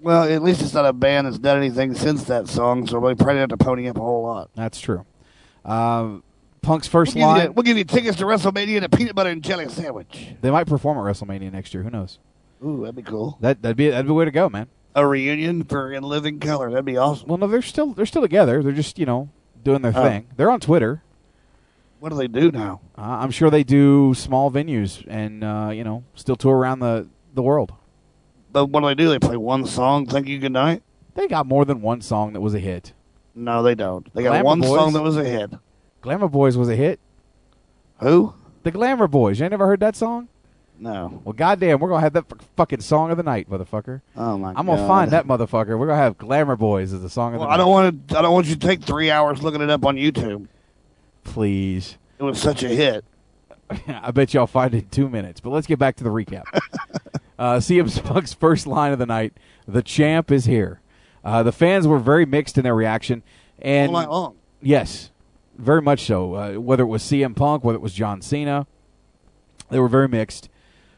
[0.00, 3.14] Well, at least it's not a band that's done anything since that song, so they
[3.16, 4.48] probably have to pony up a whole lot.
[4.54, 5.04] That's true.
[5.64, 6.22] Um,
[6.62, 7.46] Punk's first We'll line.
[7.46, 10.28] you, we'll give you tickets to WrestleMania and a peanut butter and jelly sandwich.
[10.40, 11.82] They might perform at WrestleMania next year.
[11.82, 12.18] Who knows?
[12.64, 13.38] Ooh, that'd be cool.
[13.40, 14.68] That that'd be that'd be the way to go, man.
[14.94, 16.70] A reunion for In Living Color.
[16.70, 17.28] That'd be awesome.
[17.28, 18.62] Well, no, they're still they're still together.
[18.62, 19.30] They're just you know
[19.64, 20.02] doing their Oh.
[20.02, 20.26] thing.
[20.36, 21.02] They're on Twitter.
[22.00, 22.80] What do they do now?
[22.96, 27.08] Uh, I'm sure they do small venues and uh, you know still tour around the
[27.34, 27.72] the world.
[28.52, 29.08] But what do they do?
[29.08, 30.82] They play one song, Thank You Good Night?
[31.14, 32.92] They got more than one song that was a hit.
[33.34, 34.12] No, they don't.
[34.14, 34.70] They got Glamour one Boys?
[34.70, 35.50] song that was a hit.
[36.00, 36.98] Glamour Boys was a hit.
[38.00, 38.34] Who?
[38.62, 39.38] The Glamour Boys.
[39.38, 40.28] You ain't never heard that song?
[40.78, 41.20] No.
[41.24, 42.24] Well, goddamn, we're gonna have that
[42.56, 44.00] fucking song of the night, motherfucker.
[44.16, 44.88] Oh my god I'm gonna God.
[44.88, 45.76] find that motherfucker.
[45.78, 47.64] We're gonna have Glamour Boys as the song of Well, the I night.
[47.64, 48.18] don't want to.
[48.18, 50.46] I don't want you to take three hours looking it up on YouTube.
[51.28, 51.98] Please.
[52.18, 53.04] It was such a hit.
[53.88, 55.40] I bet y'all find it in two minutes.
[55.40, 56.44] But let's get back to the recap.
[57.38, 59.34] uh, CM Punk's first line of the night:
[59.66, 60.80] "The champ is here."
[61.24, 63.22] Uh, the fans were very mixed in their reaction,
[63.58, 64.36] and All night long.
[64.62, 65.10] yes,
[65.56, 66.34] very much so.
[66.34, 68.66] Uh, whether it was CM Punk, whether it was John Cena,
[69.70, 70.48] they were very mixed.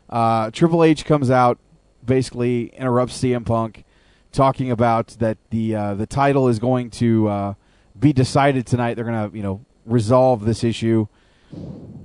[0.09, 1.59] Uh, Triple H comes out,
[2.05, 3.85] basically interrupts CM Punk,
[4.33, 7.55] talking about that the uh, the title is going to uh,
[7.99, 8.95] be decided tonight.
[8.95, 11.07] They're going to you know resolve this issue.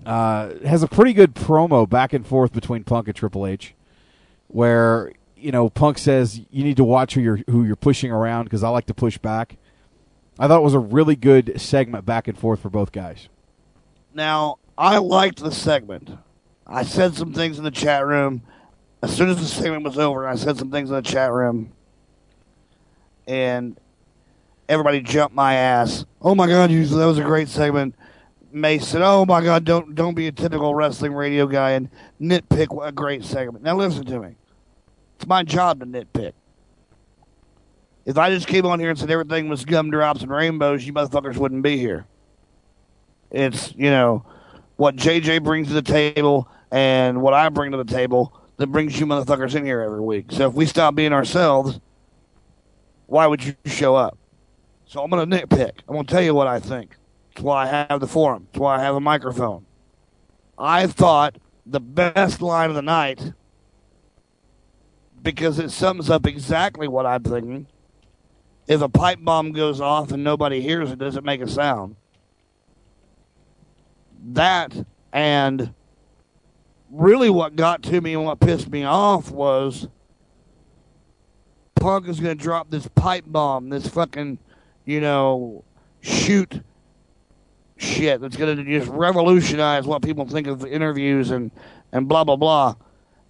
[0.06, 3.76] Uh, has a pretty good promo back and forth between Punk and Triple H,
[4.48, 8.46] where you know Punk says you need to watch who you're who you're pushing around
[8.46, 9.58] because I like to push back.
[10.38, 13.30] I thought it was a really good segment back and forth for both guys.
[14.14, 16.10] Now, I liked the segment.
[16.68, 18.42] I said some things in the chat room.
[19.02, 21.72] As soon as the segment was over, I said some things in the chat room.
[23.28, 23.80] And
[24.70, 26.06] everybody jumped my ass.
[26.22, 27.96] Oh my god, you that was a great segment.
[28.52, 31.90] Mace said, "Oh my god, don't don't be a typical wrestling radio guy and
[32.22, 34.36] nitpick a great segment." Now listen to me.
[35.18, 36.34] It's my job to nitpick.
[38.06, 41.38] If I just came on here and said everything was gumdrops and rainbows, you motherfuckers
[41.38, 42.06] wouldn't be here.
[43.32, 44.24] It's, you know,
[44.76, 49.00] what JJ brings to the table and what I bring to the table that brings
[49.00, 50.32] you motherfuckers in here every week.
[50.32, 51.80] So if we stop being ourselves,
[53.08, 54.18] why would you show up?
[54.86, 55.80] So I'm going to nitpick.
[55.88, 56.96] I'm going to tell you what I think.
[57.34, 58.48] That's why I have the forum.
[58.52, 59.66] That's why I have a microphone.
[60.58, 63.34] I thought the best line of the night,
[65.22, 67.68] because it sums up exactly what I'm thinking.
[68.68, 71.96] If a pipe bomb goes off and nobody hears it, does it make a sound?
[74.28, 75.74] That and
[76.92, 79.88] really what got to me and what pissed me off was
[81.76, 84.40] Punk is going to drop this pipe bomb, this fucking,
[84.86, 85.64] you know,
[86.02, 86.62] shoot
[87.78, 91.52] shit that's going to just revolutionize what people think of interviews and,
[91.92, 92.76] and blah, blah, blah.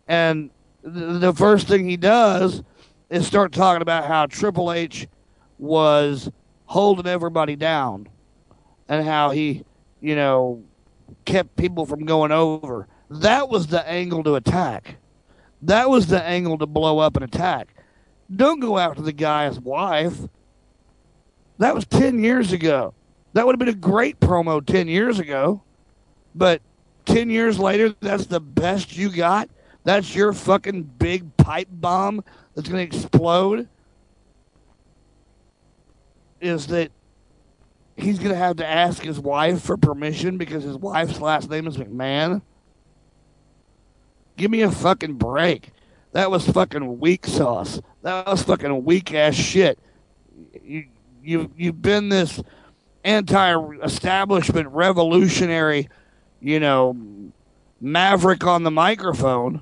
[0.08, 0.52] And
[0.84, 2.64] th- the first thing he does
[3.10, 5.08] is start talking about how Triple H
[5.58, 6.30] was
[6.66, 8.08] holding everybody down
[8.88, 9.64] and how he,
[10.02, 10.64] you know,
[11.26, 12.88] kept people from going over.
[13.10, 14.98] That was the angle to attack.
[15.62, 17.70] That was the angle to blow up and attack.
[18.34, 20.20] Don't go after the guy's wife.
[21.58, 22.94] That was 10 years ago.
[23.34, 25.62] That would have been a great promo 10 years ago.
[26.34, 26.62] But
[27.06, 29.50] 10 years later, that's the best you got?
[29.84, 32.24] That's your fucking big pipe bomb
[32.54, 33.68] that's going to explode?
[36.42, 36.92] Is that
[37.96, 41.68] he's going to have to ask his wife for permission because his wife's last name
[41.68, 42.42] is McMahon?
[44.38, 45.72] Give me a fucking break.
[46.12, 47.82] That was fucking weak sauce.
[48.02, 49.80] That was fucking weak ass shit.
[50.64, 50.86] You
[51.26, 52.42] you you've been this
[53.04, 55.90] anti-establishment revolutionary,
[56.40, 56.98] you know,
[57.80, 59.62] maverick on the microphone,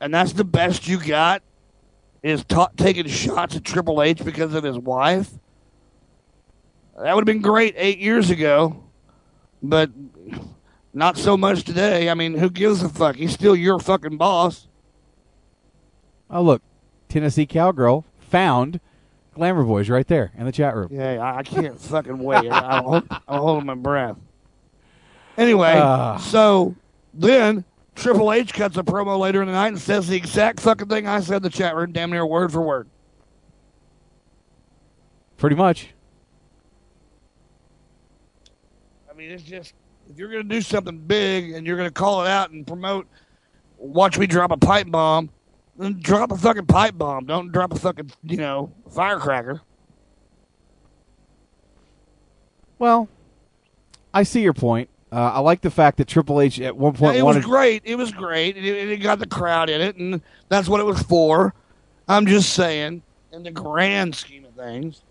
[0.00, 1.42] and that's the best you got
[2.22, 5.30] is ta- taking shots at Triple H because of his wife.
[6.96, 8.84] That would have been great eight years ago,
[9.62, 9.90] but
[10.94, 12.08] not so much today.
[12.10, 13.16] I mean, who gives a fuck?
[13.16, 14.68] He's still your fucking boss.
[16.30, 16.62] Oh, look,
[17.08, 18.80] Tennessee Cowgirl found
[19.34, 20.88] Glamour Boys right there in the chat room.
[20.90, 22.50] Yeah, I, I can't fucking wait.
[22.50, 24.16] I'm, hold, I'm holding my breath.
[25.38, 26.18] Anyway, Ah.
[26.18, 26.74] so
[27.14, 27.64] then
[27.94, 31.06] Triple H cuts a promo later in the night and says the exact fucking thing
[31.06, 32.88] I said in the chat room, damn near word for word.
[35.38, 35.88] Pretty much.
[39.10, 39.74] I mean, it's just
[40.10, 42.66] if you're going to do something big and you're going to call it out and
[42.66, 43.06] promote,
[43.78, 45.30] watch me drop a pipe bomb,
[46.00, 47.26] drop a fucking pipe bomb.
[47.26, 49.60] Don't drop a fucking you know firecracker.
[52.78, 53.08] Well,
[54.12, 54.88] I see your point.
[55.12, 57.40] Uh, I like the fact that Triple H at one point it wanted.
[57.40, 57.82] was great.
[57.84, 58.56] It was great.
[58.56, 61.54] It, it got the crowd in it, and that's what it was for.
[62.08, 65.02] I'm just saying, in the grand scheme of things,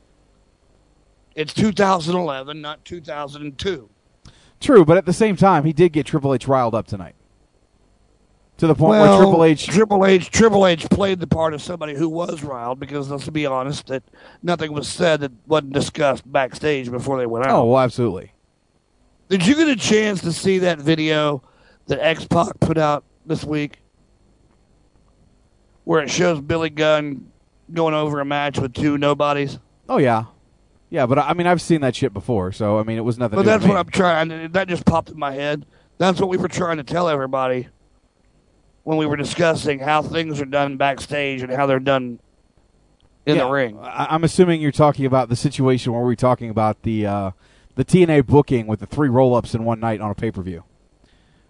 [1.36, 3.90] it's 2011, not 2002.
[4.60, 7.16] True, but at the same time, he did get Triple H riled up tonight.
[8.62, 9.66] To the point well, where Triple H.
[9.66, 13.48] Triple H, Triple H played the part of somebody who was riled because let's be
[13.48, 14.04] honest, that
[14.44, 17.56] nothing was said that wasn't discussed backstage before they went oh, out.
[17.56, 18.34] Oh, well, absolutely.
[19.30, 21.42] Did you get a chance to see that video
[21.88, 23.80] that X Pac put out this week,
[25.86, 27.32] where it shows Billy Gunn
[27.74, 29.58] going over a match with two nobodies?
[29.90, 30.26] Oh yeah,
[30.92, 31.08] yeah.
[31.08, 33.38] But I mean, I've seen that shit before, so I mean, it was nothing.
[33.38, 34.52] But that's what I'm trying.
[34.52, 35.66] That just popped in my head.
[35.98, 37.68] That's what we were trying to tell everybody
[38.92, 42.20] when we were discussing how things are done backstage and how they're done
[43.26, 43.80] in Yeah, the ring.
[43.80, 47.32] I, I'm assuming you're talking about the situation where we're talking about the uh,
[47.76, 50.42] the TNA booking with the three roll ups in one night on a pay per
[50.42, 50.66] view.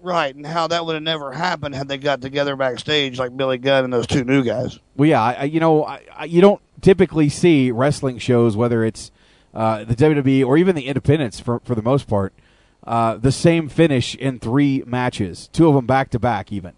[0.03, 3.57] Right, and how that would have never happened had they got together backstage like Billy
[3.57, 4.77] Gunn and those two new guys.
[4.95, 9.11] Well, yeah, I- you know, I, I, you don't typically see wrestling shows, whether it's
[9.55, 12.33] uh, the WWE or even the independents, for for the most part,
[12.83, 16.73] uh, the same finish in three matches, two of them back to back, even.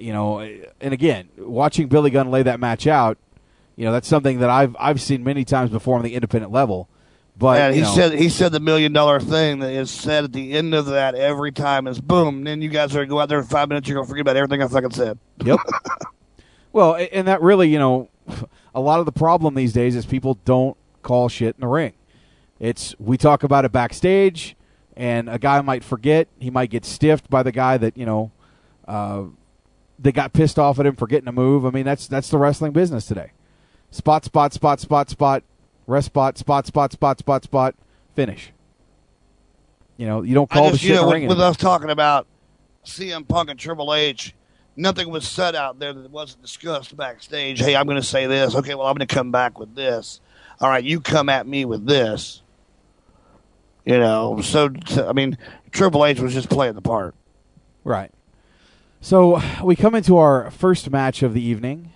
[0.00, 3.18] You know, and again, watching Billy Gunn lay that match out,
[3.76, 6.88] you know, that's something that I've I've seen many times before on the independent level.
[7.36, 10.32] But you he know, said he said the million dollar thing that is said at
[10.34, 12.38] the end of that every time is boom.
[12.38, 13.88] And then you guys are gonna go out there in five minutes.
[13.88, 15.18] You're gonna forget about everything I fucking said.
[15.42, 15.58] Yep.
[16.72, 18.10] well, and that really, you know,
[18.74, 21.94] a lot of the problem these days is people don't call shit in the ring.
[22.58, 24.54] It's we talk about it backstage,
[24.94, 26.28] and a guy might forget.
[26.38, 28.32] He might get stiffed by the guy that you know,
[28.86, 29.22] uh,
[30.00, 31.64] that got pissed off at him for getting a move.
[31.64, 33.32] I mean, that's that's the wrestling business today.
[33.90, 35.42] Spot, spot, spot, spot, spot.
[35.86, 37.74] rest spot, spot, spot, spot, spot, spot,
[38.14, 38.52] finish.
[39.96, 42.26] You know, you don't call I the shit you know, with, with us talking about
[42.84, 44.34] CM Punk and Triple H,
[44.76, 47.60] nothing was said out there that wasn't discussed backstage.
[47.60, 48.54] Hey, I'm going to say this.
[48.54, 50.20] Okay, well, I'm going to come back with this.
[50.60, 52.42] All right, you come at me with this.
[53.84, 55.36] You know, so, I mean,
[55.70, 57.14] Triple H was just playing the part.
[57.82, 58.12] Right.
[59.00, 61.92] So we come into our first match of the evening.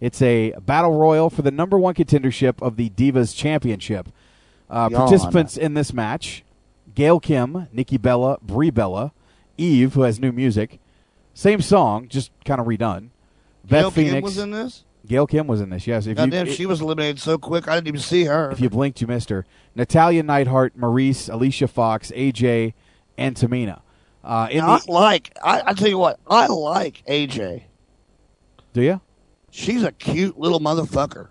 [0.00, 4.08] It's a battle royal for the number one contendership of the Divas Championship.
[4.68, 6.42] Uh, participants in this match:
[6.94, 9.12] Gail Kim, Nikki Bella, Brie Bella,
[9.56, 10.80] Eve, who has new music,
[11.32, 13.10] same song, just kind of redone.
[13.66, 14.84] Gail Beth Kim Phoenix was in this?
[15.06, 15.86] Gail Kim was in this.
[15.86, 16.06] Yes.
[16.06, 18.50] If Goddamn, you, she was eliminated so quick, I didn't even see her.
[18.50, 19.44] if you blinked, you missed her.
[19.74, 22.72] Natalya Neidhart, Maryse, Alicia Fox, AJ,
[23.18, 23.80] and Tamina.
[24.24, 27.64] Uh, in Now, the, I like, I, I tell you what, I like AJ.
[28.72, 29.00] do you?
[29.50, 31.28] She's a cute little motherfucker.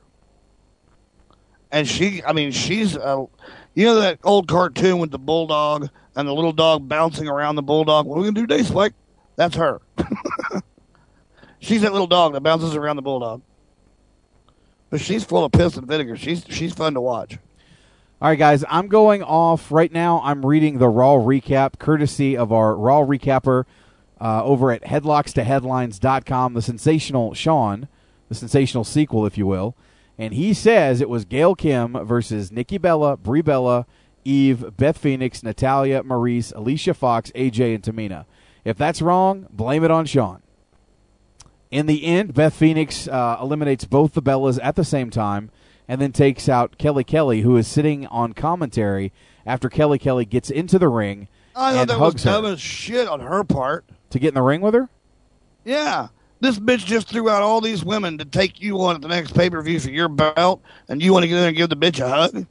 [1.71, 3.25] And she, I mean, she's, a,
[3.73, 7.63] you know that old cartoon with the bulldog and the little dog bouncing around the
[7.63, 8.05] bulldog?
[8.05, 8.93] What are we to do today, Spike?
[9.35, 9.81] That's her.
[11.59, 13.41] she's that little dog that bounces around the bulldog.
[14.91, 16.15] But she's full of piss and vinegar.
[16.15, 17.39] She's she's fun to watch.
[18.21, 20.21] All right, guys, I'm going off right now.
[20.23, 23.65] I'm reading the Raw recap, courtesy of our Raw recapper
[24.21, 27.89] uh, over at headlockstoheadlines.com, the sensational Sean,
[28.29, 29.75] the sensational sequel, if you will.
[30.17, 33.85] And he says it was Gail Kim versus Nikki Bella, Brie Bella,
[34.23, 38.25] Eve, Beth Phoenix, Natalya, Maryse, Alicia Fox, AJ, and Tamina.
[38.63, 40.41] If that's wrong, blame it on Sean.
[41.71, 45.49] In the end, Beth Phoenix uh, eliminates both the Bellas at the same time
[45.87, 49.11] and then takes out Kelly Kelly, who is sitting on commentary
[49.45, 53.19] after Kelly Kelly gets into the ring I thought that was dumb as shit on
[53.19, 53.85] her part.
[54.09, 54.89] to get in the ring with her.
[55.63, 56.07] Yeah.
[56.39, 59.33] This bitch just threw out all these women to take you on at the next
[59.33, 61.69] pay per view for your belt, and you want to get in there and give
[61.69, 62.45] the bitch a hug?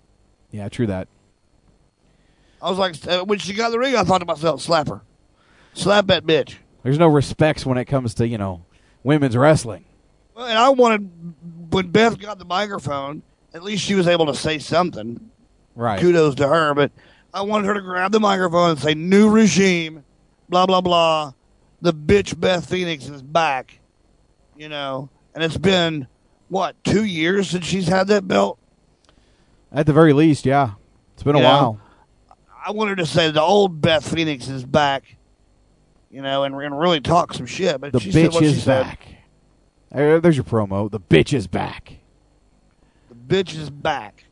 [0.51, 1.09] Yeah, true that.
[2.63, 4.89] I was like, uh, when she got in the ring, I thought to myself, slap
[4.89, 5.03] her.
[5.75, 6.55] Slap that bitch.
[6.83, 8.65] There's no respects when it comes to, you know,
[9.03, 9.85] women's wrestling.
[10.35, 11.11] Well, and I wanted,
[11.71, 13.23] when Beth got the microphone,
[13.55, 15.31] at least she was able to say something.
[15.75, 16.01] Right.
[16.01, 16.91] Kudos to her, but
[17.35, 20.05] I wanted her to grab the microphone and say, new regime,
[20.49, 21.33] blah, blah, blah.
[21.81, 23.79] The bitch Beth Phoenix is back.
[24.57, 26.07] You know, and it's been,
[26.49, 28.59] what, two years since she's had that belt?
[29.73, 30.73] At the very least, yeah.
[31.15, 31.81] It's been a know, while.
[32.65, 35.17] I wanted to say the old Beth Phoenix is back,
[36.11, 37.81] you know, and, and really talk some shit.
[37.81, 38.97] But The she said bitch is said.
[39.93, 40.91] There- There's your promo.
[40.91, 41.95] The bitch is back.
[43.09, 44.25] The bitch is back.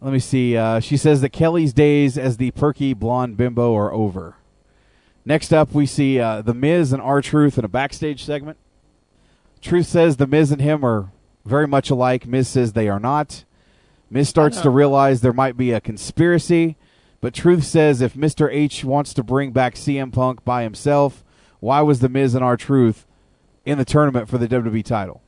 [0.00, 0.56] Let me see.
[0.56, 4.36] Uh, she says that Kelly's days as the perky blonde bimbo are over.
[5.26, 8.56] Next up, we see uh, The Miz and R Truth in a backstage segment.
[9.60, 11.10] Truth says The Miz and him are
[11.44, 12.26] very much alike.
[12.26, 13.44] Miz says they are not.
[14.08, 16.76] Miz starts to realize there might be a conspiracy,
[17.20, 18.50] but Truth says if Mr.
[18.50, 21.22] H wants to bring back CM Punk by himself,
[21.60, 23.06] why was The Miz and R Truth
[23.64, 25.22] in the tournament for the WWE title?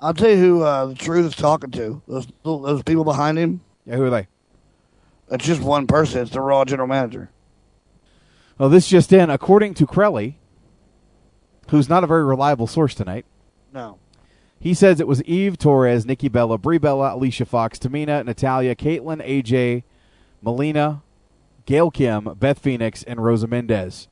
[0.00, 2.02] I'll tell you who uh, the truth is talking to.
[2.08, 3.60] Those those people behind him.
[3.86, 4.26] Yeah, who are they?
[5.30, 6.22] It's just one person.
[6.22, 7.30] It's the Raw general manager.
[8.58, 9.30] Well, this just in.
[9.30, 10.34] According to Crelly,
[11.70, 13.24] who's not a very reliable source tonight,
[13.72, 13.98] No.
[14.60, 19.24] he says it was Eve Torres, Nikki Bella, Brie Bella, Alicia Fox, Tamina, Natalya, Kaitlyn,
[19.26, 19.84] AJ,
[20.42, 21.02] Melina,
[21.64, 24.08] Gail Kim, Beth Phoenix, and Rosa Mendez.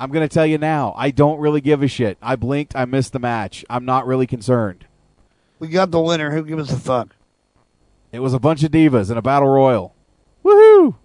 [0.00, 2.16] I'm going to tell you now, I don't really give a shit.
[2.22, 3.66] I blinked, I missed the match.
[3.68, 4.86] I'm not really concerned.
[5.58, 6.30] We got the winner.
[6.30, 7.14] Who gives a fuck?
[8.10, 9.94] It was a bunch of divas in a battle royal.
[10.42, 10.96] Woohoo!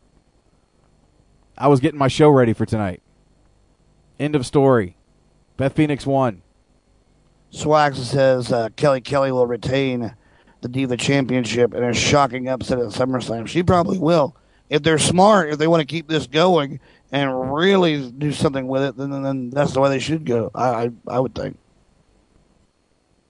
[1.58, 3.02] I was getting my show ready for tonight.
[4.18, 4.96] End of story.
[5.58, 6.42] Beth Phoenix won.
[7.50, 10.16] Swags says uh, Kelly Kelly will retain
[10.62, 13.46] the Diva Championship in a shocking upset at SummerSlam.
[13.46, 14.38] She probably will.
[14.70, 16.80] If they're smart, if they want to keep this going
[17.12, 20.52] and really do something with it, then then that's the way they should go.
[20.56, 21.58] I I, I would think.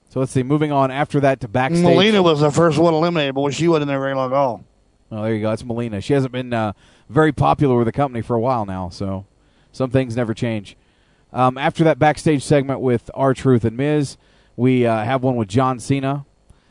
[0.10, 0.44] So let's see.
[0.44, 1.84] Moving on after that to backstage.
[1.84, 4.64] Melina was the first one eliminated, but she wasn't in there very long at all.
[5.12, 5.50] Oh, there you go.
[5.50, 6.00] That's Melina.
[6.00, 6.72] She hasn't been uh,
[7.10, 9.26] very popular with the company for a while now, so
[9.72, 10.78] some things never change.
[11.34, 14.16] Um, after that backstage segment with R Truth and Miz,
[14.56, 16.26] we uh, have one with John Cena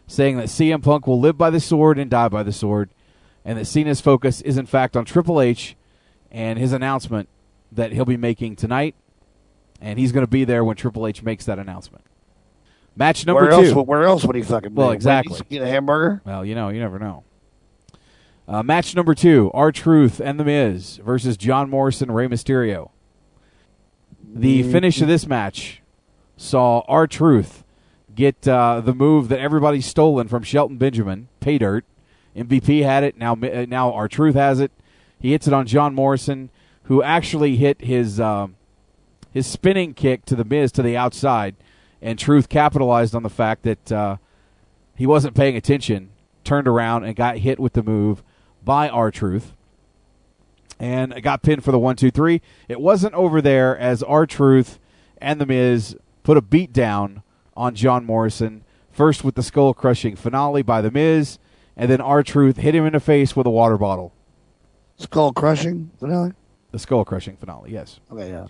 [0.06, 2.90] saying that CM Punk will live by the sword and die by the sword,
[3.44, 5.76] and that Cena's focus is in fact on Triple H
[6.30, 7.28] and his announcement
[7.72, 8.94] that he'll be making tonight,
[9.80, 12.04] and he's going to be there when Triple H makes that announcement.
[12.96, 13.74] Match number where two.
[13.82, 14.74] Where else would he fucking?
[14.74, 15.40] Well, exactly.
[15.50, 16.22] Get a hamburger.
[16.24, 17.24] Well, you know, you never know.
[18.46, 22.90] Uh, match number two: R Truth and The Miz versus John Morrison, Rey Mysterio.
[24.22, 24.72] The Mm-hmm.
[24.72, 25.82] finish of this match
[26.36, 27.64] saw R Truth
[28.14, 31.84] get uh, the move that everybody's stolen from Shelton Benjamin, pay dirt.
[32.36, 33.16] MVP had it.
[33.16, 34.72] Now, uh, now our truth has it.
[35.20, 36.50] He hits it on John Morrison,
[36.84, 38.56] who actually hit his um,
[39.32, 41.56] his spinning kick to the Miz to the outside,
[42.02, 44.16] and Truth capitalized on the fact that uh,
[44.94, 46.10] he wasn't paying attention,
[46.44, 48.22] turned around and got hit with the move
[48.64, 49.52] by our Truth,
[50.78, 52.42] and got pinned for the one two three.
[52.68, 54.78] It wasn't over there as our Truth
[55.18, 57.22] and the Miz put a beat down
[57.56, 58.64] on John Morrison.
[58.92, 61.38] First with the skull crushing finale by the Miz,
[61.76, 64.12] and then our Truth hit him in the face with a water bottle.
[64.96, 66.32] Skull crushing finale.
[66.70, 68.00] The skull crushing finale, yes.
[68.10, 68.46] Okay, yeah.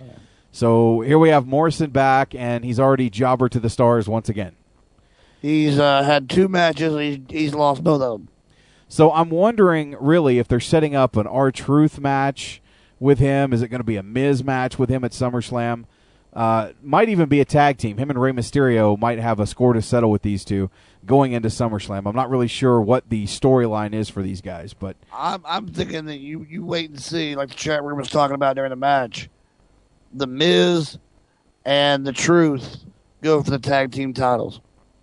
[0.50, 4.56] So here we have Morrison back, and he's already jobber to the stars once again.
[5.42, 6.98] He's uh, had two matches.
[6.98, 8.28] He's, he's lost both of them.
[8.88, 12.62] So I'm wondering, really, if they're setting up an R Truth match
[13.04, 13.52] with him.
[13.52, 15.84] Is it going to be a Miz match with him at SummerSlam?
[16.34, 17.96] Uh, might even be a tag team.
[17.96, 20.68] Him and Rey Mysterio might have a score to settle with these two
[21.06, 22.08] going into SummerSlam.
[22.08, 26.06] I'm not really sure what the storyline is for these guys, but I'm I'm thinking
[26.06, 28.76] that you you wait and see, like the chat room was talking about during the
[28.76, 29.30] match.
[30.12, 30.98] The Miz
[31.64, 32.84] and the Truth
[33.22, 34.60] go for the tag team titles.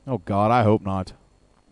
[0.08, 1.14] oh god, I hope not.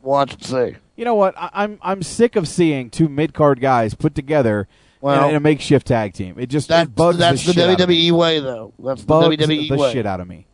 [0.02, 0.76] Watch and see.
[0.96, 1.34] You know what?
[1.38, 4.70] I, I'm I'm sick of seeing two mid card guys put together
[5.02, 6.36] Well, in, in a makeshift tag team.
[6.38, 8.10] It just That's bugs that's the, the, shit out of me.
[8.10, 8.74] WWE way, though.
[8.80, 9.94] That's Bugs the WWE the way.
[9.94, 10.46] shit out of me.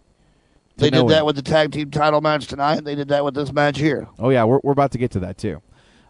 [0.77, 1.26] They did that end.
[1.26, 2.84] with the tag team title match tonight.
[2.84, 4.07] They did that with this match here.
[4.19, 5.61] Oh yeah, we're we're about to get to that too.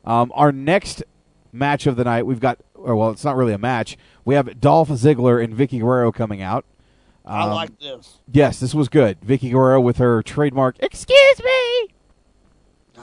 [0.04, 1.04] Um, our next
[1.52, 2.60] match of the night, we've got.
[2.74, 3.98] Or, well, it's not really a match.
[4.26, 6.66] We have Dolph Ziggler and Vicky Guerrero coming out.
[7.26, 8.20] I Um, like this.
[8.32, 9.18] Yes, this was good.
[9.24, 10.76] Vicky Guerrero with her trademark.
[10.80, 11.88] Excuse me.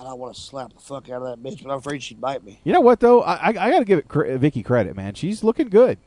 [0.03, 2.21] God, I want to slap the fuck out of that bitch, but I'm afraid she'd
[2.21, 2.61] bite me.
[2.65, 3.23] You know what though?
[3.23, 5.15] I I, I got to give it cre- Vicky credit, man.
[5.15, 5.99] She's looking good.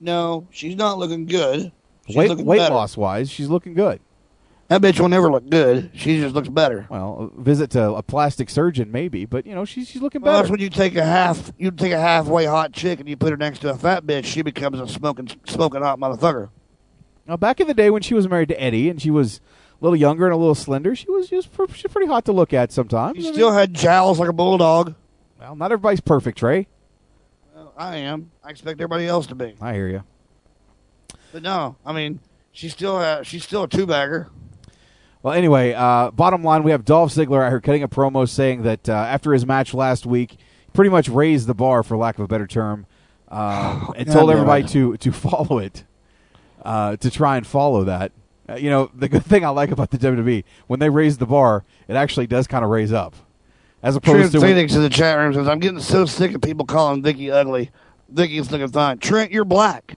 [0.00, 1.72] No, she's not looking good.
[2.06, 2.74] She's weight looking weight better.
[2.74, 4.00] loss wise, she's looking good.
[4.68, 5.90] That bitch will never look good.
[5.94, 6.86] She just looks better.
[6.88, 10.32] Well, a visit to a plastic surgeon maybe, but you know she's she's looking Well,
[10.34, 10.42] better.
[10.42, 13.30] that's when you take a half, you take a halfway hot chick and you put
[13.30, 14.24] her next to a fat bitch.
[14.24, 16.50] She becomes a smoking, smoking hot motherfucker.
[17.26, 19.40] Now, back in the day when she was married to Eddie and she was
[19.80, 22.52] little younger and a little slender, she was just pr- she's pretty hot to look
[22.52, 23.16] at sometimes.
[23.16, 24.94] She I mean, still had jowls like a bulldog.
[25.38, 26.66] well, not everybody's perfect, Trey.
[27.54, 28.30] Well, I am.
[28.44, 29.54] I expect everybody else to be.
[29.60, 30.04] I hear you.
[31.32, 32.20] But no, I mean,
[32.52, 34.28] she's still uh, she's still a two bagger.
[35.22, 38.62] Well, anyway, uh, bottom line, we have Dolph Ziggler out here cutting a promo saying
[38.62, 40.38] that uh, after his match last week,
[40.72, 42.86] pretty much raised the bar, for lack of a better term,
[43.28, 45.84] uh, and God told everybody to to follow it,
[46.62, 48.12] uh, to try and follow that.
[48.50, 51.26] Uh, you know, the good thing I like about the WWE when they raise the
[51.26, 53.14] bar, it actually does kind of raise up,
[53.82, 56.42] as opposed Trent to Phoenix in the chat room says, "I'm getting so sick of
[56.42, 57.70] people calling Vicky ugly.
[58.08, 58.98] Vicky's looking fine.
[58.98, 59.96] Trent, you're black.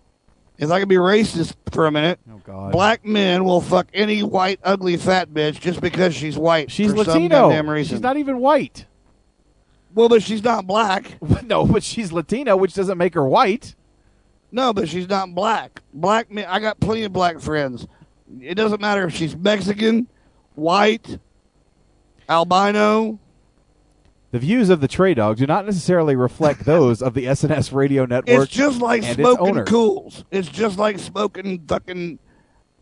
[0.60, 4.22] If I could be racist for a minute, oh God, black men will fuck any
[4.22, 6.70] white ugly fat bitch just because she's white.
[6.70, 7.50] she's Latino.
[7.84, 8.86] She's not even white.
[9.96, 11.18] well, but she's not black.
[11.44, 13.74] no, but she's Latino, which doesn't make her white.
[14.52, 15.82] No, but she's not black.
[15.92, 16.46] Black men.
[16.48, 17.88] I got plenty of black friends.
[18.42, 20.08] It doesn't matter if she's Mexican,
[20.56, 21.20] white,
[22.30, 23.20] albino.
[24.32, 28.06] The views of the Trey Dog do not necessarily reflect those of the SNS Radio
[28.06, 28.44] Network.
[28.46, 30.26] It's just like smoking cools.
[30.32, 32.18] It's just like smoking fucking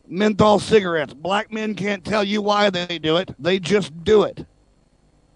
[0.07, 1.13] menthol cigarettes.
[1.13, 3.31] Black men can't tell you why they do it.
[3.37, 4.45] They just do it.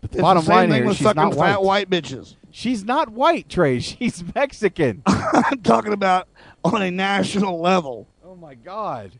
[0.02, 1.90] But the It's bottom the same line thing here, with she's not fat white.
[1.90, 2.36] white bitches.
[2.52, 3.80] She's not white, Trey.
[3.82, 5.04] She's Mexican.
[5.08, 6.30] I'm talking about
[6.64, 8.08] on a national level.
[8.24, 9.12] oh my God.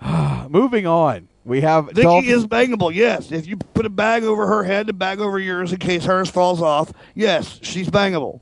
[0.48, 2.24] Moving on, we have Vicky Dolph.
[2.24, 3.32] is bangable, yes.
[3.32, 6.30] If you put a bag over her head, a bag over yours in case hers
[6.30, 8.40] falls off, yes, she's bangable.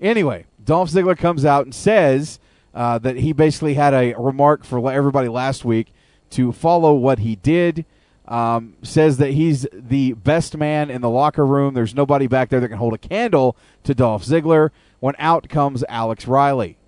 [0.00, 2.38] Anyway, Dolph Ziggler comes out and says
[2.74, 5.92] uh, that he basically had a remark for everybody last week
[6.30, 7.84] to follow what he did.
[8.26, 11.74] Um, says that he's the best man in the locker room.
[11.74, 13.54] There's nobody back there that can hold a candle
[13.84, 14.70] to Dolph Ziggler.
[15.00, 16.78] When out comes Alex Riley.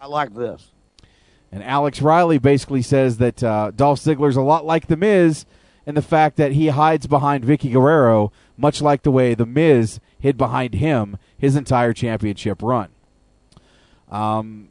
[0.00, 0.70] I like this.
[1.54, 5.46] And Alex Riley basically says that uh, Dolph Ziggler's a lot like The Miz
[5.86, 10.00] in the fact that he hides behind Vicky Guerrero, much like the way The Miz
[10.18, 12.88] hid behind him his entire championship run.
[14.10, 14.70] Um,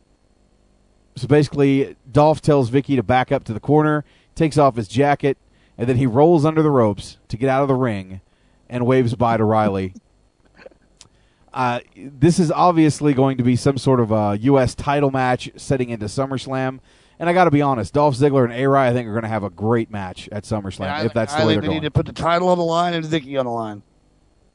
[1.15, 4.03] so basically, Dolph tells Vicky to back up to the corner,
[4.35, 5.37] takes off his jacket,
[5.77, 8.19] and then he rolls under the ropes to get out of the ring
[8.67, 9.93] and waves bye to Riley.
[11.53, 14.73] Uh, this is obviously going to be some sort of a U.S.
[14.73, 16.79] title match setting into SummerSlam.
[17.19, 19.29] And I got to be honest, Dolph Ziggler and A-Rai, I think, are going to
[19.29, 21.81] have a great match at SummerSlam I, if that's the I way they're they going.
[21.81, 23.83] need to put the title on the line and Vicky on the line.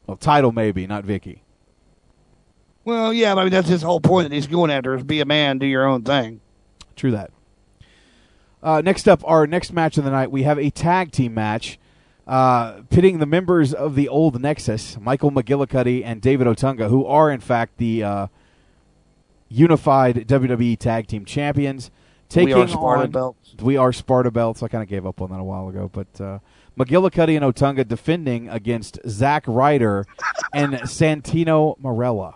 [0.07, 1.45] Well, title maybe, not Vicky.
[2.85, 5.21] Well, yeah, but I mean that's his whole point that he's going after is be
[5.21, 6.41] a man, do your own thing.
[6.97, 7.31] True that.
[8.63, 11.79] Uh, next up, our next match of the night, we have a tag team match.
[12.29, 17.31] Uh, pitting the members of the old Nexus, Michael McGillicuddy and David Otunga, who are
[17.31, 18.27] in fact the uh,
[19.49, 21.91] unified WWE Tag Team Champions.
[22.29, 23.55] Taking We are Sparta on, belts.
[23.63, 24.63] We are Sparta belts.
[24.63, 26.41] I kind of gave up on that a while ago, but uh,
[26.79, 30.05] McGillicuddy and Otunga defending against Zack Ryder
[30.53, 32.35] and Santino Marella.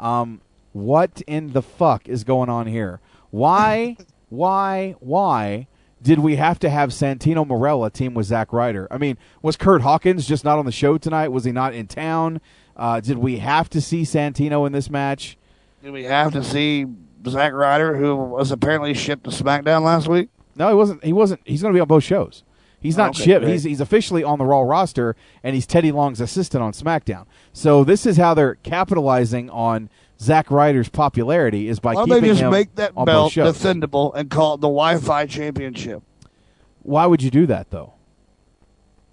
[0.00, 0.40] Um,
[0.72, 3.00] what in the fuck is going on here?
[3.30, 3.98] Why,
[4.30, 5.66] why, why
[6.02, 8.86] did we have to have Santino Marella team with Zack Ryder?
[8.90, 11.28] I mean, was Kurt Hawkins just not on the show tonight?
[11.28, 12.40] Was he not in town?
[12.76, 15.36] Uh, did we have to see Santino in this match?
[15.82, 16.86] Did we have to see
[17.28, 20.28] Zack Ryder, who was apparently shipped to SmackDown last week?
[20.56, 21.04] No, he wasn't.
[21.04, 21.40] He wasn't.
[21.44, 22.42] He's going to be on both shows.
[22.80, 23.42] He's not Okay, shipped.
[23.44, 23.52] great.
[23.52, 27.26] He's he's officially on the Raw roster, and he's Teddy Long's assistant on SmackDown.
[27.52, 32.28] So this is how they're capitalizing on Zack Ryder's popularity is by Why keeping they
[32.28, 33.56] just him make that on belt shows.
[33.56, 36.02] defendable and call it the Wi-Fi Championship?
[36.82, 37.92] Why would you do that though?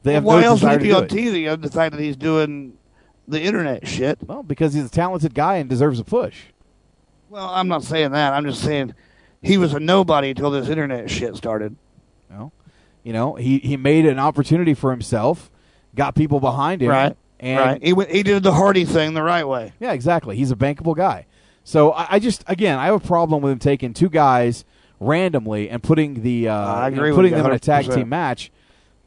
[0.03, 1.09] They have Why no else desire would he be on it.
[1.11, 1.47] TV?
[1.47, 2.73] Other than the fact that he's doing
[3.27, 4.19] the internet shit.
[4.23, 6.43] Well, because he's a talented guy and deserves a push.
[7.29, 8.33] Well, I'm not saying that.
[8.33, 8.93] I'm just saying
[9.41, 11.75] he was a nobody until this internet shit started.
[12.29, 12.51] No,
[13.03, 15.49] you know he he made an opportunity for himself,
[15.95, 17.17] got people behind him, Right.
[17.39, 17.83] And right.
[17.83, 19.73] He went, he did the Hardy thing the right way.
[19.79, 20.35] Yeah, exactly.
[20.37, 21.25] He's a bankable guy.
[21.63, 24.65] So I, I just again I have a problem with him taking two guys
[24.99, 27.91] randomly and putting the uh, I you know, agree with putting them in a tag
[27.91, 28.51] team match.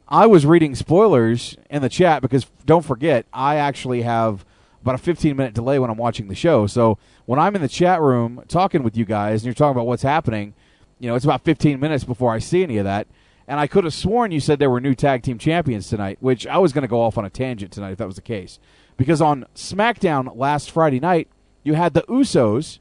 [0.07, 4.45] I was reading spoilers in the chat because don't forget I actually have
[4.81, 6.67] about a 15 minute delay when I'm watching the show.
[6.67, 9.87] So when I'm in the chat room talking with you guys and you're talking about
[9.87, 10.53] what's happening,
[10.99, 13.07] you know, it's about 15 minutes before I see any of that.
[13.49, 16.45] And I could have sworn you said there were new tag team champions tonight, which
[16.45, 18.59] I was going to go off on a tangent tonight if that was the case.
[18.95, 21.27] Because on SmackDown last Friday night,
[21.63, 22.77] you had the Usos,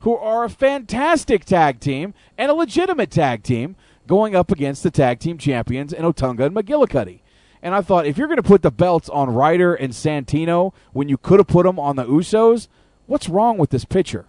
[0.00, 3.74] who are a fantastic tag team and a legitimate tag team,
[4.06, 7.20] going up against the tag team champions in Otunga and McGillicuddy.
[7.62, 11.08] And I thought, if you're going to put the belts on Ryder and Santino when
[11.08, 12.68] you could have put them on the Usos,
[13.06, 14.26] what's wrong with this picture?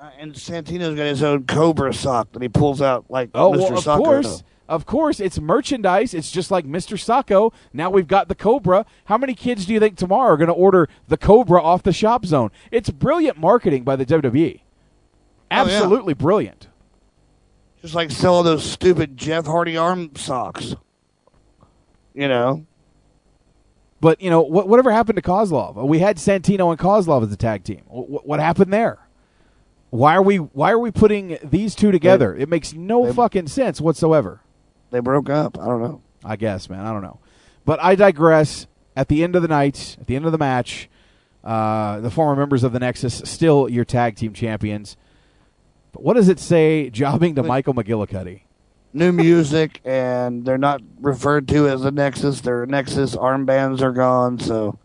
[0.00, 3.58] Uh, and Santino's got his own Cobra sock that he pulls out like Oh, Mr.
[3.58, 4.42] well, of Socko course.
[4.70, 6.14] Of course, it's merchandise.
[6.14, 6.96] It's just like Mr.
[6.96, 7.52] Sacco.
[7.72, 8.86] Now we've got the Cobra.
[9.06, 11.92] How many kids do you think tomorrow are going to order the Cobra off the
[11.92, 12.52] shop zone?
[12.70, 14.60] It's brilliant marketing by the WWE.
[14.62, 14.64] Oh,
[15.50, 16.68] Absolutely brilliant.
[17.82, 20.76] Just like selling those stupid Jeff Hardy arm socks.
[22.14, 22.64] You know,
[24.00, 25.74] But you know, what, whatever happened to Kozlov?
[25.84, 27.82] We had Santino and Kozlov as a tag team.
[27.88, 29.00] What, what happened there?
[29.90, 32.36] Why are we Why are we putting these two together?
[32.36, 34.42] it makes no fucking sense whatsoever.
[34.90, 35.58] They broke up.
[35.58, 36.02] I don't know.
[36.24, 36.84] I guess, man.
[36.86, 37.18] I don't know.
[37.64, 38.66] But I digress.
[38.96, 40.90] At the end of the night, at the end of the match,
[41.44, 44.96] uh, the former members of the Nexus still your tag team champions.
[45.92, 48.42] But what does it say jobbing to Michael McGillicuddy?
[48.92, 52.40] New music, and they're not referred to as the Nexus.
[52.40, 54.78] Their Nexus armbands are gone, so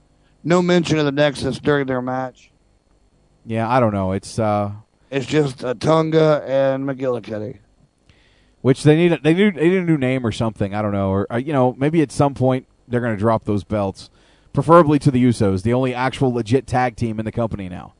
[0.43, 2.51] no mention of the Nexus during their match.
[3.47, 4.11] Yeah, I don't know.
[4.11, 4.71] It's uh,
[5.09, 7.57] It's just uh, Tunga and McGillicuddy.
[8.65, 9.11] Which they need.
[9.11, 9.53] A, they need.
[9.53, 10.73] They need a new name or something.
[10.73, 11.11] I don't know.
[11.11, 14.09] Or uh, you know, maybe at some point they're going to drop those belts,
[14.53, 17.93] preferably to the Usos, the only actual legit tag team in the company now.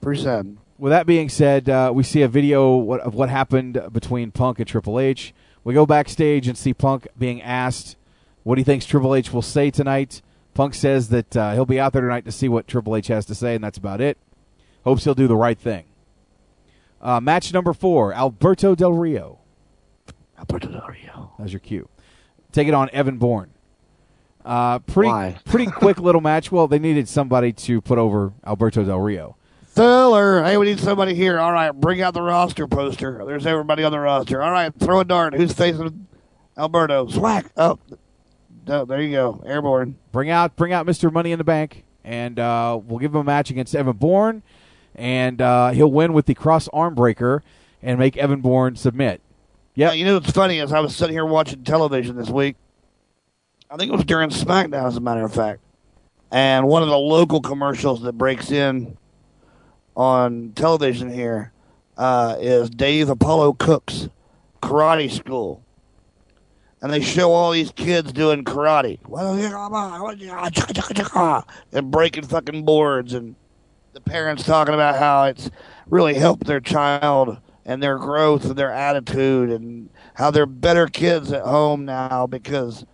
[0.00, 0.56] Pretty sad.
[0.78, 4.68] With that being said, uh, we see a video of what happened between Punk and
[4.68, 5.34] Triple H.
[5.64, 7.96] We go backstage and see Punk being asked
[8.44, 10.22] what he thinks Triple H will say tonight.
[10.54, 13.26] Punk says that uh, he'll be out there tonight to see what Triple H has
[13.26, 14.16] to say, and that's about it.
[14.84, 15.86] Hopes he'll do the right thing.
[17.02, 19.37] Uh, match number four Alberto Del Rio.
[20.38, 21.32] Alberto Del Rio.
[21.38, 21.88] That's your cue.
[22.52, 23.50] Take it on Evan Bourne.
[24.44, 25.38] Uh, pretty Why?
[25.44, 26.50] pretty quick little match.
[26.50, 29.36] Well, they needed somebody to put over Alberto Del Rio.
[29.66, 30.42] Filler.
[30.42, 31.38] Hey, we need somebody here.
[31.38, 33.22] All right, bring out the roster poster.
[33.26, 34.42] There's everybody on the roster.
[34.42, 35.34] All right, throw a dart.
[35.34, 36.06] Who's facing
[36.56, 37.06] Alberto?
[37.08, 37.50] Swack.
[37.56, 37.78] Oh,
[38.66, 39.42] no, there you go.
[39.46, 39.96] Airborne.
[40.10, 41.12] bring out bring out Mr.
[41.12, 44.42] Money in the Bank, and uh, we'll give him a match against Evan Bourne,
[44.94, 47.42] and uh, he'll win with the cross arm breaker
[47.82, 49.20] and make Evan Bourne submit.
[49.78, 52.56] Yeah, you know what's funny is I was sitting here watching television this week.
[53.70, 55.60] I think it was during SmackDown, as a matter of fact,
[56.32, 58.98] and one of the local commercials that breaks in
[59.96, 61.52] on television here
[61.96, 64.08] uh, is Dave Apollo Cook's
[64.60, 65.62] karate school,
[66.82, 68.98] and they show all these kids doing karate.
[71.70, 73.36] And breaking fucking boards, and
[73.92, 75.52] the parents talking about how it's
[75.86, 77.38] really helped their child
[77.68, 82.86] and their growth and their attitude and how they're better kids at home now because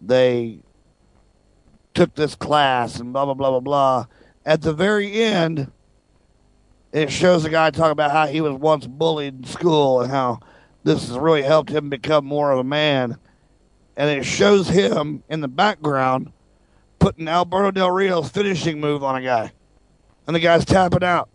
[0.00, 0.58] they
[1.94, 4.06] took this class and blah blah blah blah blah.
[4.44, 5.70] At the very end,
[6.92, 10.40] it shows a guy talking about how he was once bullied in school and how
[10.82, 13.16] this has really helped him become more of a man.
[13.96, 16.32] and it shows him in the background
[16.98, 19.52] putting Alberto Del Rio's finishing move on a guy,
[20.26, 21.28] and the guy's tapping out,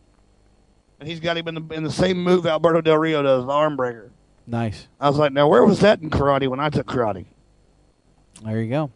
[1.02, 3.52] and he's got him in the in the same move Alberto Del Rio does, the
[3.52, 4.12] arm breaker.
[4.46, 4.88] Nice.
[5.00, 7.26] I was like, now where was that in karate when I took karate?
[8.44, 8.92] There you go.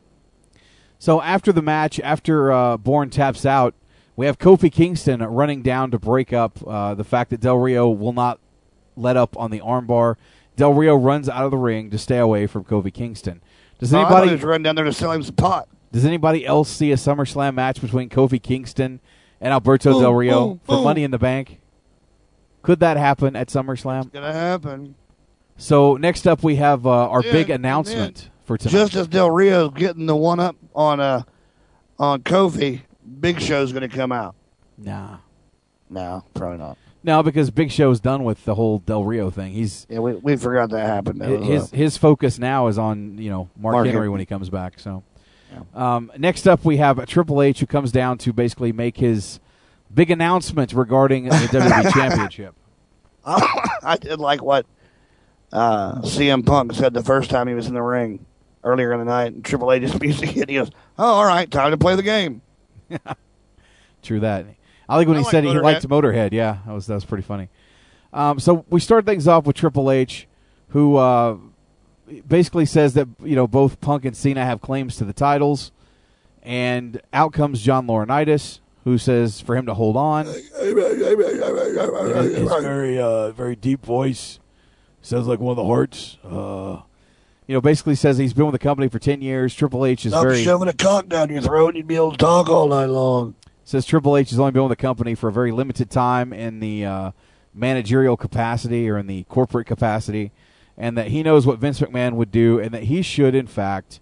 [0.99, 3.73] So after the match, after uh, Bourne taps out,
[4.15, 7.89] we have Kofi Kingston running down to break up uh, the fact that Del Rio
[7.89, 8.39] will not
[8.95, 10.15] let up on the armbar.
[10.55, 13.41] Del Rio runs out of the ring to stay away from Kofi Kingston.
[13.79, 15.67] Does anybody running down there to sell him some pot?
[15.91, 18.99] does anybody else see a SummerSlam match between Kofi Kingston
[19.41, 20.83] and Alberto Boom, Del Rio boom, for boom.
[20.83, 21.59] Money in the Bank?
[22.65, 24.01] Could that happen at SummerSlam?
[24.01, 24.95] It's Gonna happen.
[25.57, 28.71] So next up, we have uh, our Yeah, big announcement for tonight.
[28.71, 31.23] Just as Del Rio getting the one up on uh
[31.97, 32.81] on Kofi,
[33.19, 34.35] Big Show's gonna come out.
[34.77, 35.17] Nah.
[35.89, 36.77] No, probably not.
[37.03, 39.53] No, because Big Show's done with the whole Del Rio thing.
[39.53, 41.21] He's Yeah, we we forgot that happened.
[41.21, 44.09] His uh, his focus now is on you know Mark, Mark Henry Henry.
[44.09, 44.79] when he comes back.
[44.79, 45.03] So
[45.73, 49.39] um, next up we have Triple H who comes down to basically make his
[49.93, 52.55] big announcement regarding the WWE Championship.
[53.25, 54.65] I did like what
[55.51, 58.25] uh, CM Punk said the first time he was in the ring
[58.63, 60.49] earlier in the night, and Triple H's music hit.
[60.49, 62.41] He goes, "Oh, all right, time to play the game."
[64.03, 64.45] True that.
[64.87, 66.33] I like when I he like said he liked Motorhead.
[66.33, 67.49] Yeah, that was that was pretty funny.
[68.13, 70.27] Um, so we start things off with Triple H,
[70.69, 71.37] who uh,
[72.27, 75.71] basically says that you know both Punk and Cena have claims to the titles,
[76.43, 80.27] and out comes John Laurinaitis, who says for him to hold on.
[82.25, 84.39] his very uh, very deep voice
[85.01, 86.17] sounds like one of the hearts.
[86.23, 86.81] Uh,
[87.47, 89.53] you know, basically says he's been with the company for ten years.
[89.53, 92.11] Triple H is Stop very shoving a cock down your throat, and you'd be able
[92.11, 93.35] to talk all night long.
[93.63, 96.59] says Triple H has only been with the company for a very limited time in
[96.59, 97.11] the uh,
[97.53, 100.31] managerial capacity or in the corporate capacity,
[100.77, 103.99] and that he knows what Vince McMahon would do, and that he should, in fact,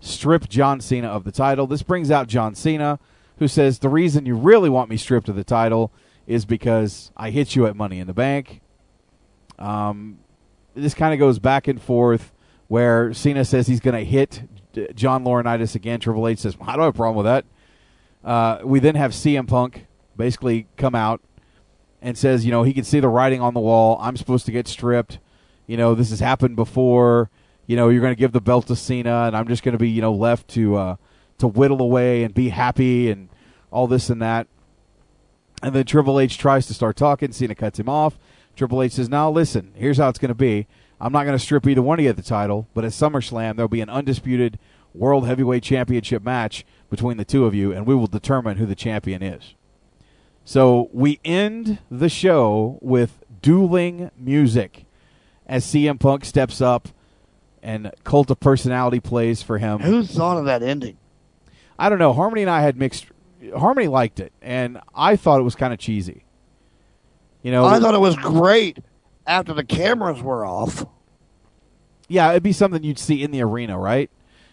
[0.00, 1.66] strip John Cena of the title.
[1.66, 2.98] This brings out John Cena,
[3.38, 5.92] who says the reason you really want me stripped of the title
[6.26, 8.60] is because I hit you at Money in the Bank.
[9.58, 10.18] Um,
[10.74, 12.32] this kind of goes back and forth
[12.68, 14.42] where Cena says he's going to hit
[14.94, 16.00] John Laurinaitis again.
[16.00, 17.44] Triple H says, I don't have a problem with that.
[18.28, 19.86] Uh, we then have CM Punk
[20.16, 21.20] basically come out
[22.02, 23.98] and says, you know, he can see the writing on the wall.
[24.00, 25.18] I'm supposed to get stripped.
[25.66, 27.30] You know, this has happened before.
[27.66, 29.78] You know, you're going to give the belt to Cena, and I'm just going to
[29.78, 30.96] be, you know, left to uh,
[31.38, 33.28] to whittle away and be happy and
[33.70, 34.46] all this and that.
[35.62, 37.32] And then Triple H tries to start talking.
[37.32, 38.18] Cena cuts him off.
[38.54, 40.66] Triple H says, "Now listen, here's how it's going to be.
[41.00, 43.56] I'm not going to strip either one of you of the title, but at SummerSlam
[43.56, 44.58] there'll be an undisputed
[44.94, 48.74] World Heavyweight Championship match between the two of you, and we will determine who the
[48.74, 49.54] champion is."
[50.44, 54.86] So we end the show with dueling music
[55.46, 56.88] as CM Punk steps up
[57.62, 59.80] and Cult of Personality plays for him.
[59.80, 60.96] Who thought of that ending?
[61.78, 62.12] I don't know.
[62.12, 63.06] Harmony and I had mixed.
[63.56, 66.24] Harmony liked it, and I thought it was kind of cheesy.
[67.42, 68.78] You know, I thought it was great
[69.26, 70.84] after the cameras were off.
[72.08, 74.10] yeah, it'd be something you'd see in the arena, right?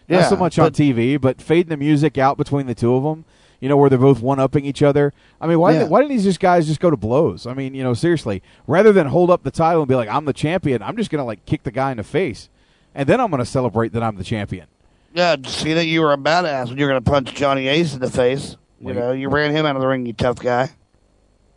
[0.08, 3.02] Not Yeah, so much on TV, but fading the music out between the two of
[3.02, 3.24] them.
[3.60, 5.12] You know, where they're both one upping each other.
[5.40, 5.78] I mean, why Yeah.
[5.78, 7.46] didn't, why didn't these just guys just go to blows?
[7.46, 10.26] I mean, you know, seriously, rather than hold up the title and be like, "I'm
[10.26, 12.50] the champion," I'm just gonna like kick the guy in the face,
[12.94, 14.66] and then I'm gonna celebrate that I'm the champion.
[15.14, 17.94] Yeah, see that you were a badass when you were going to punch Johnny Ace
[17.94, 18.56] in the face.
[18.80, 18.96] You Wait.
[18.96, 20.70] know, you ran him out of the ring, you tough guy.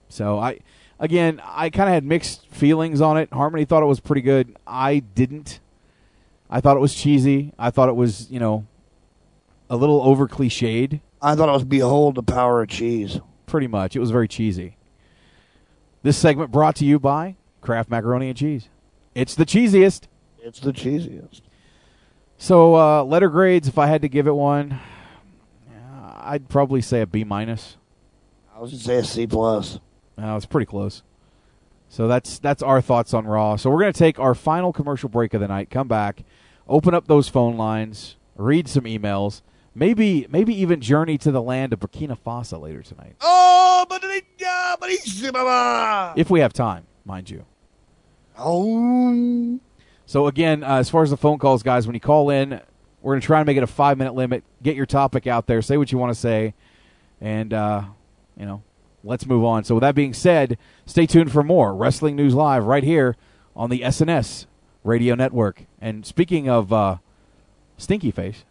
[0.09, 0.59] So I,
[0.99, 3.33] again, I kind of had mixed feelings on it.
[3.33, 4.55] Harmony thought it was pretty good.
[4.67, 5.59] I didn't.
[6.51, 7.51] I thought it was cheesy.
[7.57, 8.67] I thought it was, you know,
[9.71, 11.01] a little over cliched.
[11.19, 13.19] I thought it was behold the power of cheese.
[13.47, 14.77] Pretty much, it was very cheesy.
[16.03, 18.69] This segment brought to you by Kraft Macaroni and Cheese.
[19.15, 20.03] It's the cheesiest.
[20.43, 21.41] It's the cheesiest.
[22.37, 24.79] So uh, letter grades, if I had to give it one,
[25.69, 27.77] uh, I'd probably say a B minus.
[28.55, 29.79] I was to say a C plus.
[30.21, 31.03] Uh, it's pretty close.
[31.89, 33.55] So that's that's our thoughts on Raw.
[33.55, 35.69] So we're going to take our final commercial break of the night.
[35.69, 36.23] Come back,
[36.67, 39.41] open up those phone lines, read some emails,
[39.73, 44.03] maybe maybe even journey to the land of Burkina Faso later tonight, Oh, but
[44.37, 46.13] yeah, but he's baba.
[46.19, 47.45] if we have time, mind you.
[48.37, 49.59] Oh,
[50.07, 52.61] So again, uh, as far as the phone calls, guys, when you call in,
[53.01, 54.43] we're going to try and make it a five minute limit.
[54.63, 56.53] Get your topic out there, say what you want to say,
[57.19, 57.83] and uh,
[58.37, 58.63] you know,
[59.03, 59.65] let's move on.
[59.65, 63.17] So with that being said, stay tuned for more wrestling news live right here
[63.53, 64.45] on the SNS
[64.85, 65.63] Radio Network.
[65.81, 66.97] And speaking of uh,
[67.77, 68.45] Stinky Face.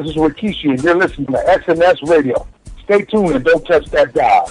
[0.00, 2.46] This is Rikishi, and you're listening to SNS Radio.
[2.84, 4.50] Stay tuned and don't touch that dial.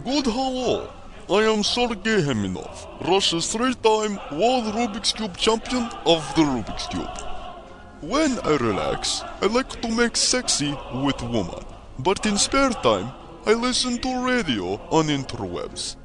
[0.03, 0.89] Good hello.
[1.29, 7.07] I am Sergey Heminov, Russia's three-time World Rubik's Cube champion of the Rubik's Cube.
[8.01, 11.63] When I relax, I like to make sexy with woman.
[12.03, 13.11] But in spare time,
[13.45, 15.98] I listen to radio on interwebs.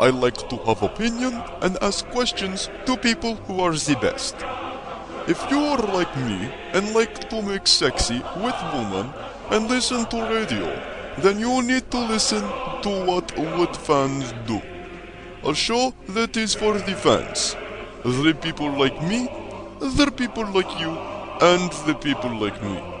[0.00, 4.34] I like to have opinion and ask questions to people who are the best.
[5.28, 9.12] If you are like me and like to make sexy with woman
[9.50, 10.74] and listen to radio,
[11.18, 12.42] then you need to listen
[12.82, 14.60] to what would fans do.
[15.44, 17.54] A show that is for the fans.
[18.02, 19.28] The people like me,
[19.78, 20.90] the people like you,
[21.40, 22.93] and the people like me.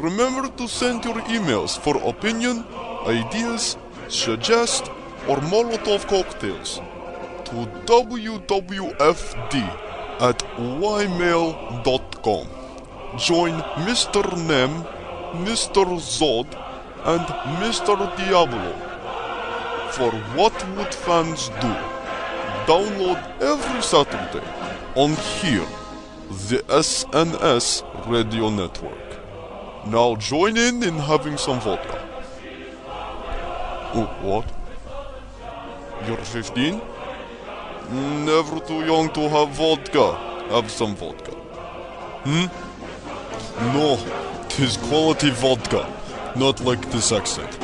[0.00, 2.64] Remember to send your emails for opinion,
[3.06, 3.76] ideas,
[4.08, 4.90] suggest,
[5.28, 6.80] or Molotov cocktails
[7.44, 9.54] to wwfd
[10.20, 12.46] at ymail.com.
[13.18, 13.52] Join
[13.84, 14.24] Mr.
[14.48, 14.84] Nem,
[15.44, 15.84] Mr.
[16.00, 16.46] Zod,
[17.04, 17.26] and
[17.60, 17.96] Mr.
[18.16, 18.72] Diablo
[19.92, 21.74] for What Would Fans Do?
[22.64, 24.46] Download every Saturday
[24.94, 25.10] on
[25.40, 25.68] here,
[26.48, 29.09] the SNS Radio Network.
[29.90, 31.98] Now join in in having some vodka.
[33.92, 34.46] Oh, what?
[36.06, 36.80] You're 15?
[38.24, 40.12] Never too young to have vodka.
[40.50, 41.32] Have some vodka.
[42.22, 42.46] Hmm?
[43.74, 43.98] No,
[44.48, 45.84] tis quality vodka,
[46.36, 47.58] not like this accent.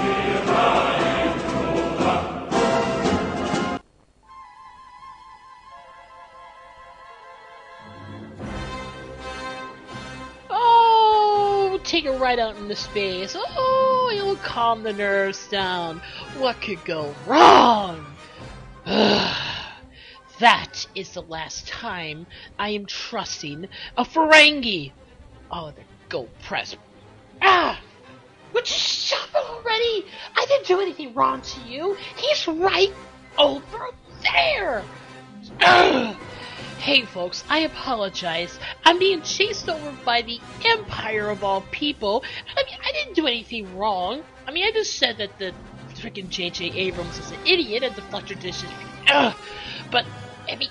[11.97, 13.35] Take it right out into space.
[13.35, 16.02] Oh, it'll calm the nerves down.
[16.36, 18.05] What could go wrong?
[18.85, 22.27] that is the last time
[22.59, 24.93] I am trusting a Ferengi.
[25.51, 26.77] Oh, the go press.
[27.40, 27.81] Ah!
[28.52, 30.05] Would you shut up already?
[30.35, 31.97] I didn't do anything wrong to you.
[32.16, 32.93] He's right
[33.39, 33.89] over
[34.23, 34.85] there.
[35.62, 36.16] Ugh.
[36.78, 38.60] Hey folks, I apologize.
[38.84, 42.22] I'm being chased over by the Empire of all people.
[42.56, 44.22] I mean, I didn't do anything wrong.
[44.46, 45.52] I mean, I just said that the
[45.94, 46.72] freaking J.J.
[46.72, 48.70] Abrams is an idiot and deflector dishes.
[49.08, 49.34] Ugh.
[49.90, 50.06] But,
[50.48, 50.68] I mean,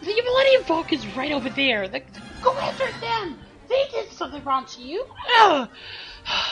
[0.00, 1.86] the Millennium Falcon is right over there.
[1.86, 3.38] The, the, go after them.
[3.68, 5.06] They did something wrong to you.
[5.38, 5.68] Ugh.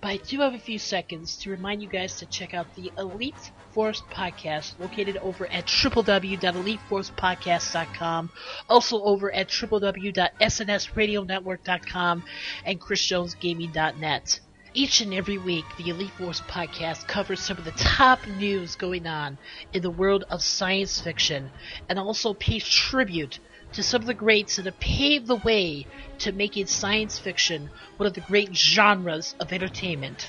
[0.00, 2.92] But I do have a few seconds to remind you guys to check out the
[2.96, 8.30] Elite Force Podcast, located over at www.eliteforcepodcast.com,
[8.68, 12.24] also over at www.snsradionetwork.com
[12.64, 14.40] and chrisjonesgaming.net.
[14.74, 19.06] Each and every week, the Elite Force podcast covers some of the top news going
[19.06, 19.38] on
[19.72, 21.52] in the world of science fiction
[21.88, 23.38] and also pays tribute
[23.74, 25.86] to some of the greats that have paved the way
[26.18, 30.28] to making science fiction one of the great genres of entertainment.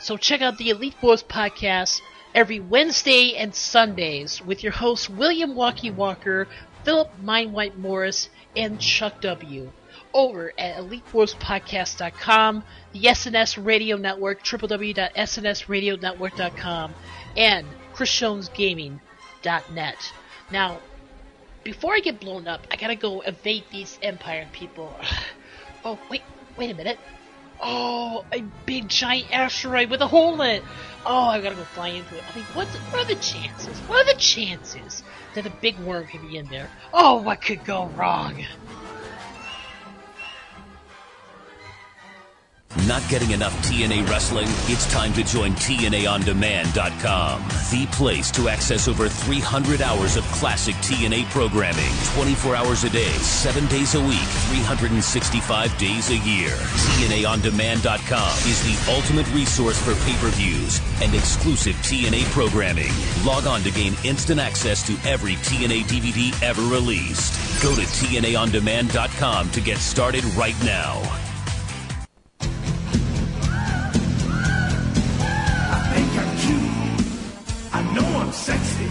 [0.00, 2.00] So check out the Elite Force podcast
[2.36, 6.46] every Wednesday and Sundays with your hosts William Walkie Walker,
[6.84, 9.72] Philip Mindwhite Morris, and Chuck W.
[10.12, 16.94] Over at EliteForcePodcast.com, the SNS Radio Network, www.snsradionetwork.com,
[17.36, 20.12] and ChrisJonesGaming.net.
[20.52, 20.78] Now,
[21.64, 24.94] before I get blown up, I gotta go evade these Empire people.
[25.84, 26.22] Oh, wait,
[26.56, 26.98] wait a minute.
[27.62, 30.64] Oh, a big giant asteroid with a hole in it.
[31.04, 32.24] Oh, I gotta go fly into it.
[32.30, 33.78] I mean, what's what are the chances?
[33.88, 35.02] What are the chances
[35.34, 36.68] that a big worm could be in there?
[36.92, 38.44] Oh, what could go wrong?
[42.84, 44.46] Not getting enough TNA wrestling?
[44.68, 47.42] It's time to join TNAOnDemand.com,
[47.72, 53.10] the place to access over 300 hours of classic TNA programming, 24 hours a day,
[53.10, 56.50] 7 days a week, 365 days a year.
[56.50, 62.92] TNAOnDemand.com is the ultimate resource for pay-per-views and exclusive TNA programming.
[63.24, 67.34] Log on to gain instant access to every TNA DVD ever released.
[67.62, 71.25] Go to TNAOnDemand.com to get started right now.
[78.26, 78.86] I'm sexy.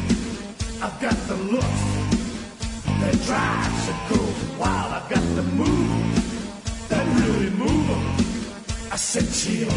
[0.81, 1.75] I've got the look
[3.01, 4.93] that drives a girl wild.
[4.93, 8.93] I've got the move that really move 'em.
[8.93, 9.67] I said chill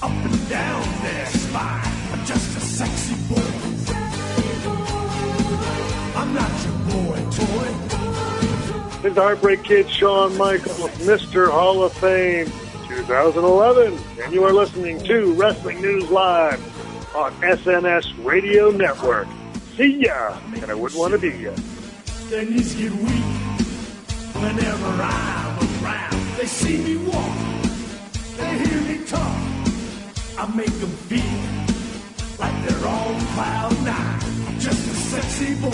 [0.00, 1.92] up and down their spine.
[2.12, 3.50] I'm just a sexy boy.
[6.14, 9.08] I'm not your boy toy.
[9.10, 11.50] The Heartbreak Kid, Shawn Michaels, Mr.
[11.50, 12.46] Hall of Fame
[12.86, 13.98] 2011.
[14.22, 16.75] And you are listening to Wrestling News Live
[17.16, 19.26] on SNS Radio Network.
[19.74, 21.52] See ya, and I wouldn't want to be ya.
[22.28, 23.24] Their knees get weak
[24.34, 26.36] whenever I'm around.
[26.36, 27.38] They see me walk,
[28.36, 29.20] they hear me talk.
[30.38, 34.60] I make them feel like they're on cloud nine.
[34.60, 35.70] Just a sexy boy.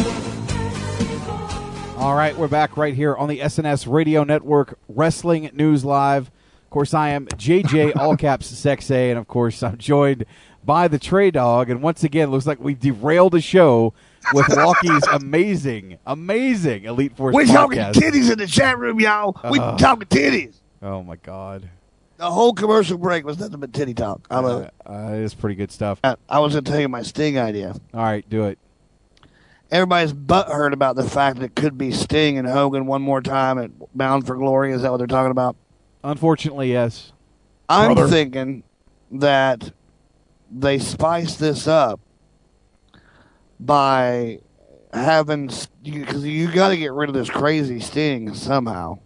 [2.00, 6.30] All right, we're back right here on the SNS Radio Network, Wrestling News Live.
[6.64, 10.24] Of course, I am JJ, all caps Sexay, and of course, I'm joined
[10.64, 11.70] by the Trey Dog.
[11.70, 13.94] And once again, looks like we've derailed the show
[14.32, 17.92] with Walkie's amazing, amazing Elite Force We're talking podcast.
[17.94, 19.36] titties in the chat room, y'all.
[19.50, 19.76] We Uh.
[19.76, 20.54] talking titties.
[20.82, 21.68] Oh my God,
[22.18, 24.26] The whole commercial break was nothing but titty talk.
[24.30, 24.74] I love it.
[24.86, 25.98] uh, it's pretty good stuff.
[26.04, 27.74] I- I was going to tell you my Sting idea.
[27.94, 28.58] All right, do it.
[29.72, 33.58] Everybody's butthurt about the fact that it could be Sting and Hogan one more time
[33.58, 34.72] at Bound for Glory.
[34.72, 35.56] Is that what they're talking about?
[36.04, 37.12] Unfortunately, yes.
[37.68, 38.10] I'm Brother.
[38.10, 38.64] thinking
[39.12, 39.72] that
[40.52, 42.00] they spice this up
[43.58, 44.38] by
[44.92, 45.50] having
[45.82, 48.98] because you, got to get rid of this crazy Sting somehow,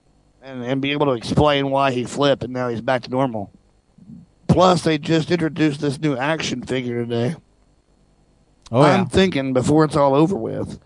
[0.42, 3.50] and and be able to explain why he flipped and now he's back to normal.
[4.48, 7.36] Plus, they just introduced this new action figure today.
[8.72, 8.94] Oh yeah.
[8.94, 10.80] I'm thinking before it's all over with,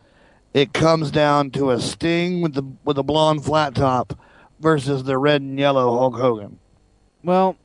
[0.52, 4.18] it comes down to a Sting with the with a blonde flat top
[4.58, 6.58] versus the red and yellow Hulk Hogan.
[7.24, 7.56] Well,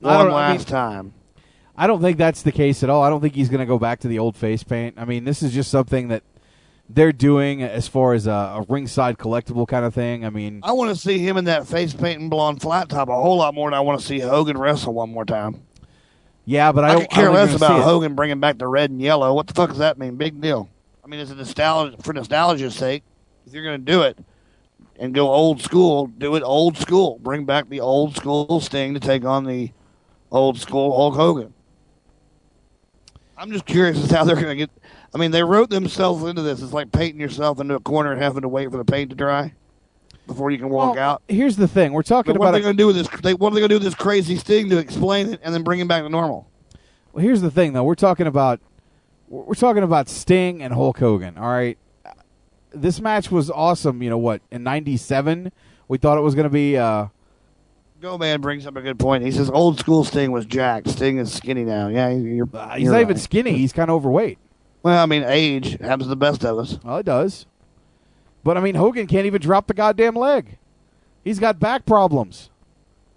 [0.00, 1.14] One don't- I mean, last time.
[1.76, 3.02] I don't think that's the case at all.
[3.02, 4.94] I don't think he's going to go back to the old face paint.
[4.96, 6.22] I mean, this is just something that
[6.88, 10.24] they're doing as far as a, a ringside collectible kind of thing.
[10.24, 13.08] I mean, I want to see him in that face paint and blonde flat top
[13.08, 15.62] a whole lot more than I want to see Hogan wrestle one more time.
[16.44, 17.90] yeah, but I, I, don't care I don't less think you're gonna about.
[17.90, 19.34] Hogan bringing back the red and yellow.
[19.34, 20.16] What the fuck does that mean?
[20.16, 20.68] Big deal.
[21.02, 23.02] I mean, it's a nostalgia for nostalgia's sake.
[23.46, 24.18] If you're going to do it
[24.98, 27.18] and go old school, do it old school.
[27.18, 29.72] Bring back the old school Sting to take on the
[30.30, 31.53] old school Hulk Hogan.
[33.36, 34.70] I'm just curious as how they're going to get.
[35.14, 36.62] I mean, they wrote themselves into this.
[36.62, 39.16] It's like painting yourself into a corner and having to wait for the paint to
[39.16, 39.52] dry
[40.26, 41.22] before you can walk Well, out.
[41.28, 43.08] Here's the thing: we're talking But what are about they going to do with this?
[43.20, 45.54] They, what are they going to do with this crazy Sting to explain it and
[45.54, 46.48] then bring him back to normal?
[47.12, 47.84] Well, here's the thing, though.
[47.84, 48.60] We're talking about
[49.28, 51.36] we're talking about Sting and Hulk Hogan.
[51.36, 51.78] All right,
[52.72, 54.02] this match was awesome.
[54.02, 54.42] You know what?
[54.50, 55.50] In '97,
[55.88, 56.76] we thought it was going to be.
[56.76, 57.06] Uh,
[58.04, 59.24] Go man brings up a good point.
[59.24, 60.90] He says old school Sting was jacked.
[60.90, 61.88] Sting is skinny now.
[61.88, 62.46] Yeah, you're.
[62.52, 63.56] Uh, he's you're not even skinny.
[63.56, 64.36] He's kind of overweight.
[64.82, 66.78] Well, I mean, age happens to the best of us.
[66.84, 67.46] Well, it does.
[68.42, 70.58] But I mean, Hogan can't even drop the goddamn leg.
[71.24, 72.50] He's got back problems.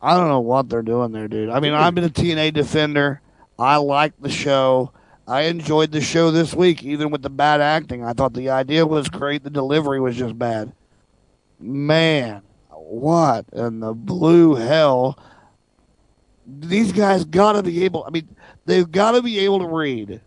[0.02, 1.50] I don't know what they're doing there, dude.
[1.50, 3.20] I mean, I've been a TNA defender.
[3.60, 4.94] I liked the show.
[5.28, 8.06] I enjoyed the show this week, even with the bad acting.
[8.06, 9.44] I thought the idea was great.
[9.44, 10.72] The delivery was just bad.
[11.60, 12.42] Man,
[12.88, 15.20] what in the blue hell?
[16.46, 18.04] These guys got to be able.
[18.06, 18.36] I mean,
[18.66, 20.22] they've got to be able to read.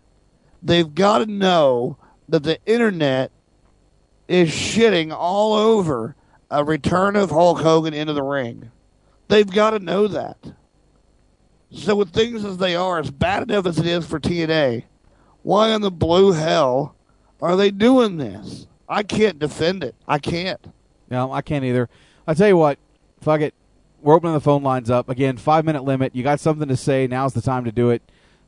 [0.61, 1.97] They've got to know
[2.29, 3.31] that the internet
[4.27, 6.15] is shitting all over
[6.49, 8.71] a return of Hulk Hogan into the ring.
[9.27, 10.37] They've got to know that.
[11.71, 14.83] So with things as they are, as bad enough as it is for TNA,
[15.41, 16.95] why in the blue hell
[17.41, 18.67] are they doing this?
[18.87, 19.95] I can't defend it.
[20.07, 20.59] I can't.
[21.09, 21.89] No, I can't either.
[22.27, 22.77] I tell you what,
[23.21, 23.53] fuck it.
[24.01, 25.37] We're opening the phone lines up again.
[25.37, 26.15] Five minute limit.
[26.15, 27.05] You got something to say?
[27.05, 28.01] Now's the time to do it.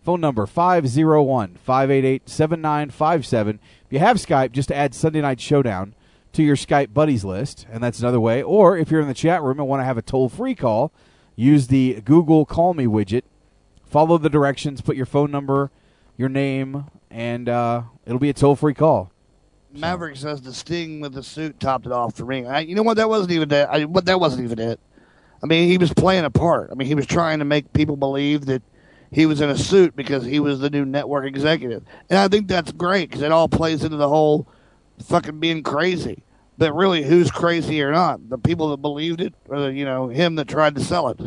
[0.03, 3.59] Phone number 501 588 7957.
[3.85, 5.93] If you have Skype, just add Sunday Night Showdown
[6.33, 8.43] to your Skype buddies list, and that's another way.
[8.43, 10.91] Or if you're in the chat room and want to have a toll free call,
[11.35, 13.21] use the Google Call Me widget,
[13.85, 15.71] follow the directions, put your phone number,
[16.17, 19.12] your name, and uh, it'll be a toll free call.
[19.73, 22.45] Maverick says the Sting with the suit topped it off for me.
[22.45, 22.97] I, you know what?
[22.97, 23.69] That wasn't even that.
[23.69, 24.79] I, what that wasn't even it.
[25.41, 26.69] I mean, he was playing a part.
[26.71, 28.61] I mean, he was trying to make people believe that
[29.11, 32.47] he was in a suit because he was the new network executive, and I think
[32.47, 34.47] that's great because it all plays into the whole
[35.05, 36.23] fucking being crazy.
[36.57, 38.29] But really, who's crazy or not?
[38.29, 41.19] The people that believed it, or the, you know him that tried to sell it.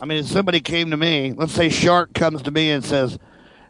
[0.00, 3.18] I mean, if somebody came to me, let's say Shark comes to me and says,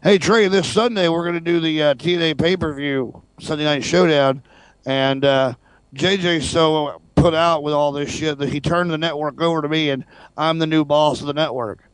[0.05, 3.63] "Hey Trey, this Sunday we're going to do the uh, TNA pay per view Sunday
[3.63, 4.43] Night Showdown,"
[4.85, 5.55] and uh,
[5.95, 9.67] JJ's so put out with all this shit that he turned the network over to
[9.67, 10.05] me, and
[10.37, 11.89] I'm the new boss of the network.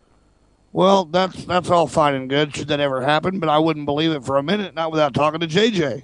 [0.73, 2.53] Well, that's that's all fine and good.
[2.53, 3.39] Should that ever happen?
[3.39, 6.03] But I wouldn't believe it for a minute, not without talking to JJ.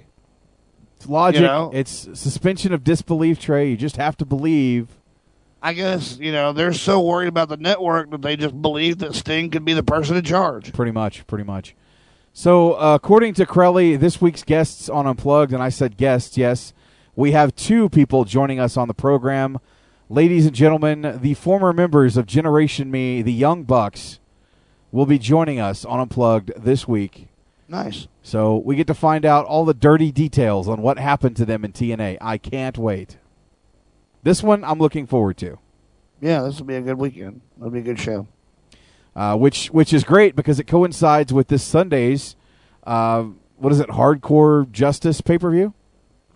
[0.96, 1.42] It's logic.
[1.42, 1.70] You know?
[1.74, 3.68] It's suspension of disbelief, Trey.
[3.68, 4.88] You just have to believe.
[5.62, 9.14] I guess you know they're so worried about the network that they just believe that
[9.14, 10.72] Sting could be the person in charge.
[10.72, 11.74] Pretty much, pretty much.
[12.32, 16.72] So, uh, according to Crowley, this week's guests on Unplugged, and I said guests, yes,
[17.16, 19.58] we have two people joining us on the program.
[20.08, 24.20] Ladies and gentlemen, the former members of Generation Me, the Young Bucks,
[24.92, 27.28] will be joining us on Unplugged this week.
[27.66, 28.06] Nice.
[28.22, 31.64] So we get to find out all the dirty details on what happened to them
[31.64, 32.18] in TNA.
[32.20, 33.18] I can't wait.
[34.22, 35.58] This one I'm looking forward to.
[36.20, 37.40] Yeah, this will be a good weekend.
[37.58, 38.26] It'll be a good show.
[39.18, 42.36] Uh, which which is great because it coincides with this Sunday's
[42.86, 43.24] uh,
[43.56, 45.74] what is it Hardcore Justice pay per view,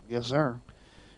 [0.08, 0.58] Yes, sir.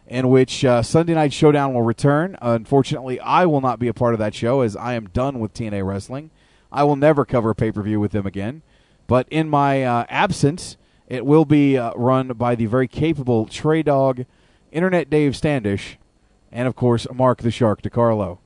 [0.06, 2.36] in which uh, Sunday Night Showdown will return.
[2.42, 5.54] Unfortunately, I will not be a part of that show as I am done with
[5.54, 6.30] TNA wrestling.
[6.70, 8.60] I will never cover a pay per view with them again.
[9.06, 10.76] But in my uh, absence,
[11.08, 14.26] it will be uh, run by the very capable Trey Dog,
[14.70, 15.98] Internet Dave Standish,
[16.52, 18.38] and of course Mark the Shark DiCarlo.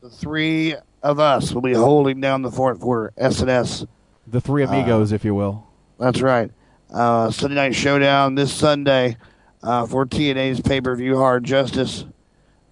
[0.00, 3.86] The three of us will be holding down the fort for SNS.
[4.26, 5.66] The three amigos, if you will.
[5.98, 6.50] That's right.
[6.92, 9.16] Uh, Sunday Night Showdown this Sunday
[9.62, 12.04] uh, for TNA's pay per view Hard Justice.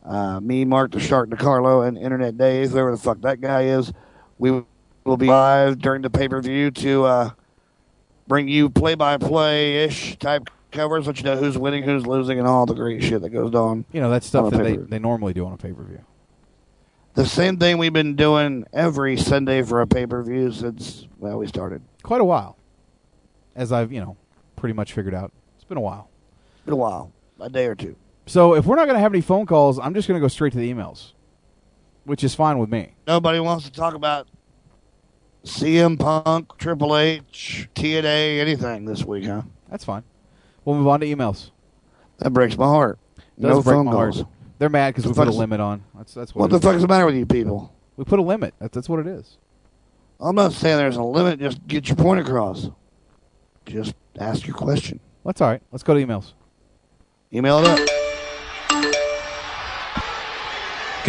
[0.05, 3.93] Uh, me, Mark the Shark DiCarlo, and Internet Dave, whoever the fuck that guy is,
[4.39, 4.63] we
[5.05, 7.31] will be live during the pay per view to uh,
[8.27, 12.39] bring you play by play ish type covers, let you know who's winning, who's losing,
[12.39, 13.85] and all the great shit that goes on.
[13.93, 16.05] You know that stuff that they, they normally do on a pay per view.
[17.15, 21.39] The same thing we've been doing every Sunday for a pay per view since well
[21.39, 21.81] we started.
[22.03, 22.57] Quite a while,
[23.55, 24.17] as I've you know
[24.57, 25.33] pretty much figured out.
[25.55, 26.11] It's been a while.
[26.65, 27.95] Been a while, a day or two.
[28.27, 30.29] So if we're not going to have any phone calls, I'm just going to go
[30.29, 31.13] straight to the emails,
[32.05, 32.95] which is fine with me.
[33.07, 34.27] Nobody wants to talk about
[35.45, 39.43] CM Punk, Triple H, TNA, anything this week, huh?
[39.71, 40.03] That's fine.
[40.65, 41.51] We'll move on to emails.
[42.19, 42.99] That breaks my heart.
[43.39, 44.17] Does no break phone my calls.
[44.21, 44.29] heart.
[44.59, 45.85] They're mad because we put a limit on.
[45.97, 46.43] That's that's what.
[46.43, 46.63] What the is.
[46.63, 47.75] fuck is the matter with you people?
[47.97, 48.55] We put a limit.
[48.61, 49.39] That's that's what it is.
[50.21, 51.41] I'm not saying there's a limit.
[51.41, 52.69] Just get your point across.
[53.67, 55.01] Just ask your question.
[55.25, 55.63] That's all right.
[55.73, 56.33] Let's go to emails.
[57.33, 57.89] Email it up.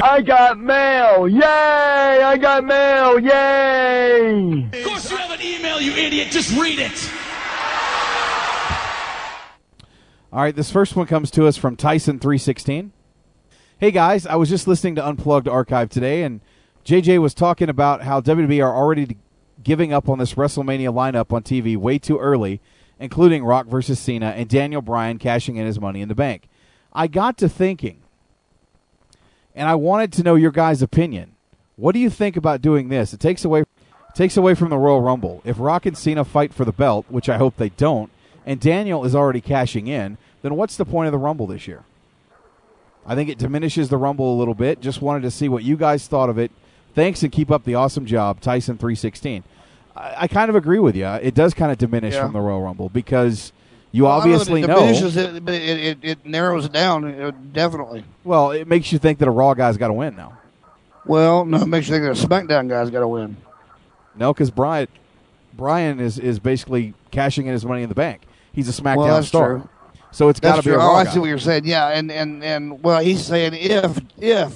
[0.03, 1.27] I got mail!
[1.27, 1.41] Yay!
[1.41, 3.17] I got mail!
[3.17, 4.69] Yay!
[4.73, 6.31] Of course you have an email, you idiot.
[6.31, 7.11] Just read it.
[10.33, 12.91] All right, this first one comes to us from Tyson316.
[13.77, 16.39] Hey guys, I was just listening to Unplugged Archive today, and
[16.85, 19.17] JJ was talking about how WWE are already
[19.65, 22.61] giving up on this WrestleMania lineup on TV way too early,
[23.01, 26.47] including Rock versus Cena and Daniel Bryan cashing in his money in the bank.
[26.93, 27.99] I got to thinking,
[29.53, 31.35] and I wanted to know your guys' opinion.
[31.75, 33.13] What do you think about doing this?
[33.13, 33.65] It takes away
[34.13, 35.41] takes away from the Royal Rumble.
[35.43, 38.09] If Rock and Cena fight for the belt, which I hope they don't,
[38.45, 41.83] and Daniel is already cashing in, then what's the point of the Rumble this year?
[43.05, 44.81] I think it diminishes the Rumble a little bit.
[44.81, 46.51] Just wanted to see what you guys thought of it.
[46.95, 49.43] Thanks and keep up the awesome job, Tyson three sixteen.
[49.95, 51.05] I, I kind of agree with you.
[51.07, 52.23] It does kind of diminish Yeah.
[52.23, 53.51] from the Royal Rumble because
[53.91, 54.61] you Well, don't know that obviously
[55.21, 55.35] know.
[55.35, 57.05] it, but it, it, it narrows it down.
[57.21, 58.03] uh, definitely.
[58.23, 60.37] Well, it makes you think that a Raw guy's got to win now.
[61.05, 63.37] Well, no, it makes you think that a SmackDown guy's got to win.
[64.15, 64.87] No, because Bryan,
[65.53, 68.21] Bryan is is basically cashing in his money in the bank.
[68.53, 69.69] He's a SmackDown Well, that's star, true.
[70.15, 70.77] So it's got to be a.
[70.77, 71.65] Raw Oh, I see what you're saying.
[71.65, 74.53] Yeah, and and and well, he's saying if if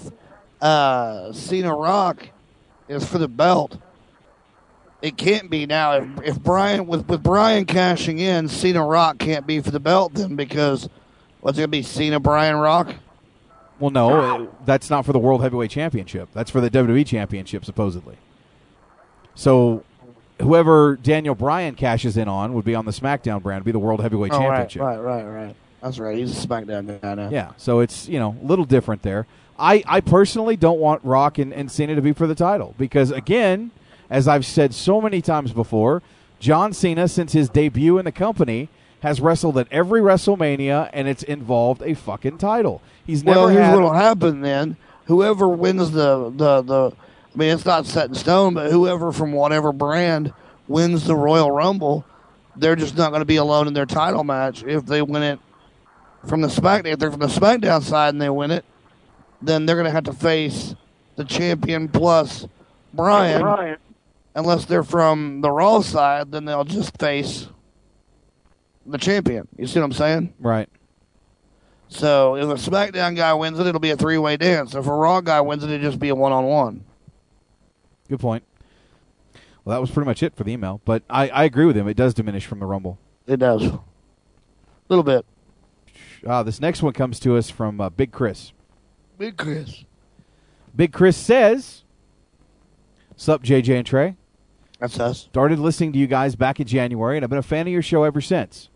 [0.61, 2.29] uh, Cena Rock
[2.87, 3.77] is for the belt,
[5.01, 5.97] it can't be now.
[5.97, 10.13] If if Bryan with with Bryan cashing in, Cena Rock can't be for the belt
[10.13, 10.87] then because
[11.41, 11.83] what's it gonna be?
[11.83, 12.95] Cena Bryan Rock.
[13.79, 16.29] Well, no, it- that's not for the World Heavyweight Championship.
[16.33, 18.15] That's for the WWE Championship, supposedly.
[19.35, 19.83] So,
[20.41, 24.01] whoever Daniel Bryan cashes in on would be on the SmackDown brand, be the World
[24.01, 24.81] Heavyweight Oh, right, Championship.
[24.81, 25.55] right, right, right.
[25.81, 26.17] That's right.
[26.17, 27.29] He's a SmackDown guy now.
[27.29, 29.27] Yeah, so it's you know a little different there.
[29.57, 33.11] I, I personally don't want Rock and, and Cena to be for the title because,
[33.11, 33.71] again,
[34.09, 36.01] as I've said so many times before,
[36.39, 38.69] John Cena, since his debut in the company,
[39.01, 42.81] has wrestled at every WrestleMania and it's involved a fucking title.
[43.05, 44.77] He's never well, here's what'll happen then.
[45.05, 46.91] Whoever wins the, the, the,
[47.33, 50.33] I mean, it's not set in stone, but whoever from whatever brand
[50.67, 52.05] wins the Royal Rumble,
[52.55, 55.39] they're just not going to be alone in their title match if they win it
[56.27, 56.93] from the SmackDown.
[56.93, 58.65] If they're from the SmackDown side and they win it,
[59.41, 60.75] then they're going to have to face
[61.15, 62.47] the champion plus
[62.93, 63.41] Bryan.
[63.41, 63.77] Bryan.
[64.35, 67.47] Unless they're from the Raw side, then they'll just face
[68.85, 69.47] the champion.
[69.57, 70.33] You see what I'm saying?
[70.39, 70.69] Right.
[71.89, 74.75] So if a SmackDown guy wins it, it'll be a three way dance.
[74.75, 76.85] If a Raw guy wins it, it'll just be a one on one.
[78.09, 78.43] Good point.
[79.63, 81.87] Well, that was pretty much it for the email, but I, I agree with him.
[81.87, 82.97] It does diminish from the Rumble.
[83.27, 83.63] It does.
[83.63, 83.79] A
[84.89, 85.25] little bit.
[86.25, 88.51] Uh, this next one comes to us from uh, Big Chris.
[89.17, 89.83] Big Chris.
[90.75, 91.83] Big Chris says,
[93.15, 94.15] Sup, JJ and Trey?
[94.79, 95.19] That's us.
[95.19, 97.81] Started listening to you guys back in January, and I've been a fan of your
[97.81, 98.69] show ever since.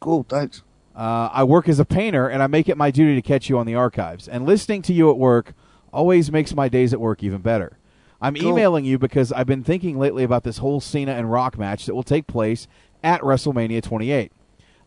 [0.00, 0.62] Cool, thanks.
[0.96, 3.58] Uh, I work as a painter, and I make it my duty to catch you
[3.58, 4.26] on the archives.
[4.26, 5.52] And listening to you at work
[5.92, 7.78] always makes my days at work even better.
[8.24, 8.52] I'm Cool.
[8.52, 11.94] emailing you because I've been thinking lately about this whole Cena and Rock match that
[11.94, 12.66] will take place
[13.02, 14.32] at WrestleMania 28.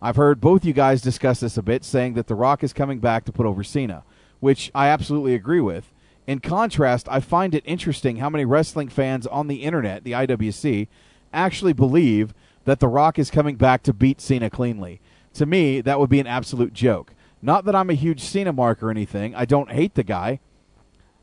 [0.01, 2.97] I've heard both you guys discuss this a bit, saying that The Rock is coming
[2.97, 4.03] back to put over Cena,
[4.39, 5.93] which I absolutely agree with.
[6.25, 10.87] In contrast, I find it interesting how many wrestling fans on the internet, the IWC,
[11.31, 12.33] actually believe
[12.65, 14.99] that The Rock is coming back to beat Cena cleanly.
[15.35, 17.13] To me, that would be an absolute joke.
[17.41, 19.35] Not that I'm a huge Cena mark or anything.
[19.35, 20.39] I don't hate the guy.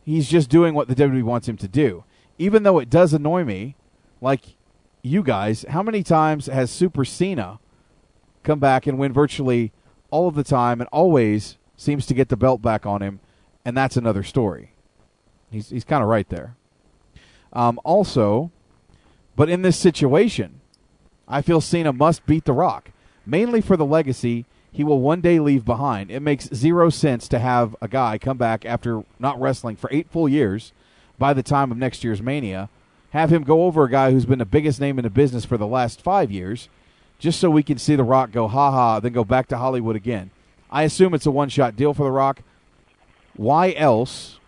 [0.05, 2.05] He's just doing what the WWE wants him to do.
[2.39, 3.76] Even though it does annoy me,
[4.20, 4.56] like
[5.02, 7.59] you guys, how many times has Super Cena
[8.43, 9.72] come back and win virtually
[10.10, 13.20] all of the time and always seems to get the belt back on him,
[13.64, 14.72] and that's another story.
[15.51, 16.56] He's he's kind of right there.
[17.52, 18.51] Um, also,
[19.36, 20.60] but in this situation,
[21.26, 22.90] I feel Cena must beat The Rock,
[23.24, 24.44] mainly for the legacy
[24.75, 26.11] he will one day leave behind.
[26.11, 30.11] It makes zero sense to have a guy come back after not wrestling for eight
[30.11, 30.73] full years
[31.17, 32.69] by the time of next year's Mania,
[33.11, 35.57] have him go over a guy who's been the biggest name in the business for
[35.57, 36.69] the last five years,
[37.21, 39.95] just so we can see The Rock go ha ha, then go back to Hollywood
[39.95, 40.31] again.
[40.73, 42.43] I assume it's a one shot deal for The Rock.
[43.37, 44.41] Why else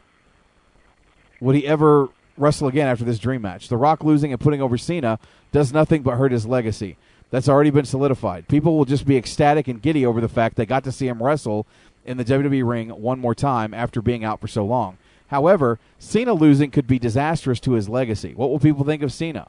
[1.40, 3.68] would he ever wrestle again after this dream match?
[3.68, 5.20] The Rock losing and putting over Cena
[5.52, 6.96] does nothing but hurt his legacy.
[7.30, 8.48] That's already been solidified.
[8.48, 11.22] People will just be ecstatic and giddy over the fact they got to see him
[11.22, 11.66] wrestle
[12.04, 14.96] in the WWE ring one more time after being out for so long.
[15.28, 18.32] However, Cena losing could be disastrous to his legacy.
[18.34, 19.48] What will people think of Cena?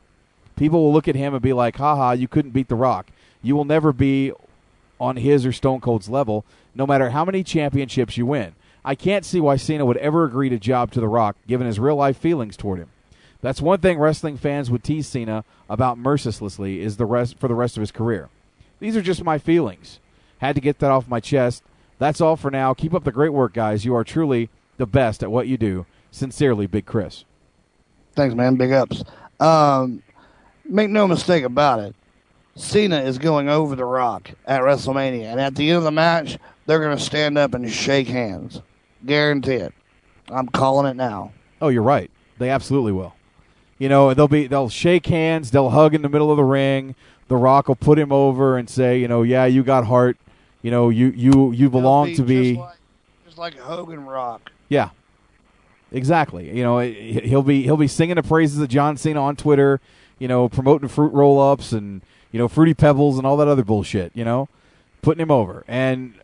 [0.55, 3.11] People will look at him and be like, haha, you couldn't beat The Rock.
[3.43, 4.31] You will never be
[4.99, 6.43] on his or Stone Cold's level,
[6.73, 8.55] no matter how many championships you win.
[8.83, 11.79] I can't see why Cena would ever agree to job to The Rock, given his
[11.79, 12.89] real life feelings toward him.
[13.41, 17.55] That's one thing wrestling fans would tease Cena about mercilessly is the rest for the
[17.55, 18.29] rest of his career.
[18.79, 19.99] These are just my feelings.
[20.39, 21.63] Had to get that off my chest.
[21.99, 22.73] That's all for now.
[22.73, 23.85] Keep up the great work, guys.
[23.85, 25.85] You are truly the best at what you do.
[26.11, 27.25] Sincerely, Big Chris.
[28.15, 28.55] Thanks, man.
[28.55, 29.03] Big ups.
[29.39, 30.03] Um,
[30.65, 31.95] make no mistake about it.
[32.55, 36.39] Cena is going over The Rock at WrestleMania, and at the end of the match,
[36.65, 38.61] they're going to stand up and shake hands.
[39.05, 39.73] Guarantee it.
[40.29, 41.33] I'm calling it now.
[41.61, 42.09] Oh, you're right.
[42.39, 43.13] They absolutely will.
[43.79, 46.95] You know, they'll be they'll shake hands, they'll hug in the middle of the ring.
[47.27, 50.17] The Rock will put him over and say, you know, yeah, you got heart.
[50.61, 52.55] You know, you you you belong to be.
[52.55, 52.77] Just like,
[53.25, 54.51] just like Hogan Rock.
[54.69, 54.89] Yeah,
[55.91, 56.55] exactly.
[56.55, 59.79] You know, he- he'll be he'll be singing the praises of John Cena on Twitter.
[60.19, 62.01] You know, promoting fruit roll ups and
[62.31, 64.11] you know fruity pebbles and all that other bullshit.
[64.15, 64.49] You know,
[65.01, 65.63] putting him over.
[65.67, 66.15] And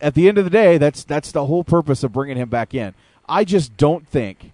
[0.00, 2.74] at the end of the day, that's that's the whole purpose of bringing him back
[2.74, 2.94] in.
[3.28, 4.52] I just don't think,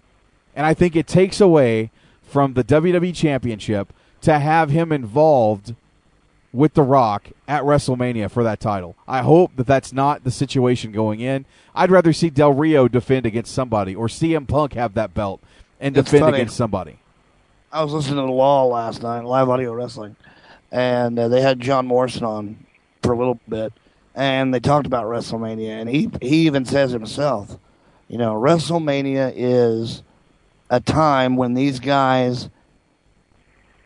[0.55, 1.91] and I think it takes away
[2.33, 5.75] from the WWE Championship to have him involved
[6.51, 8.95] with The Rock at WrestleMania for that title.
[9.07, 11.45] I hope that that's not the situation going in.
[11.75, 15.41] I'd rather see Del Rio defend against somebody or CM Punk have that belt
[15.79, 16.37] and It's defend funny.
[16.37, 16.97] against somebody.
[17.71, 20.15] I was listening to the Law last night, live audio wrestling,
[20.71, 22.65] and uh, they had John Morrison on
[23.03, 23.73] for a little bit,
[24.15, 27.57] and they talked about WrestleMania, and he he even says himself,
[28.07, 30.01] you know, WrestleMania is
[30.73, 32.49] a time when these guys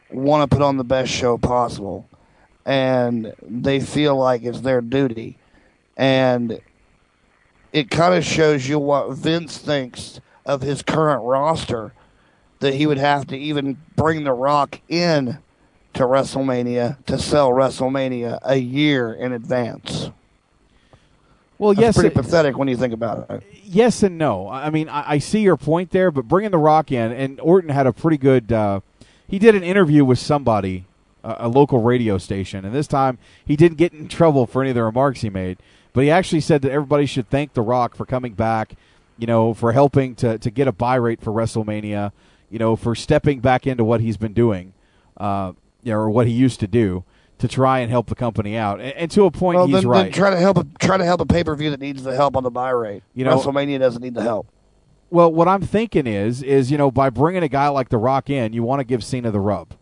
[0.09, 2.07] want to put on the best show possible,
[2.65, 5.37] and they feel like it's their duty,
[5.97, 6.61] and
[7.73, 11.91] it kind of shows you what Vince thinks of his current roster
[12.59, 15.39] that he would have to even bring The Rock in
[15.93, 20.09] to WrestleMania to sell WrestleMania a year in advance.
[21.59, 23.43] Well, That's yes, pretty pathetic when you think about it.
[23.63, 24.47] yes and no.
[24.47, 27.39] I I mean, I, I see your point there, but bringing The Rock in, and
[27.39, 28.51] Orton had a pretty good.
[28.51, 28.81] Uh,
[29.27, 30.85] he did an interview with somebody,
[31.23, 34.69] a, a local radio station, and this time he didn't get in trouble for any
[34.71, 35.57] of the remarks he made.
[35.93, 38.75] But he actually said that everybody should thank The Rock for coming back,
[39.17, 42.11] you know, for helping to, to get a buy rate for WrestleMania,
[42.51, 44.73] you know, for stepping back into what he's been doing,
[45.17, 47.03] uh, you know, or what he used to do
[47.39, 48.79] to try and help the company out.
[48.79, 50.03] And, and to a point, Well, he's then, right.
[50.03, 50.57] then try to help.
[50.57, 52.69] A, try to help a pay per view that needs the help on the buy
[52.71, 53.03] rate.
[53.13, 54.47] You know- WrestleMania doesn't need the help.
[55.09, 58.29] Well, what I'm thinking is, is you know, by bringing a guy like The Rock
[58.29, 59.73] in, you want to give Cena the rub.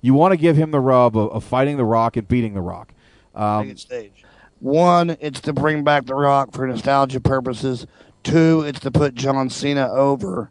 [0.00, 2.60] You want to give him the rub of, of fighting The Rock and beating The
[2.60, 2.92] Rock.
[3.34, 4.24] Um, stage.
[4.60, 7.86] One, it's to bring back The Rock for nostalgia purposes.
[8.22, 10.50] Two, it's to put John Cena over.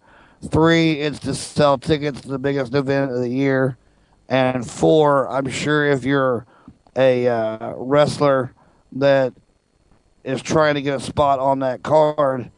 [0.50, 3.78] Three, it's to sell tickets to the biggest event of the year.
[4.28, 6.46] And four, I'm sure if you're
[6.96, 8.54] a uh, wrestler
[8.94, 9.34] that
[10.24, 12.50] is trying to get a spot on that card,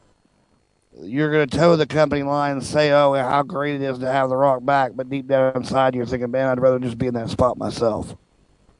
[1.01, 4.11] you're going to toe the company line and say, oh, how great it is to
[4.11, 4.93] have The Rock back.
[4.95, 8.15] But deep down inside, you're thinking, man, I'd rather just be in that spot myself.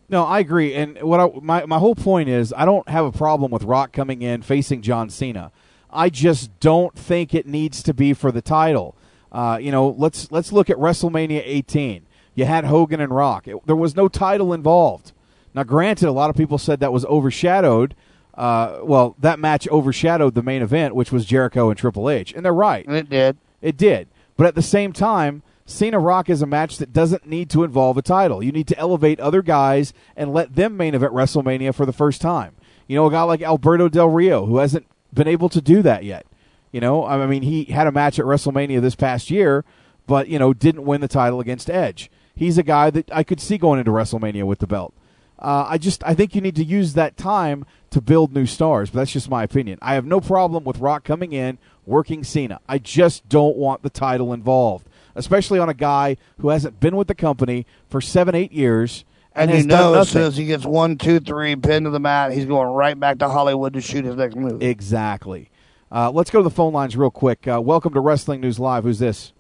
[0.10, 0.74] No, I agree.
[0.74, 3.92] And what I, my my whole point is, I don't have a problem with Rock
[3.92, 5.52] coming in facing John Cena.
[5.90, 8.96] I just don't think it needs to be for the title.
[9.34, 12.07] Uh, you know, let's let's look at WrestleMania 18.
[12.38, 13.48] You had Hogan and Rock.
[13.48, 15.12] It- there was no title involved.
[15.56, 17.96] Now, granted, a lot of people said that was overshadowed.
[18.36, 22.46] Uh, well, that match overshadowed the main event, which was Jericho and Triple H, and
[22.46, 22.86] they're right.
[22.88, 23.38] It did.
[23.62, 24.08] It did.
[24.38, 27.98] But at the same time, Cena Rock is a match that doesn't need to involve
[27.98, 28.44] a title.
[28.44, 32.22] You need to elevate other guys and let them main event WrestleMania for the first
[32.22, 32.54] time.
[32.86, 36.04] You know, a guy like Alberto Del Rio, who hasn't been able to do that
[36.04, 36.28] yet.
[36.72, 39.66] You know, I mean, he had a match at WrestleMania this past year,
[40.06, 42.12] but, you know, didn't win the title against Edge.
[42.38, 44.94] He's a guy that I could see going into WrestleMania with the belt.
[45.40, 48.90] Uh, I just I think you need to use that time to build new stars,
[48.90, 49.80] but that's just my opinion.
[49.82, 52.60] I have no problem with Rock coming in working Cena.
[52.68, 57.08] I just don't want the title involved, especially on a guy who hasn't been with
[57.08, 59.04] the company for seven eight years
[59.36, 61.86] And and, has you done know, as soon as he gets one, two, three, pinned
[61.86, 64.66] to the mat, he's going right back to Hollywood to shoot his next movie.
[64.66, 65.50] Exactly.
[65.92, 67.48] Uh, let's go to the phone lines real quick.
[67.48, 68.84] Uh, welcome to Wrestling News Live.
[68.84, 69.34] Who's this?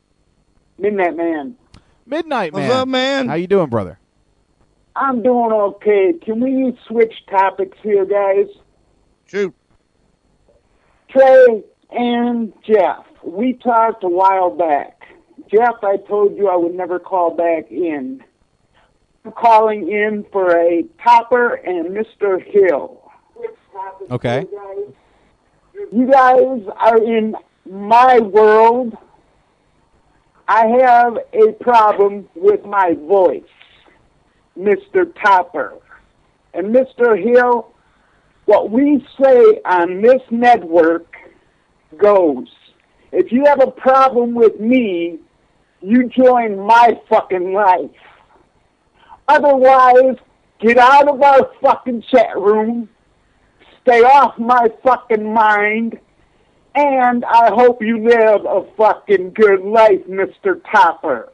[0.77, 1.55] Midnight Man.
[2.07, 2.71] Midnight What's Man.
[2.71, 3.27] up, man?
[3.27, 3.99] How you doing, brother?
[4.95, 6.13] I'm doing okay.
[6.23, 8.47] Can we switch topics here, guys?
[9.25, 9.53] Shoot.
[11.09, 15.01] Trey and Jeff, we talked a while back.
[15.51, 18.23] Jeff, I told you I would never call back in.
[19.23, 22.41] I'm calling in for a Topper and Mr.
[22.43, 23.03] Hill.
[24.09, 24.45] Okay.
[25.91, 27.35] You guys are in
[27.69, 28.97] my world.
[30.47, 33.43] I have a problem with my voice,
[34.57, 35.13] Mr.
[35.21, 35.73] Topper.
[36.53, 37.21] And Mr.
[37.21, 37.73] Hill,
[38.45, 41.13] what we say on this network
[41.97, 42.47] goes.
[43.11, 45.19] If you have a problem with me,
[45.81, 47.91] you join my fucking life.
[49.27, 50.15] Otherwise,
[50.59, 52.89] get out of our fucking chat room,
[53.81, 55.99] stay off my fucking mind,
[56.77, 60.61] and I hope you live a fucking good life, Mr.
[60.71, 61.29] Topper.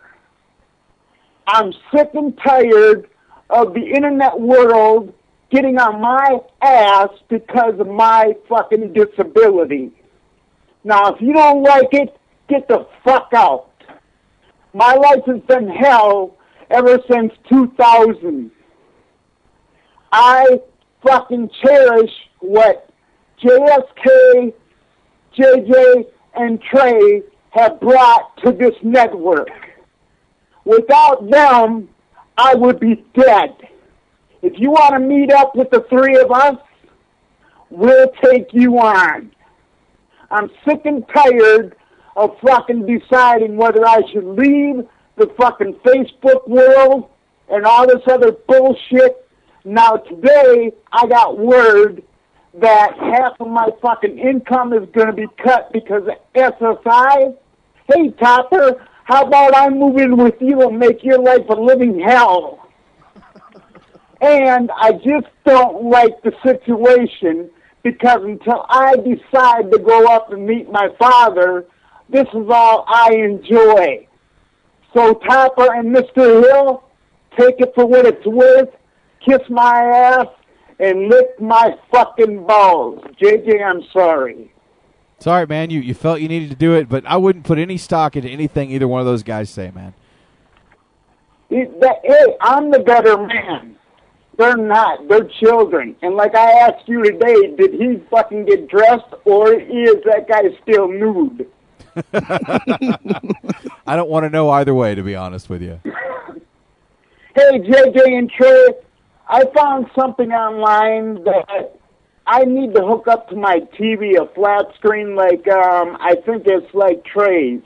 [1.46, 3.10] I'm sick and tired
[3.50, 5.14] of the internet world
[5.52, 9.92] getting on my ass because of my fucking disability.
[10.86, 12.18] Now, if you don't like it,
[12.48, 13.70] get the fuck out.
[14.74, 16.38] My life has been hell
[16.72, 18.50] ever since 2000.
[20.14, 20.62] I
[21.06, 22.90] fucking cherish what
[23.44, 24.54] JSK,
[25.38, 26.06] JJ,
[26.36, 29.50] and Trey have brought to this network.
[30.66, 31.90] Without them,
[32.38, 33.56] I would be dead.
[34.42, 36.58] If you want to meet up with the three of us,
[37.70, 39.32] we'll take you on.
[40.32, 41.76] I'm sick and tired
[42.16, 47.10] of fucking deciding whether I should leave the fucking Facebook world
[47.50, 49.30] and all this other bullshit.
[49.64, 52.04] Now today, I got word
[52.60, 57.36] that half of my fucking income is going to be cut because of SSI.
[57.92, 62.00] Hey, Topper, how about I move in with you and make your life a living
[62.00, 62.60] hell?
[64.22, 67.50] And I just don't like the situation
[67.82, 71.66] because until I decide to go up and meet my father,
[72.10, 74.08] this is all I enjoy.
[74.94, 76.44] So Topper and Mr.
[76.44, 76.84] Hill,
[77.38, 78.70] take it for what it's worth,
[79.28, 80.28] kiss my ass,
[80.80, 83.04] and lick my fucking balls.
[83.22, 84.52] JJ, I'm sorry.
[85.18, 85.70] It's all right, man.
[85.70, 88.30] You you felt you needed to do it, but I wouldn't put any stock into
[88.30, 89.94] anything either one of those guys say, man.
[91.50, 93.78] Hey, I'm the better man.
[94.38, 95.08] They're not.
[95.08, 95.96] They're children.
[96.02, 100.42] And like I asked you today, did he fucking get dressed or is that guy
[100.64, 101.48] still nude?
[103.86, 105.80] I don't want to know either way, to be honest with you.
[107.36, 108.68] Hey, JJ and Trey,
[109.28, 111.80] I found something online that
[112.26, 116.44] I need to hook up to my TV, a flat screen, like um, I think
[116.46, 117.62] it's like Trey's.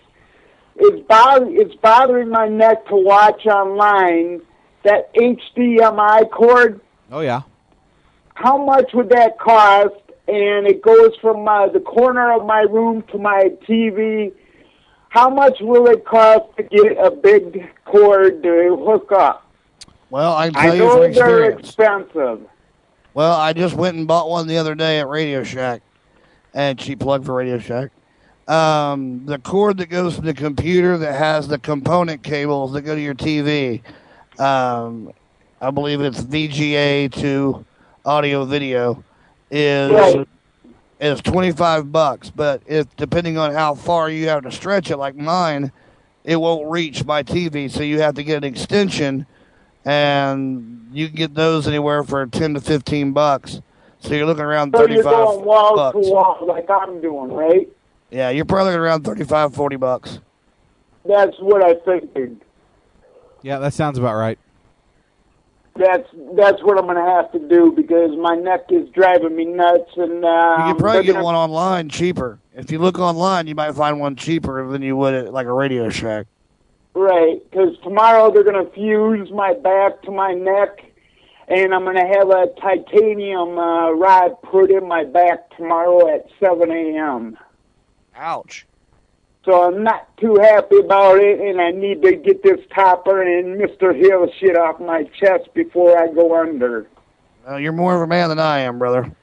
[0.76, 4.42] It's, bo- it's bothering my neck to watch online
[4.84, 6.82] that HDMI cord.
[7.12, 7.42] Oh yeah.
[8.36, 9.96] How much would that cost?
[10.28, 14.34] And it goes from uh, the corner of my room to my TV.
[15.10, 19.47] How much will it cost to get a big cord to hook up?
[20.10, 22.42] Well, I can I tell you know from they're expensive.
[23.14, 25.82] Well, I just went and bought one the other day at Radio Shack,
[26.54, 27.92] and she plugged for Radio Shack.
[28.48, 32.96] Um, the cord that goes to the computer that has the component cables that go
[32.96, 33.82] to your TV.
[34.40, 35.12] Um,
[35.60, 37.66] I believe it's VGA to
[38.06, 39.04] audio video
[39.52, 40.28] is Right.
[41.02, 42.30] is twenty five bucks.
[42.30, 45.72] But if depending on how far you have to stretch it, like mine,
[46.24, 49.26] it won't reach my TV, so you have to get an extension
[49.88, 53.62] and you can get those anywhere for ten to fifteen bucks.
[54.00, 56.06] So you're looking around So thirty you're five going wall bucks.
[56.06, 57.68] to wall like I'm doing, right?
[58.12, 60.20] Yeah, you're probably around 35, 40 bucks.
[61.04, 62.38] That's what I figured.
[63.42, 64.40] Yeah, that sounds about right.
[65.76, 69.46] That's that's what I'm going to have to do because my neck is driving me
[69.46, 72.40] nuts, and uh, You can probably get gonna- one online cheaper.
[72.56, 75.54] If you look online, you might find one cheaper than you would at like a
[75.54, 76.28] Radio Shack.
[76.98, 80.80] Right, because tomorrow they're going to fuse my back to my neck,
[81.48, 86.26] and I'm going to have a titanium uh, rod put in my back tomorrow at
[86.40, 87.38] 7 a.m.
[88.16, 88.66] Ouch.
[89.46, 93.62] So I'm not too happy about it, and I need to get this topper and
[93.62, 93.96] Mr.
[93.96, 96.88] Hill shit off my chest before I go under.
[97.48, 99.16] Uh, you're more of a man than I am, brother.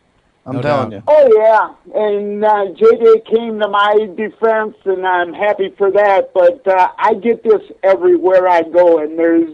[0.46, 0.92] I'm No telling doubt.
[0.92, 1.02] you.
[1.08, 6.32] Oh yeah, and uh, JJ came to my defense, and I'm happy for that.
[6.34, 9.48] But uh, I get this everywhere I go, and there's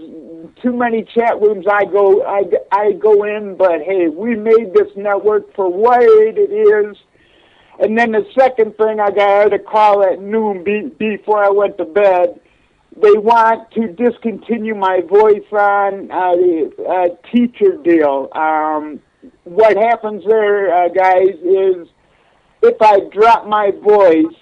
[0.62, 2.42] too many chat rooms I go I,
[2.72, 3.56] I go in.
[3.56, 6.96] But hey, we made this network for what it is.
[7.78, 11.78] And then the second thing, I got a call at noon be, before I went
[11.78, 12.40] to bed.
[13.00, 18.28] They want to discontinue my voice on uh, the uh, teacher deal.
[18.32, 19.00] Um,
[19.50, 21.88] what happens there, uh, guys, is
[22.62, 24.36] if I drop my voice,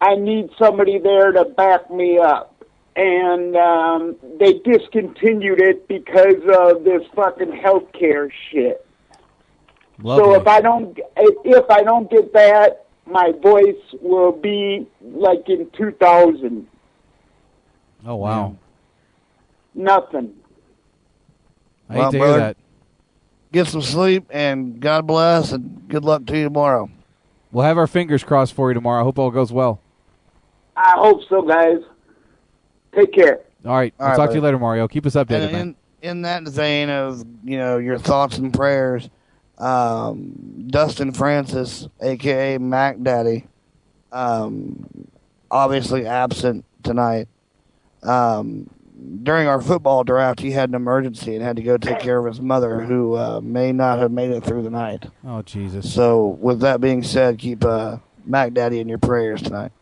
[0.00, 2.64] I need somebody there to back me up.
[2.96, 8.84] And um, they discontinued it because of this fucking healthcare shit.
[10.02, 10.24] Lovely.
[10.24, 15.70] So if I don't, if I don't get that, my voice will be like in
[15.76, 16.66] 2000.
[18.04, 18.56] oh wow.
[19.74, 20.34] Nothing.
[21.88, 22.56] I hate Well, to hear that.
[23.52, 26.88] Get some sleep, and God bless, and good luck to you tomorrow.
[27.50, 29.00] We'll have our fingers crossed for you tomorrow.
[29.00, 29.80] I hope all goes well.
[30.76, 31.78] I hope so, guys.
[32.94, 33.40] Take care.
[33.64, 33.92] All right.
[33.98, 34.86] All I'll right, talk to you later, Mario.
[34.86, 35.76] Keep us updated, And man.
[36.02, 39.10] in, in that vein of you know your thoughts and prayers,
[39.58, 43.46] um, Dustin Francis, aka Mac Daddy,
[44.12, 45.08] um,
[45.50, 47.26] obviously absent tonight.
[48.04, 48.70] Um,
[49.22, 52.26] during our football draft, he had an emergency and had to go take care of
[52.26, 55.06] his mother, who uh, may not have made it through the night.
[55.24, 55.92] Oh Jesus.
[55.92, 59.72] So, with that being said, keep uh, Mac Daddy in your prayers tonight.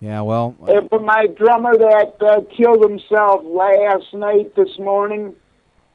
[0.00, 0.20] Yeah.
[0.22, 0.56] Well.
[0.68, 5.34] And for my drummer that uh, killed himself last night, this morning,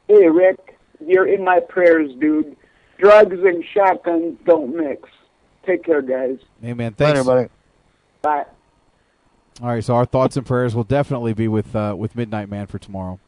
[0.07, 2.55] hey, Rick, you're in my prayers, dude.
[2.97, 5.09] Drugs and shotguns don't mix.
[5.65, 6.39] Take care, guys.
[6.63, 6.93] Amen.
[6.93, 7.17] Thanks.
[7.17, 7.49] Later, buddy.
[8.21, 8.45] Bye.
[9.61, 12.65] All right, so our thoughts and prayers will definitely be with uh, with Midnight Man
[12.65, 13.19] for tomorrow.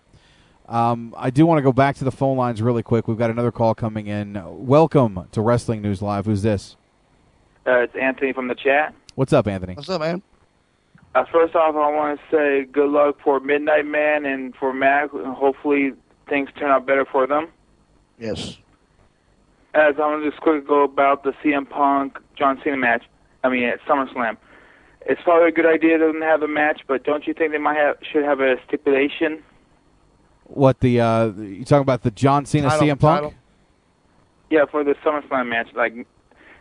[0.68, 3.07] Um, I do want to go back to the phone lines really quick.
[3.07, 4.41] We've got another call coming in.
[4.65, 6.26] Welcome to Wrestling News Live.
[6.26, 6.77] Who's this?
[7.68, 8.95] Uh, it's Anthony from the chat.
[9.14, 9.76] What's up, Anthony?
[9.76, 10.23] What's up, man?
[11.14, 15.11] Uh, first off, I want to say good luck for Midnight Man and for Mac.
[15.11, 15.93] Hopefully,
[16.27, 17.49] things turn out better for them.
[18.19, 18.57] Yes.
[19.76, 23.03] As I want to just quickly go about the CM Punk John Cena match.
[23.43, 24.38] I mean, at SummerSlam.
[25.06, 27.77] It's probably a good idea to have a match, but don't you think they might
[27.77, 29.44] have should have a stipulation?
[30.45, 33.22] What the uh, you talking about the John Cena Title- CM Punk?
[33.22, 33.34] title.
[34.49, 35.68] Yeah, for the SummerSlam match.
[35.76, 35.94] Like,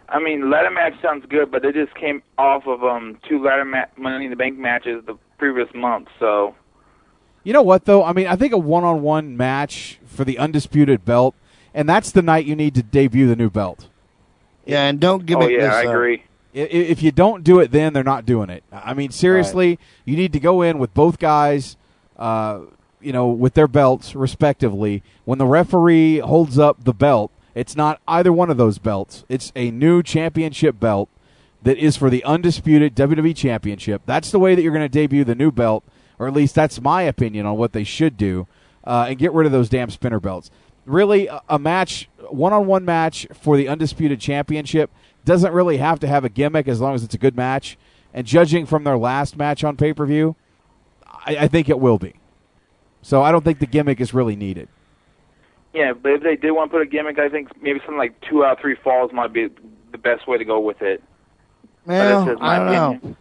[0.08, 3.64] I mean, ladder match sounds good, but they just came off of um two ladder
[3.64, 6.54] ma- Money in the Bank matches the previous month, so
[7.44, 8.04] You know what though?
[8.04, 11.34] I mean, I think a one-on-one match for the undisputed belt,
[11.74, 13.88] and that's the night you need to debut the new belt.
[14.64, 15.74] Yeah, and don't give oh me yeah, this.
[15.74, 16.22] I uh, agree.
[16.54, 18.62] If you don't do it, then they're not doing it.
[18.72, 21.76] I mean, seriously, you need to go in with both guys,
[22.16, 22.60] uh,
[23.00, 28.00] you know, with their belts respectively, when the referee holds up the belt, it's not
[28.06, 29.24] either one of those belts.
[29.28, 31.08] It's a new championship belt
[31.64, 34.02] that is for the undisputed WWE championship.
[34.06, 35.82] That's the way that you're going to debut the new belt,
[36.18, 38.46] or at least that's my opinion on what they should do,
[38.84, 40.50] uh, and get rid of those damn spinner belts.
[40.86, 44.90] Really, a, a match, one-on-one match for the undisputed championship
[45.24, 47.78] doesn't really have to have a gimmick as long as it's a good match.
[48.12, 50.36] And judging from their last match on pay-per-view,
[51.06, 52.14] I, I think it will be.
[53.02, 54.68] So I don't think the gimmick is really needed.
[55.72, 58.20] Yeah, but if they did want to put a gimmick, I think maybe something like
[58.20, 59.48] two out of three falls might be
[59.90, 61.02] the best way to go with it.
[61.84, 63.16] Well, that's just my I don't know.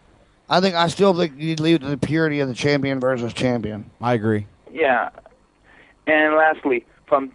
[0.48, 2.54] I think I still think you need to leave it to the purity of the
[2.54, 3.90] champion versus champion.
[4.00, 4.46] I agree.
[4.72, 5.10] Yeah.
[6.06, 7.32] And lastly, from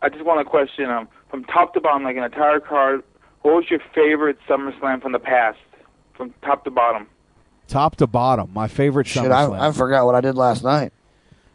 [0.00, 3.02] I just want to question um from top to bottom, like an entire card,
[3.42, 5.58] what was your favorite SummerSlam from the past,
[6.16, 7.06] from top to bottom?
[7.68, 9.58] Top to bottom, my favorite Shit, SummerSlam.
[9.60, 10.92] I, I forgot what I did last night.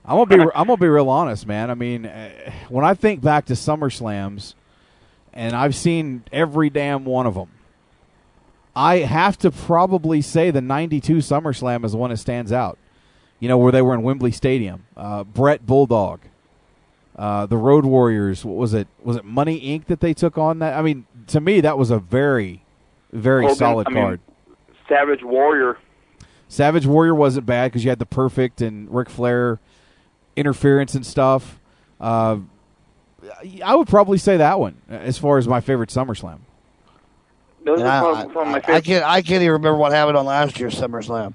[0.05, 1.69] I'm gonna be I'm gonna be real honest, man.
[1.69, 4.53] I mean, uh, when I think back to SummerSlams,
[5.33, 7.49] and I've seen every damn one of them,
[8.73, 12.77] I have to probably say the '92 SummerSlam is the one that stands out.
[13.39, 14.85] You know, where they were in Wembley Stadium.
[14.95, 16.21] Uh, Bret Bulldog,
[17.17, 18.45] uh, the Road Warriors.
[18.45, 18.87] What was it?
[19.03, 19.87] Was it Money Inc.
[19.87, 20.77] that they took on that?
[20.77, 22.63] I mean, to me, that was a very,
[23.11, 24.19] very Hogan, solid I mean, card.
[24.87, 25.77] Savage Warrior.
[26.47, 29.59] Savage Warrior wasn't bad because you had the perfect and Ric Flair
[30.35, 31.59] interference and stuff.
[31.99, 32.37] Uh,
[33.63, 36.39] I would probably say that one as far as my favorite SummerSlam.
[37.65, 38.83] Those And I, are some, some of my I, I favorite.
[38.85, 39.03] can't.
[39.05, 41.33] I can't even remember what happened on last year's SummerSlam.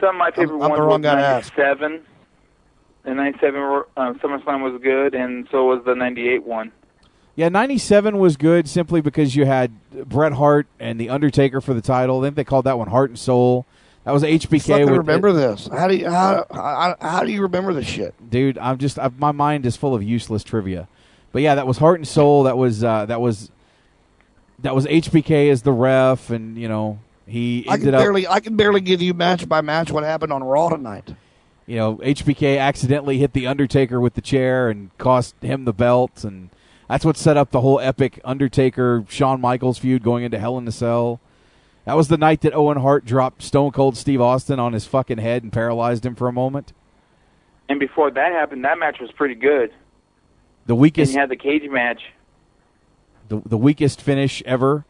[0.00, 1.56] Some of my favorite I'm the ones wrong was guy to ask.
[1.56, 2.02] '97.
[3.04, 3.60] The '97
[3.96, 6.72] uh, SummerSlam was good, and so was the '98 one.
[7.34, 9.72] Yeah, '97 was good simply because you had
[10.06, 12.20] Bret Hart and the Undertaker for the title.
[12.20, 13.66] I think they called that one Heart and Soul.
[14.04, 14.84] That was HBK.
[14.84, 15.68] With remember this?
[15.68, 18.14] How do you how, how how do you remember this shit?
[18.28, 18.58] dude.
[18.58, 20.88] I'm just I, my mind is full of useless trivia.
[21.32, 22.42] But yeah, that was Heart and Soul.
[22.42, 23.50] That was uh, that was
[24.58, 28.00] that was HBK as the ref, and you know he I can up.
[28.00, 31.14] barely I can barely give you match by match what happened on Raw tonight.
[31.66, 36.24] you know, HBK accidentally hit the Undertaker with the chair and cost him the belt,
[36.24, 36.50] and
[36.92, 40.68] that's what set up the whole epic Undertaker Shawn Michaels feud going into Hell in
[40.68, 41.22] a Cell.
[41.86, 45.16] That was the night that Owen Hart dropped Stone Cold Steve Austin on his fucking
[45.16, 46.74] head and paralyzed him for a moment.
[47.70, 49.70] And before that happened, that match was pretty good.
[50.66, 52.02] The And weakest, you had the cage match.
[53.28, 54.84] the, the weakest finish ever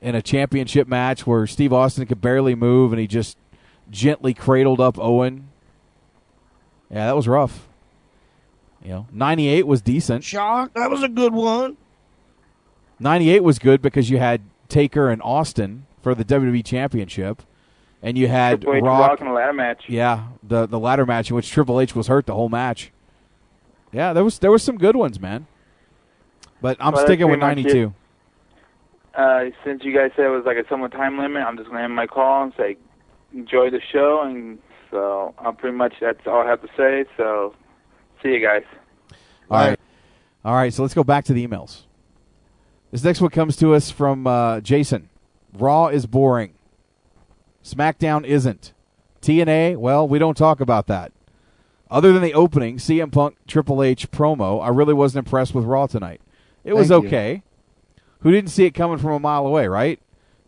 [0.00, 3.36] in a championship match where Steve Austin could barely move and he just
[3.90, 5.48] gently cradled up Owen.
[6.90, 7.68] Yeah, that was rough.
[8.86, 10.22] You know, '98 was decent.
[10.22, 11.76] Shock, that was a good one.
[13.00, 17.42] 98 was good because you had Taker and Austin for the WWE Championship,
[18.00, 19.10] and you had Triple H Rock.
[19.10, 19.82] Rock in a ladder match.
[19.88, 22.92] Yeah, the the ladder match in which Triple H was hurt the whole match.
[23.90, 25.48] Yeah, there was there was some good ones, man.
[26.62, 27.92] But I'm Well, sticking with 92.
[29.16, 31.82] Uh, since you guys said it was like a somewhat time limit, I'm just gonna
[31.82, 32.76] end my call and say
[33.34, 34.60] enjoy the show, and
[34.92, 37.04] so I'm pretty much that's all I have to say.
[37.16, 37.52] So
[38.26, 38.62] see you guys.
[39.50, 39.80] All right.
[40.44, 41.82] All right, so let's go back to the emails.
[42.92, 45.08] This next one comes to us from uh, Jason.
[45.52, 46.54] Raw is boring.
[47.64, 48.72] SmackDown isn't.
[49.22, 51.12] TNA, well, we don't talk about that.
[51.90, 55.86] Other than the opening CM Punk Triple H promo, I really wasn't impressed with Raw
[55.86, 56.20] tonight.
[56.62, 57.08] It was Thank you.
[57.08, 57.42] okay.
[58.20, 60.00] Who didn't see it coming from a mile away, right?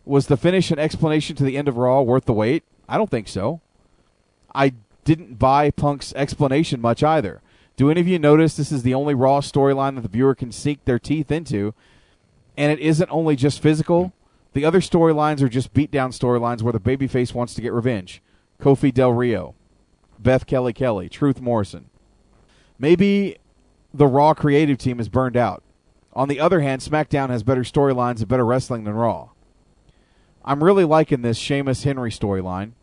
[0.05, 2.63] Was the finish and explanation to the end of Raw worth the wait?
[2.87, 3.61] I don't think so.
[4.55, 7.41] I didn't buy Punk's explanation much either.
[7.79, 10.51] Do any of you notice this is the only Raw storyline that the viewer can
[10.51, 11.73] sink their teeth into?
[12.57, 14.11] And it isn't only just physical.
[14.51, 18.21] The other storylines are just beatdown storylines where the babyface wants to get revenge.
[18.59, 19.55] Kofi Del Rio,
[20.19, 21.89] Beth Kelly Kelly, Truth Morrison.
[22.77, 23.37] Maybe
[23.93, 25.63] the Raw creative team is burned out.
[26.11, 29.29] On the other hand, SmackDown has better storylines and better wrestling than Raw.
[30.43, 32.73] I'm really liking this Sheamus Henry storyline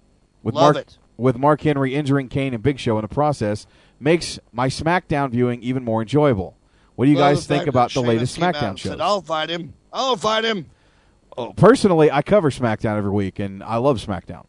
[0.42, 0.98] with Love Mark it.
[1.18, 3.66] with Mark Henry injuring Kane and Big Show in the process
[3.98, 6.56] makes my SmackDown viewing even more enjoyable.
[6.94, 9.00] What do you Love guys think about the latest Sheamus came out SmackDown and shows?
[9.00, 9.74] I'll fight him.
[9.92, 10.66] I'll fight him.
[11.36, 14.46] Oh, personally, I cover SmackDown every week, and I love SmackDown.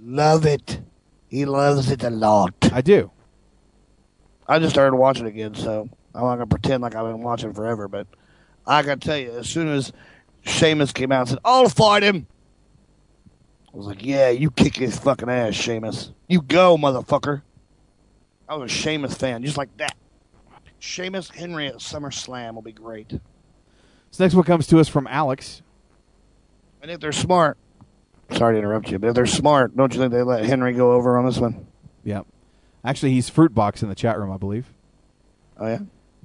[0.00, 0.80] Love it.
[1.28, 2.54] He loves it a lot.
[2.72, 3.10] I do.
[4.48, 7.88] I just started watching again, so I'm not gonna pretend like I've been watching forever.
[7.88, 8.06] But
[8.66, 9.92] I gotta tell you, as soon as
[10.42, 12.26] Sheamus came out and said, "I'll fight him,"
[13.72, 16.12] I was like, "Yeah, you kick his fucking ass, Sheamus.
[16.28, 17.42] You go, motherfucker."
[18.48, 19.96] I was a Sheamus fan, just like that.
[20.78, 23.08] Sheamus Henry at SummerSlam will be great.
[23.08, 25.62] This next one comes to us from Alex.
[26.82, 27.56] And if they're smart,
[28.32, 30.92] sorry to interrupt you, but if they're smart, don't you think they let Henry go
[30.92, 31.66] over on this one?
[32.04, 32.26] Yep.
[32.84, 34.72] Actually, he's Fruitbox in the chat room, I believe.
[35.58, 35.78] Oh yeah.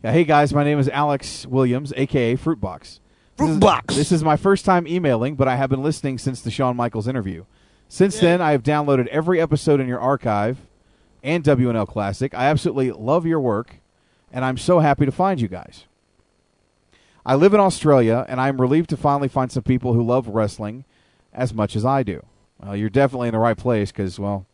[0.03, 0.11] Yeah.
[0.11, 2.99] Hey guys, my name is Alex Williams, aka Fruitbox.
[3.37, 3.95] This is- Fruitbox.
[3.95, 7.07] This is my first time emailing, but I have been listening since the Shawn Michaels
[7.07, 7.45] interview.
[7.87, 10.57] Since then, I have downloaded every episode in your archive
[11.23, 12.33] and WNL Classic.
[12.33, 13.75] I absolutely love your work,
[14.31, 15.85] and I'm so happy to find you guys.
[17.25, 20.85] I live in Australia, and I'm relieved to finally find some people who love wrestling
[21.33, 22.25] as much as I do.
[22.59, 24.45] Well, you're definitely in the right place because, well,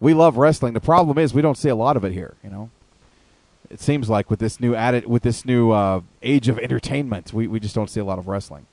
[0.00, 0.74] we love wrestling.
[0.74, 2.34] The problem is we don't see a lot of it here.
[2.42, 2.70] You know,
[3.70, 7.46] it seems like with this new added with this new uh, age of entertainment, we
[7.46, 8.66] we just don't see a lot of wrestling.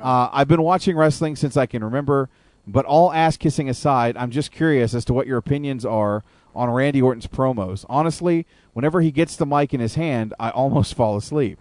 [0.00, 2.28] Uh, I've been watching wrestling since I can remember,
[2.66, 6.22] but all ass kissing aside, I'm just curious as to what your opinions are
[6.58, 7.86] on Randy Orton's promos.
[7.88, 11.58] Honestly, whenever he gets the mic in his hand, I almost fall asleep.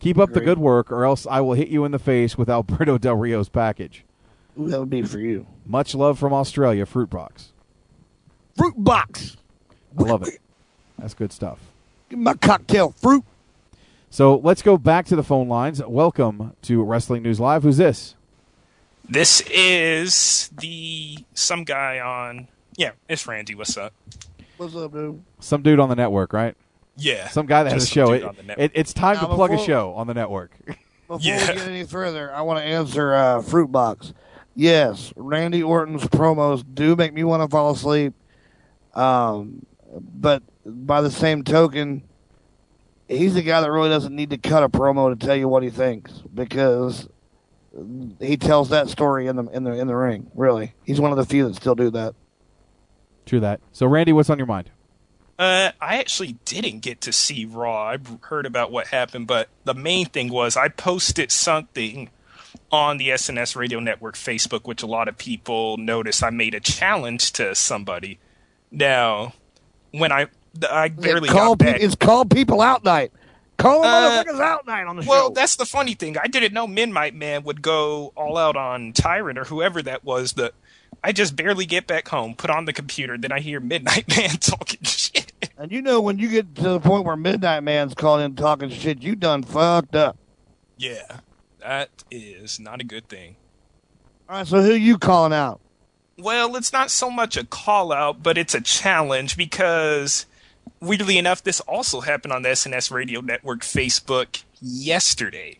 [0.00, 2.48] Keep up the good work, or else I will hit you in the face with
[2.48, 4.04] Alberto Del Rio's package.
[4.58, 5.46] Ooh, that would be for you.
[5.66, 7.48] Much love from Australia, Fruitbox.
[8.56, 9.36] Fruitbox.
[9.98, 10.40] I love it.
[10.98, 11.58] That's good stuff.
[12.08, 13.24] Give me my cocktail fruit.
[14.10, 15.82] So let's go back to the phone lines.
[15.84, 17.62] Welcome to Wrestling News Live.
[17.62, 18.14] Who's this?
[19.08, 22.48] This is the some guy on.
[22.78, 23.56] Yeah, it's Randy.
[23.56, 23.92] What's up?
[24.56, 25.20] What's up, dude?
[25.40, 26.56] Some dude on the network, right?
[26.96, 28.12] Yeah, Some guy that has a show.
[28.12, 28.24] It,
[28.56, 30.52] it, it's time Now, to plug a before- show on the network.
[31.08, 31.40] Before Yeah.
[31.40, 34.12] we get any further, I want to answer uh, Fruitbox.
[34.54, 38.12] Yes, Randy Orton's promos do make me want to fall asleep.
[38.94, 42.02] Um, but by the same token,
[43.08, 45.62] he's the guy that really doesn't need to cut a promo to tell you what
[45.62, 47.08] he thinks because
[48.20, 50.30] he tells that story in the in the in the ring.
[50.34, 52.14] Really, he's one of the few that still do that.
[53.28, 53.60] True that.
[53.72, 54.70] So Randy, what's on your mind?
[55.38, 57.90] Uh, I actually didn't get to see Raw.
[57.92, 62.10] I heard about what happened, but the main thing was I posted something
[62.72, 66.24] on the SNS Radio Network Facebook, which a lot of people noticed.
[66.24, 68.18] I made a challenge to somebody.
[68.72, 69.34] Now,
[69.92, 70.26] when I
[70.68, 73.12] I barely It's called, got pe- it's called People Out Night.
[73.58, 75.34] Call them Uh, motherfuckers Out Night on the Well, show.
[75.34, 76.16] that's the funny thing.
[76.18, 80.32] I didn't know Midnight Man would go all out on Tyrant or whoever that was.
[80.32, 80.52] That
[81.02, 84.36] I just barely get back home, put on the computer, then I hear Midnight Man
[84.38, 85.32] talking shit.
[85.56, 88.70] And you know when you get to the point where Midnight Man's calling in talking
[88.70, 90.16] shit, you done fucked up.
[90.76, 91.18] Yeah,
[91.60, 93.36] that is not a good thing.
[94.28, 95.60] All right, so who you calling out?
[96.18, 100.26] Well, it's not so much a call out, but it's a challenge because,
[100.80, 105.58] weirdly enough, this also happened on the SNS Radio Network Facebook yesterday.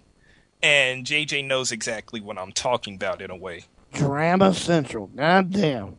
[0.60, 3.65] And JJ knows exactly what I'm talking about in a way.
[3.92, 5.07] Drama Central.
[5.08, 5.97] God damn.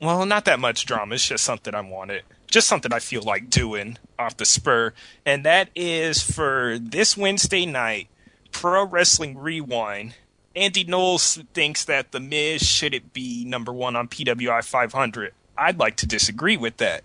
[0.00, 1.14] Well, not that much drama.
[1.14, 2.22] It's just something I wanted.
[2.50, 4.92] Just something I feel like doing off the spur.
[5.26, 8.08] And that is for this Wednesday night,
[8.50, 10.14] Pro Wrestling Rewind.
[10.56, 15.32] Andy Knowles thinks that The Miz shouldn't be number one on PWI 500.
[15.56, 17.04] I'd like to disagree with that.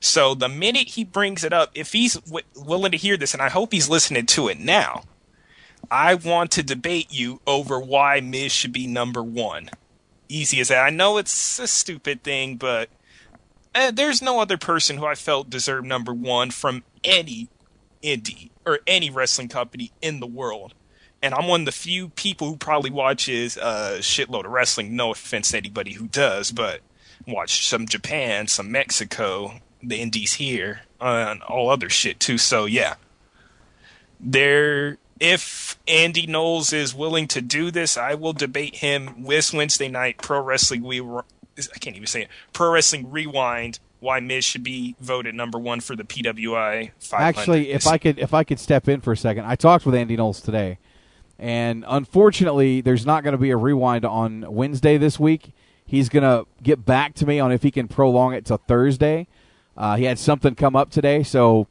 [0.00, 3.42] So the minute he brings it up, if he's w- willing to hear this, and
[3.42, 5.02] I hope he's listening to it now,
[5.90, 9.70] I want to debate you over why Miz should be number one.
[10.28, 10.84] Easy as that.
[10.84, 12.88] I know it's a stupid thing, but
[13.74, 17.48] uh, there's no other person who I felt deserved number one from any
[18.02, 20.74] indie or any wrestling company in the world.
[21.22, 24.96] And I'm one of the few people who probably watches a shitload of wrestling.
[24.96, 26.80] No offense to anybody who does, but
[27.26, 32.38] watch some Japan, some Mexico, the indies here, uh, and all other shit too.
[32.38, 32.94] So yeah,
[34.20, 34.98] there.
[35.18, 40.18] If Andy Knowles is willing to do this, I will debate him this Wednesday night.
[40.18, 42.28] Pro Wrestling we I can't even say it.
[42.52, 43.78] Pro Wrestling Rewind.
[43.98, 47.24] Why Miz should be voted number one for the PWI 500.
[47.24, 49.94] Actually, if I could if I could step in for a second, I talked with
[49.94, 50.78] Andy Knowles today,
[51.38, 55.52] and unfortunately, there's not going to be a rewind on Wednesday this week.
[55.86, 59.28] He's going to get back to me on if he can prolong it to Thursday.
[59.76, 61.68] Uh, he had something come up today, so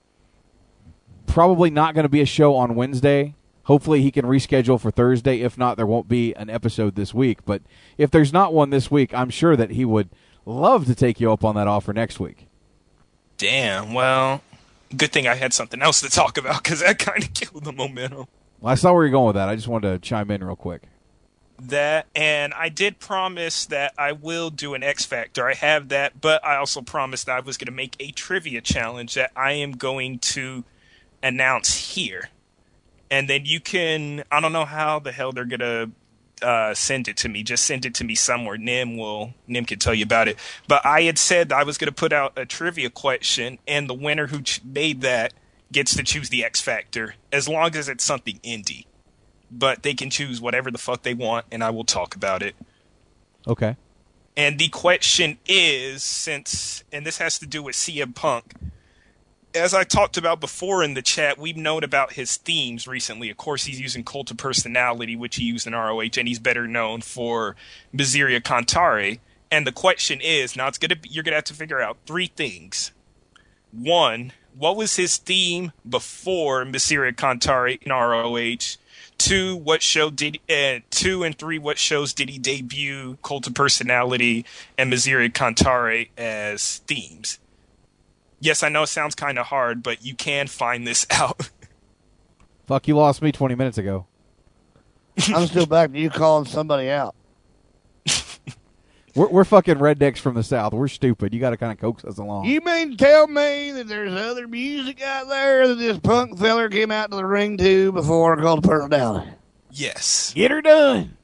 [1.28, 3.36] probably not going to be a show on Wednesday.
[3.64, 5.42] Hopefully, he can reschedule for Thursday.
[5.42, 7.44] If not, there won't be an episode this week.
[7.45, 7.62] But
[7.98, 10.10] if there's not one this week, I'm sure that he would
[10.45, 12.48] love to take you up on that offer next week.
[13.38, 13.94] Damn.
[13.94, 14.42] Well,
[14.95, 17.74] good thing I had something else to talk about because that kind of killed the
[17.74, 18.28] momentum.
[18.62, 19.50] Well, I saw where you're going with that.
[19.50, 20.84] I just wanted to chime in real quick.
[21.58, 25.48] That and I did promise that I will do an X Factor.
[25.48, 28.60] I have that, but I also promised that I was going to make a trivia
[28.60, 30.66] challenge that I am going to
[31.24, 32.30] announce here.
[33.11, 35.92] And then you can I don't know how the hell they're going to
[36.42, 37.44] uh, send it to me.
[37.44, 38.58] Just send it to me somewhere.
[38.58, 40.38] Nim will Nim can tell you about it.
[40.68, 43.94] But I had said I was going to put out a trivia question, and the
[43.94, 45.34] winner who ch- made that
[45.72, 48.85] gets to choose the X Factor as long as it's something indie.
[49.52, 52.56] But they can choose whatever the fuck they want, and I will talk about it.
[53.48, 53.76] Okay.
[54.38, 58.53] And the question is, since, and this has to do with CM Punk,
[59.56, 63.30] as I talked about before in the chat, we've known about his themes recently.
[63.30, 66.67] Of course, he's using Cult of Personality, which he used in ROH, and he's better
[66.67, 67.56] known for
[67.93, 69.19] Miseria Cantare.
[69.50, 72.27] And the question is, now it's gonna be, you're gonna have to figure out three
[72.27, 72.92] things.
[73.72, 78.77] One, what was his theme before Miseria Cantare in ROH?
[79.17, 81.58] Two, what show did uh, two and three?
[81.58, 84.45] What shows did he debut Cult of Personality
[84.77, 87.40] and Miseria Cantare as themes?
[88.45, 91.49] Yes, I know it sounds kind of hard, but you can find this out.
[92.67, 94.06] Fuck, you lost me 20 minutes ago.
[95.33, 97.15] I'm still back to you calling somebody out.
[99.15, 100.74] We're, we're fucking rednecks from the south.
[100.74, 101.33] We're stupid.
[101.33, 102.45] You got to kind of coax us along.
[102.45, 106.69] You mean to tell me that there's other music out there that this punk feller
[106.69, 109.32] came out to the ring to before called Pearl personality?
[109.72, 110.33] Yes.
[110.35, 111.17] Get her done.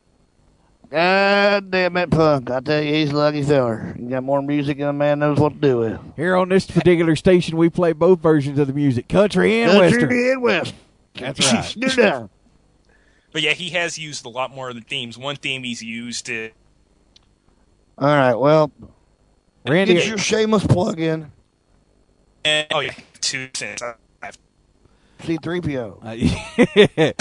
[0.92, 2.52] God damn it, punk.
[2.52, 3.96] I tell you, he's a lucky feller.
[3.98, 6.00] He got more music than a man knows what to do with.
[6.18, 10.02] Here on this particular station, we play both versions of the music, country and Country
[10.02, 10.12] western.
[10.34, 10.74] and west.
[11.16, 11.76] That's right.
[11.80, 12.30] Do that.
[13.34, 15.18] But yeah, he has used a lot more of the themes.
[15.18, 16.52] One theme he's used is
[17.98, 18.74] All right, well,
[19.66, 21.32] Randy, get your shameless plug in.
[22.44, 23.82] and, oh yeah, two cents.
[23.82, 24.38] I have
[25.22, 27.16] C3PO.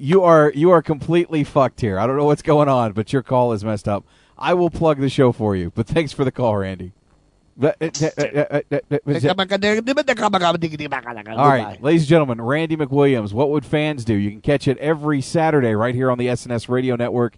[0.00, 1.98] You are you are completely fucked here.
[1.98, 4.04] I don't know what's going on, but your call is messed up.
[4.38, 6.92] I will plug the show for you, but thanks for the call, Randy.
[11.38, 13.34] All right, ladies and gentlemen, Randy McWilliams.
[13.34, 14.14] What would fans do?
[14.14, 17.36] You can catch it every Saturday right here on the SNS Radio Network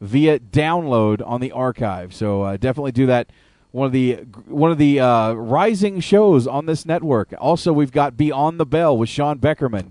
[0.00, 2.14] via download on the archive.
[2.14, 3.30] So uh, definitely do that.
[3.72, 4.14] One of the
[4.46, 7.34] one of the uh, rising shows on this network.
[7.40, 9.90] Also, we've got Beyond the Bell with Sean Beckerman,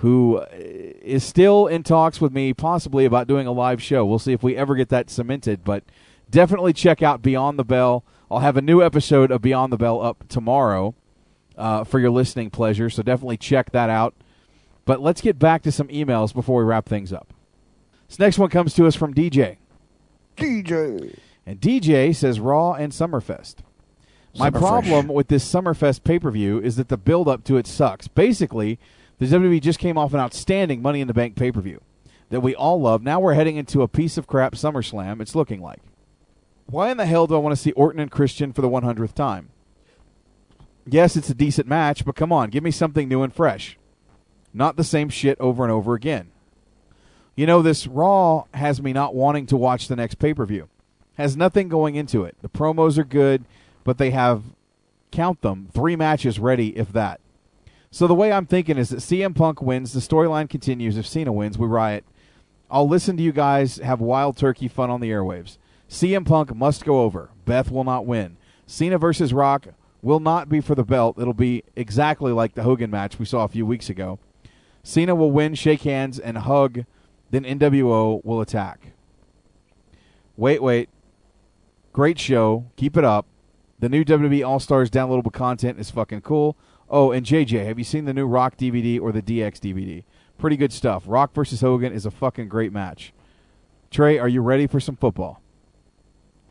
[0.00, 4.04] who uh, still in talks with me, possibly about doing a live show.
[4.06, 5.84] We'll see if we ever get that cemented, but
[6.30, 8.02] definitely check out Beyond the Bell.
[8.30, 10.94] I'll have a new episode of Beyond the Bell up tomorrow
[11.58, 14.14] uh, for your listening pleasure, so definitely check that out.
[14.86, 17.34] But let's get back to some emails before we wrap things up.
[18.08, 19.58] This next one comes to us from DJ.
[20.38, 21.18] DJ.
[21.44, 23.56] And DJ says Raw and Summerfest.
[24.34, 24.58] My Summerfresh.
[24.58, 28.08] problem with this Summerfest pay per view is that the build up to it sucks.
[28.08, 28.78] Basically,
[29.20, 31.80] the WWE just came off an outstanding Money in the Bank pay per view
[32.30, 33.02] that we all love.
[33.02, 35.80] Now we're heading into a piece of crap SummerSlam, it's looking like.
[36.66, 39.12] Why in the hell do I want to see Orton and Christian for the 100th
[39.12, 39.50] time?
[40.86, 43.76] Yes, it's a decent match, but come on, give me something new and fresh.
[44.54, 46.30] Not the same shit over and over again.
[47.36, 50.68] You know, this Raw has me not wanting to watch the next pay per view.
[51.14, 52.36] Has nothing going into it.
[52.40, 53.44] The promos are good,
[53.84, 54.42] but they have,
[55.10, 57.20] count them, three matches ready, if that.
[57.92, 60.96] So the way I'm thinking is that CM Punk wins, the storyline continues.
[60.96, 62.04] If Cena wins, we riot.
[62.70, 65.58] I'll listen to you guys have wild turkey fun on the airwaves.
[65.88, 67.30] CM Punk must go over.
[67.44, 68.36] Beth will not win.
[68.64, 69.66] Cena versus Rock
[70.02, 71.18] will not be for the belt.
[71.18, 74.20] It'll be exactly like the Hogan match we saw a few weeks ago.
[74.84, 76.84] Cena will win, shake hands, and hug.
[77.32, 78.92] Then NWO will attack.
[80.36, 80.88] Wait, wait.
[81.92, 82.66] Great show.
[82.76, 83.26] Keep it up.
[83.80, 86.56] The new WWE All Stars downloadable content is fucking cool.
[86.90, 90.02] Oh, and JJ, have you seen the new Rock DVD or the DX DVD?
[90.38, 91.04] Pretty good stuff.
[91.06, 93.12] Rock versus Hogan is a fucking great match.
[93.90, 95.40] Trey, are you ready for some football?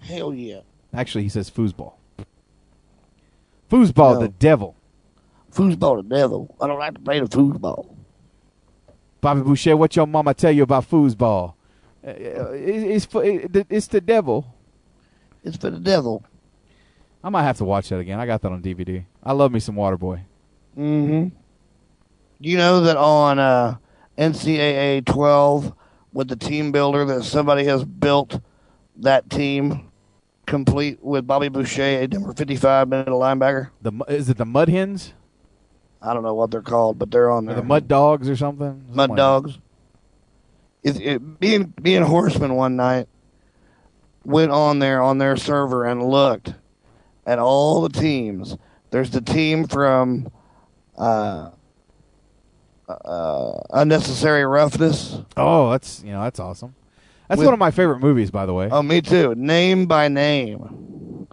[0.01, 0.61] Hell yeah.
[0.93, 1.93] Actually, he says foosball.
[3.69, 4.19] Foosball, No.
[4.21, 4.75] the devil.
[5.51, 6.55] Foosball the devil.
[6.61, 7.87] I don't like to play the foosball.
[9.21, 11.53] Bobby Boucher, what your mama tell you about foosball?
[12.05, 12.11] Uh,
[12.53, 14.53] it's for, it's the devil.
[15.43, 16.23] It's for the devil.
[17.23, 18.19] I might have to watch that again.
[18.19, 19.03] I got that on DVD.
[19.21, 20.21] I love me some Waterboy.
[20.77, 21.35] Mm-hmm.
[22.39, 23.77] You know that on uh,
[24.17, 25.73] NCAA 12
[26.13, 28.39] with the team builder that somebody has built
[28.97, 29.89] that team
[30.45, 33.69] complete with Bobby Boucher, a number 55 middle linebacker.
[33.81, 35.13] The is it the Mud Hens?
[36.01, 37.61] I don't know what they're called, but they're on Or there.
[37.61, 38.67] the Mud Dogs or something?
[38.67, 39.59] Something Mud like Dogs.
[40.81, 43.07] It, it, being being horseman one night
[44.23, 46.53] went on there on their server and looked
[47.25, 48.57] at all the teams.
[48.91, 50.31] There's the team from
[50.99, 51.51] uh,
[52.87, 55.19] uh, unnecessary roughness.
[55.37, 56.75] Oh, that's you know that's awesome.
[57.27, 58.69] That's With- one of my favorite movies, by the way.
[58.71, 59.35] Oh, me too.
[59.35, 61.27] Name by name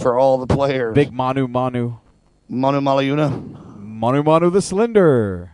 [0.00, 0.94] for all the players.
[0.94, 1.94] Big Manu Manu.
[2.48, 3.78] Manu Malayuna.
[3.78, 5.52] Manu Manu the Slender.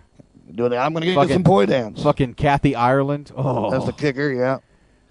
[0.54, 0.76] Doing it.
[0.76, 2.02] I'm going to get Fucking- you some poi dance.
[2.04, 3.32] Fucking Kathy Ireland.
[3.36, 4.32] Oh, That's the kicker.
[4.32, 4.58] Yeah.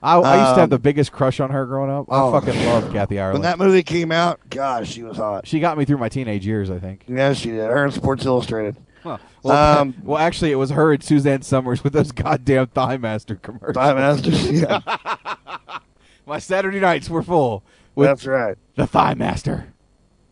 [0.03, 2.07] I, I used to have Um, the biggest crush on her growing up.
[2.11, 2.31] I oh.
[2.31, 3.35] fucking love Kathy Ireland.
[3.35, 5.47] When that movie came out, gosh, she was hot.
[5.47, 7.05] she got me through my teenage years, I think.
[7.07, 7.61] Yeah, she did.
[7.69, 8.75] Her and Sports Illustrated.
[9.05, 12.97] Well, well, Um, well, actually, it was her and Suzanne Somers with those goddamn Thigh
[12.97, 13.75] Master commercials.
[13.75, 14.79] Thigh Masters, yeah.
[16.25, 17.63] My Saturday nights were full.
[17.95, 18.57] With That's right.
[18.75, 19.73] The Thigh Master.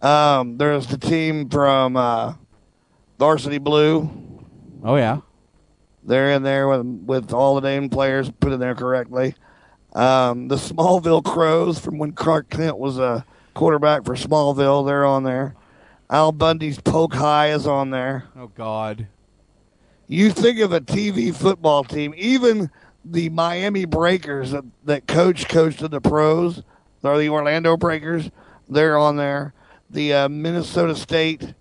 [0.02, 2.34] Um, there's the team from uh,
[3.20, 4.10] Varsity Blue.
[4.84, 5.20] Oh yeah.
[6.04, 9.36] They're in there with with all the named players put in there correctly.
[9.94, 15.24] Um, the Smallville Crows from when Clark Kent was a quarterback for Smallville, they're on
[15.24, 15.56] there.
[16.10, 18.26] Al Bundy's Polk High is on there.
[18.36, 19.08] Oh God.
[20.08, 22.70] You think of a TV football team, even
[23.04, 26.64] the Miami Breakers that, that coach coached to the pros,
[27.04, 28.30] or the Orlando Breakers,
[28.70, 29.54] they're on there.
[29.90, 31.54] The uh, Minnesota State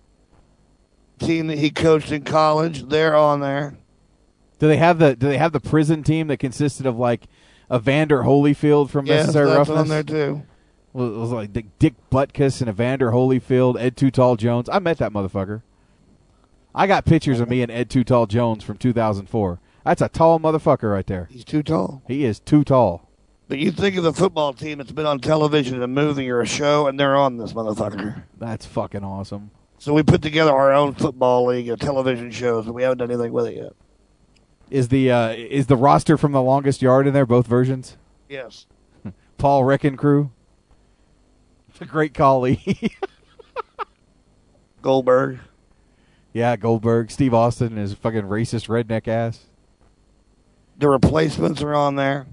[1.19, 3.77] team that he coached in college, they're on there.
[4.59, 7.27] Do they have the Do they have the prison team that consisted of like
[7.73, 9.79] Evander Holyfield from Yes, Necessary that's Roughness?
[9.79, 10.43] on there too.
[10.93, 14.67] It was like Dick- Butkus and Evander Holyfield, Ed Too Tall Jones.
[14.67, 15.61] I met that motherfucker.
[16.75, 19.59] I got pictures of me and Ed Too Tall Jones from 2004.
[19.85, 21.27] That's a tall motherfucker right there.
[21.31, 22.01] He's too tall.
[22.07, 23.07] He is too tall.
[23.47, 26.39] But you think of the football team that's been on television, in a movie or
[26.41, 28.23] a show, and they're on this motherfucker.
[28.37, 29.51] That's fucking awesome.
[29.79, 33.11] So we put together our own football league of television shows, but we haven't done
[33.11, 33.73] anything with it yet.
[34.71, 37.25] Is the uh, is the roster from the longest yard in there?
[37.27, 37.97] Both versions.
[38.29, 38.65] Yes.
[39.37, 40.31] Paul Reckon crew.
[41.77, 42.91] The Great Khali.
[44.81, 45.39] Goldberg.
[46.33, 49.45] yeah, Goldberg, Steve Austin, is fucking racist redneck ass.
[50.77, 52.25] The replacements are on there.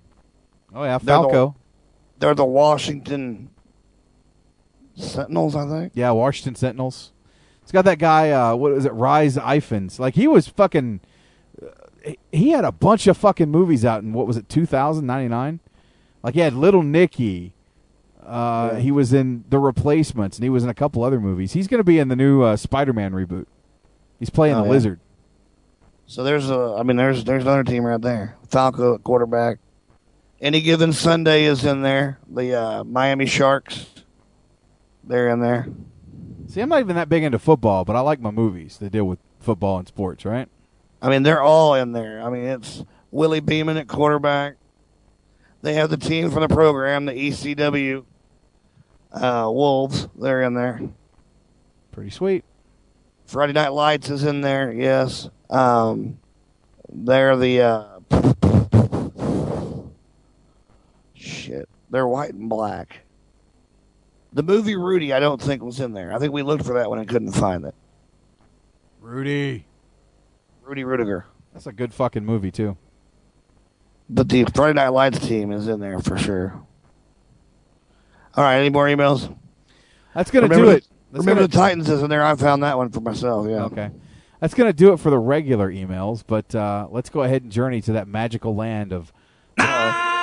[0.75, 1.57] Oh yeah, They're the- Falco.
[2.18, 3.50] They're the Washington
[4.97, 5.92] Sentinels, I think.
[5.94, 7.12] Yeah, Washington Sentinels.
[7.62, 8.31] It's got that guy.
[8.31, 8.92] Uh, what is it?
[8.92, 9.99] Rhys Ifans.
[9.99, 11.00] Like he was fucking.
[12.32, 14.48] He- had a bunch of fucking movies out in what was it?
[14.48, 15.60] Two thousand ninety nine.
[16.22, 17.52] Like he had Little Nicky.
[18.24, 21.52] Uh, He was in The Replacements, and he was in a couple other movies.
[21.54, 23.46] He's going to be in the new uh, Spider Man reboot.
[24.18, 24.70] He's playing Oh, the yeah.
[24.70, 25.00] Lizard.
[26.06, 28.36] So there's a, I mean, there's there's another team right there.
[28.48, 29.58] Falco quarterback.
[30.40, 32.18] Any given Sunday is in there.
[32.28, 33.86] The uh, Miami Sharks,
[35.04, 35.68] they're in there.
[36.48, 39.04] See, I'm not even that big into football, but I like my movies that deal
[39.04, 40.24] with football and sports.
[40.24, 40.48] Right?
[41.00, 42.22] I mean, they're all in there.
[42.22, 44.56] I mean, it's Willie Beamen at quarterback.
[45.62, 48.04] They have the team from the program, the ECW
[49.12, 50.08] uh, Wolves.
[50.16, 50.80] They're in there.
[51.92, 52.44] Pretty sweet.
[53.26, 54.72] Friday Night Lights is in there.
[54.72, 55.28] Yes.
[55.50, 56.18] Um,
[56.88, 57.98] they're the uh,
[61.14, 61.68] shit.
[61.90, 63.00] They're white and black.
[64.32, 66.12] The movie Rudy, I don't think was in there.
[66.14, 67.74] I think we looked for that one and couldn't find it.
[69.00, 69.64] Rudy.
[70.68, 71.24] Rudy Ruettiger.
[71.55, 72.76] That's a good fucking movie too.
[74.10, 76.60] But the Friday Night Lights team is in there for sure.
[78.34, 79.34] All right, any more emails?
[80.14, 80.86] That's gonna Remember do the- it.
[81.10, 82.22] That's remember gonna- the Titans is in there.
[82.22, 83.48] I found that one for myself.
[83.48, 83.64] Yeah.
[83.64, 83.90] Okay.
[84.40, 87.50] That's going to do it for the regular emails, but uh, let's go ahead and
[87.50, 89.12] journey to that magical land of
[89.58, 89.64] uh,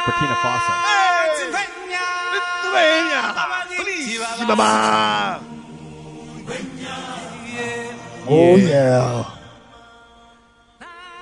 [0.06, 0.72] Burkina Faso.
[8.28, 9.26] Oh yeah.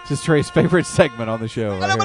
[0.03, 1.80] This is Trey's favorite segment on the show.
[1.80, 1.98] right.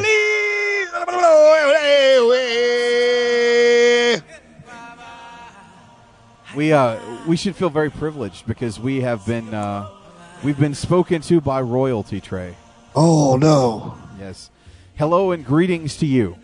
[6.57, 9.91] We uh we should feel very privileged because we have been uh,
[10.45, 12.55] we've been spoken to by royalty, Trey.
[12.95, 13.99] Oh no.
[14.19, 14.51] Yes.
[14.97, 16.37] Hello and greetings to you.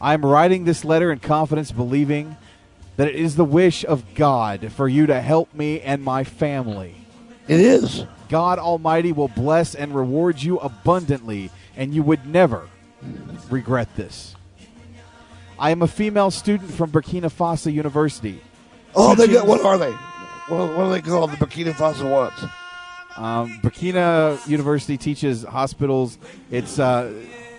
[0.00, 2.36] I'm writing this letter in confidence, believing
[2.96, 6.99] that it is the wish of God for you to help me and my family.
[7.50, 8.04] It is.
[8.28, 12.68] God Almighty will bless and reward you abundantly, and you would never
[13.50, 14.36] regret this.
[15.58, 18.40] I am a female student from Burkina Faso University.
[18.94, 19.48] Oh, they got.
[19.48, 19.90] What are they?
[19.90, 21.32] What, what are they called?
[21.32, 22.32] The Burkina Faso what?
[23.18, 26.18] Um, Burkina University teaches hospitals.
[26.52, 27.12] It's uh,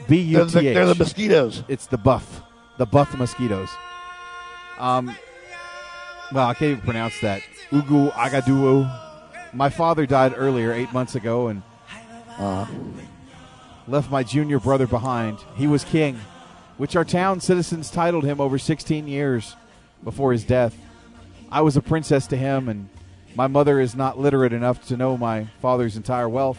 [0.08, 1.64] B U They're the, they're the mosquitoes.
[1.68, 2.42] It's the buff,
[2.78, 3.70] the buff mosquitoes.
[4.80, 5.14] Um,
[6.32, 7.42] well, I can't even pronounce that.
[7.72, 9.10] Ugu Agaduo.
[9.54, 11.62] My father died earlier, eight months ago, and
[12.38, 12.66] uh,
[13.88, 15.40] left my junior brother behind.
[15.56, 16.20] He was king,
[16.78, 19.56] which our town citizens titled him over 16 years
[20.04, 20.76] before his death.
[21.52, 22.88] I was a princess to him, and
[23.36, 26.58] my mother is not literate enough to know my father's entire wealth.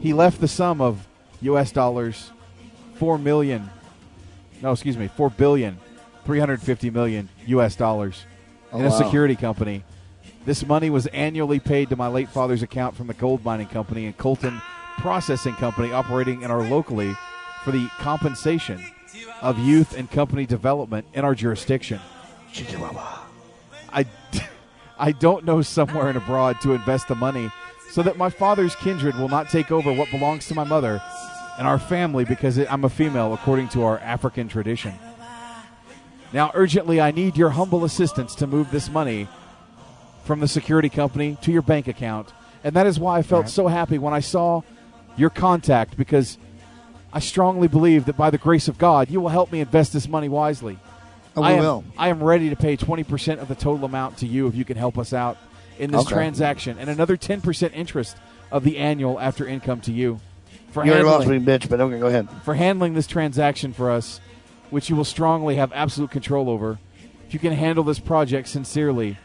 [0.00, 1.06] He left the sum of
[1.42, 1.70] U.S.
[1.70, 2.30] dollars,
[2.94, 3.68] four million.
[4.62, 5.78] No, excuse me, four billion,
[6.24, 7.76] three hundred fifty million U.S.
[7.76, 8.24] dollars
[8.72, 8.98] Oh, in a wow.
[8.98, 9.84] security company.
[10.46, 14.06] This money was annually paid to my late father's account from the gold mining company
[14.06, 14.62] and Coltan
[14.96, 17.16] Processing Company operating in our locally
[17.64, 18.80] for the compensation
[19.42, 22.00] of youth and company development in our jurisdiction.
[23.92, 24.06] I,
[25.00, 27.50] I don't know somewhere in abroad to invest the money
[27.90, 31.02] so that my father's kindred will not take over what belongs to my mother
[31.58, 34.94] and our family because I'm a female according to our African tradition.
[36.32, 39.26] Now, urgently, I need your humble assistance to move this money
[40.26, 42.32] from the security company to your bank account.
[42.64, 43.50] And that is why I felt Right.
[43.50, 44.62] so happy when I saw
[45.16, 46.36] your contact because
[47.12, 50.08] I strongly believe that by the grace of God, you will help me invest this
[50.08, 50.78] money wisely.
[51.36, 51.84] Oh, I am, will.
[51.96, 54.76] I am ready to pay 20% of the total amount to you if you can
[54.76, 55.36] help us out
[55.78, 56.14] in this Okay.
[56.14, 58.16] transaction and another 10% interest
[58.50, 60.18] of the annual after income to you.
[60.72, 62.28] For You already lost me, bitch, but okay, go ahead.
[62.42, 64.20] for handling this transaction for us,
[64.70, 66.78] which you will strongly have absolute control over.
[67.26, 69.16] If you can handle this project sincerely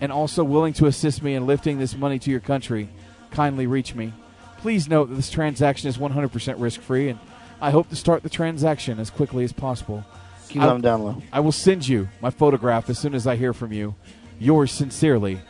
[0.00, 2.88] and also willing to assist me in lifting this money to your country,
[3.30, 4.12] kindly reach me.
[4.58, 7.18] Please note that this transaction is 100% risk free, and
[7.60, 10.04] I hope to start the transaction as quickly as possible.
[10.48, 11.22] Keep I- them down low.
[11.32, 13.94] I will send you my photograph as soon as I hear from you.
[14.38, 15.40] Yours sincerely,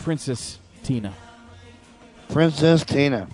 [0.00, 1.12] Princess Tina.
[2.28, 3.28] Princess Tina.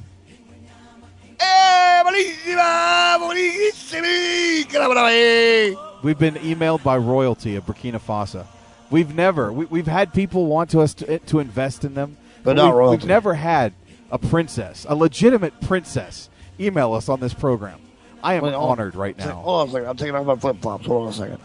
[6.02, 8.46] We've been emailed by royalty of Burkina Faso.
[8.94, 12.16] We've never we, we've had people want to us to, eh, to invest in them,
[12.44, 13.72] But not we've, we've never had
[14.08, 17.80] a princess, a legitimate princess, email us on this program.
[18.22, 18.70] I am Wait, on.
[18.70, 19.34] honored right now.
[19.42, 19.88] Hold on a second.
[19.88, 20.86] I'm taking off my flip flops.
[20.86, 21.40] Hold on a second.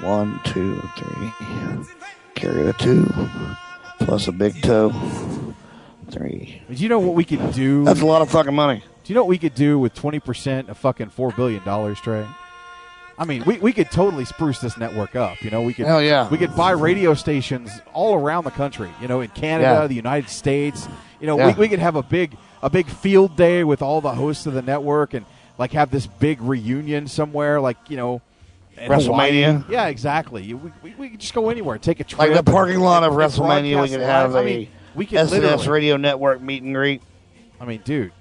[0.00, 1.32] One, two, three.
[2.34, 3.06] Carry a two.
[4.00, 4.90] Plus a big toe.
[6.10, 6.62] Three.
[6.68, 7.84] Do you know what we could do?
[7.84, 8.80] That's a lot of fucking money.
[9.04, 12.00] Do you know what we could do with twenty percent of fucking four billion dollars,
[12.00, 12.26] Trey?
[13.18, 15.42] I mean, we, we could totally spruce this network up.
[15.42, 16.28] You know, we could Hell yeah.
[16.28, 18.90] we could buy radio stations all around the country.
[19.00, 19.86] You know, in Canada, Yeah.
[19.86, 20.88] the United States.
[21.20, 21.48] You know, Yeah.
[21.48, 24.54] we, we could have a big a big field day with all the hosts of
[24.54, 25.26] the network and
[25.58, 28.22] like have this big reunion somewhere, like you know,
[28.78, 29.06] WrestleMania?
[29.62, 29.62] Hawaii.
[29.68, 30.54] Yeah, exactly.
[30.54, 33.12] We, we, we could just go anywhere, take a trip, Like the parking lot of
[33.12, 34.08] and- and WrestleMania, we could live.
[34.08, 35.68] have I a mean, we could SNS.
[35.68, 37.02] Radio Network meet and greet.
[37.60, 38.12] I mean, dude,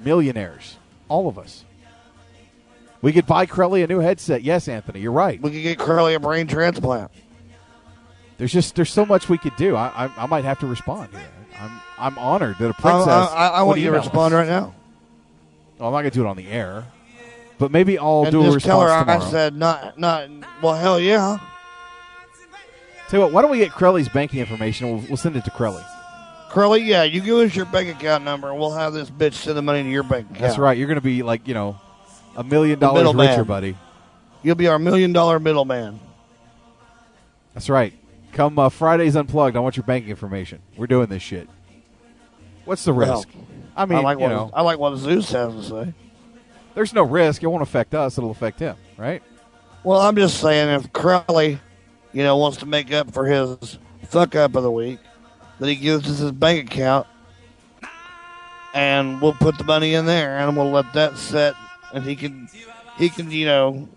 [0.00, 0.76] millionaires,
[1.08, 1.64] all of us.
[3.04, 4.42] We could buy Crowley a new headset.
[4.42, 5.38] Yes, Anthony, you're right.
[5.38, 7.10] We could get Curly a brain transplant.
[8.38, 9.76] There's just there's so much we could do.
[9.76, 11.20] I I, I might have to respond here.
[11.60, 13.08] I'm I'm honored that a princess.
[13.08, 14.06] I, I would want you to email us.
[14.06, 14.74] respond right now.
[15.78, 16.86] Oh, I'm not gonna do it on the air,
[17.58, 19.28] but maybe I'll and do a just tell response her tomorrow.
[19.28, 20.30] I said not not.
[20.62, 21.40] Well, hell yeah.
[23.10, 24.86] Tell you what, why don't we get Crowley's banking information?
[24.86, 25.84] and We'll, we'll send it to Crowley.
[26.48, 29.58] Curly, yeah, you give us your bank account number, and we'll have this bitch send
[29.58, 30.40] the money to your bank account.
[30.40, 30.78] That's right.
[30.78, 31.78] You're gonna be like you know,
[32.36, 33.76] a million dollars richer, buddy.
[34.42, 36.00] You'll be our million dollar middleman.
[37.54, 37.92] That's right.
[38.32, 39.56] Come uh, Fridays unplugged.
[39.56, 40.60] I want your banking information.
[40.76, 41.48] We're doing this shit.
[42.64, 43.28] What's the Well, risk?
[43.76, 45.94] I mean, I like you what know, I like what Zeus has to say.
[46.74, 47.42] there's no risk.
[47.42, 48.18] It won't affect us.
[48.18, 49.22] It'll affect him, right?
[49.84, 51.58] Well, I'm just saying, if Crowley,
[52.12, 54.98] you know, wants to make up for his fuck up of the week,
[55.60, 57.06] that he gives us his bank account,
[58.74, 61.54] and we'll put the money in there, and we'll let that set,
[61.94, 62.48] and he can,
[62.98, 63.88] he can, you know,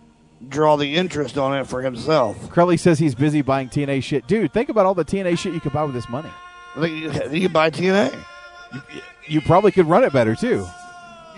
[0.48, 2.50] draw the interest on it for himself.
[2.50, 4.26] Crowley says he's busy buying TNA shit.
[4.26, 6.30] Dude, think about all the TNA shit you could buy with this money.
[6.76, 6.84] You,
[7.30, 8.16] you can buy TNA.
[9.26, 10.46] You probably could run it better too.
[10.58, 10.66] You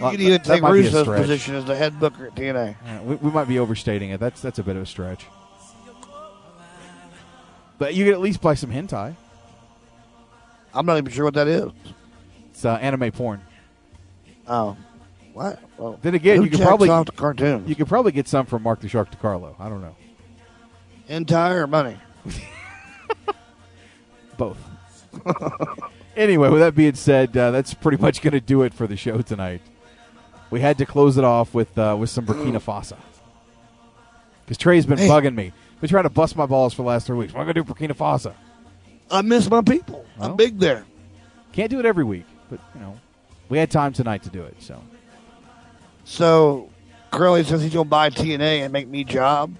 [0.01, 2.77] Well, can even that take Russo's position as the head booker at TNA.
[2.85, 4.21] Yeah, we, we might be overstating it.
[4.21, 5.27] That's that's a bit of a stretch.
[7.79, 9.17] But you could at least buy some hentai.
[10.75, 11.71] I'm not even sure what that is.
[12.51, 13.41] It's uh, anime porn.
[14.47, 14.77] Oh,
[15.41, 15.59] what?
[15.78, 17.69] Well, Then again, you could probably off the cartoons.
[17.69, 19.55] You could probably get some from Mark the Shark DiCarlo.
[19.59, 19.97] I don't know.
[21.09, 21.97] Entire money.
[24.36, 24.59] Both.
[26.17, 28.97] anyway, with that being said, uh, that's pretty much going to do it for the
[28.97, 29.62] show tonight.
[30.51, 32.97] We had to close it off with uh, with some Burkina Faso
[34.44, 35.09] because Trey's been Hey.
[35.09, 35.52] bugging me.
[35.81, 37.33] Been trying to bust my balls for the last three weeks.
[37.33, 38.35] What am I going to do Burkina Faso?
[39.10, 40.05] I miss my people.
[40.19, 40.31] Well.
[40.31, 40.85] I'm big there.
[41.52, 42.99] Can't do it every week, but you know,
[43.49, 44.57] we had time tonight to do it.
[44.60, 44.81] So
[46.11, 46.69] So,
[47.13, 49.55] Curly says he's going to buy TNA and make me job.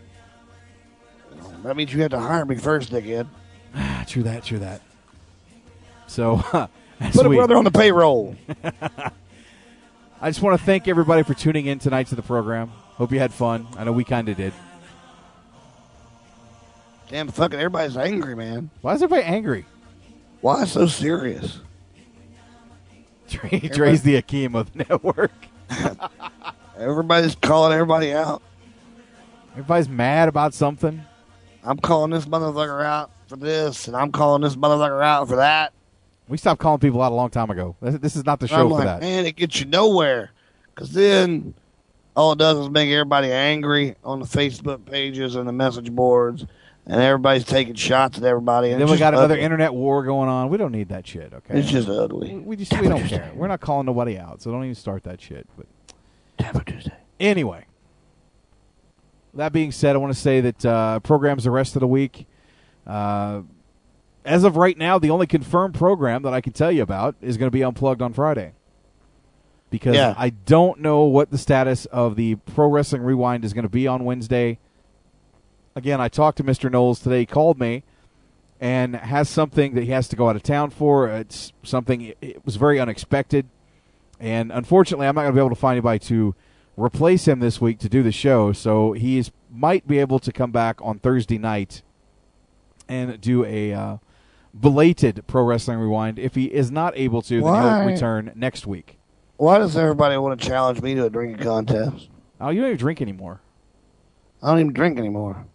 [1.63, 3.29] That means you have to hire me first, dickhead.
[4.09, 4.81] True that, true that.
[6.09, 6.43] So
[6.99, 8.35] as Put a we- brother on the payroll.
[10.21, 12.67] I just want to thank everybody for tuning in tonight to the program.
[12.97, 13.69] Hope you had fun.
[13.79, 14.53] I know we kind of did.
[17.11, 18.71] Damn, fucking everybody's angry, man.
[18.81, 19.67] Why is everybody angry?
[20.41, 21.61] Why so serious?
[23.29, 25.31] Trey, Trey's the Akeem of the network.
[26.79, 28.43] Everybody's calling everybody out.
[29.53, 31.03] Everybody's mad about something.
[31.63, 35.73] I'm calling this motherfucker out for this, and I'm calling this motherfucker out for that.
[36.29, 37.77] We stopped calling people out a long time ago.
[37.81, 39.01] This is not the show I'm for like, that.
[39.01, 40.31] man, it gets you nowhere.
[40.75, 41.55] Because then
[42.17, 46.47] all it does is make everybody angry on the Facebook pages and the message boards,
[46.87, 48.71] and everybody's taking shots at everybody.
[48.71, 49.45] And then we got another ugly.
[49.45, 50.49] internet war going on.
[50.49, 51.33] We don't need that shit.
[51.33, 52.35] Okay, It's just ugly.
[52.37, 53.31] We just we don't care.
[53.35, 55.47] We're not calling nobody out, so don't even start that shit.
[55.57, 55.67] But
[57.19, 57.67] anyway,
[59.35, 62.27] that being said, I want to say that uh, programs the rest of the week.
[62.87, 63.43] Uh,
[64.25, 67.37] as of right now, the only confirmed program that I can tell you about is
[67.37, 68.53] going to be unplugged on Friday.
[69.71, 70.15] Because Yeah.
[70.19, 73.87] I don't know what the status of the Pro Wrestling Rewind is going to be
[73.87, 74.59] on Wednesday.
[75.77, 76.71] Again, I talked to Mr.
[76.71, 77.21] Knowles today.
[77.21, 77.85] He called me
[78.61, 81.09] and has something that he has to go out of town for.
[81.09, 83.47] It's something, it was very unexpected.
[84.19, 86.35] And unfortunately, I'm not going to be able to find anybody to
[86.77, 88.53] replace him this week to do the show.
[88.53, 91.83] So he is, might be able to come back on Thursday night
[92.89, 93.97] and do a uh,
[94.59, 96.19] belated Pro Wrestling Rewind.
[96.19, 98.99] If he is not able to, then he'll return next week.
[99.37, 102.11] Why does everybody want to challenge me to a drinking contest?
[102.41, 103.41] Oh, you don't even drink anymore.
[104.43, 105.47] I don't even drink anymore.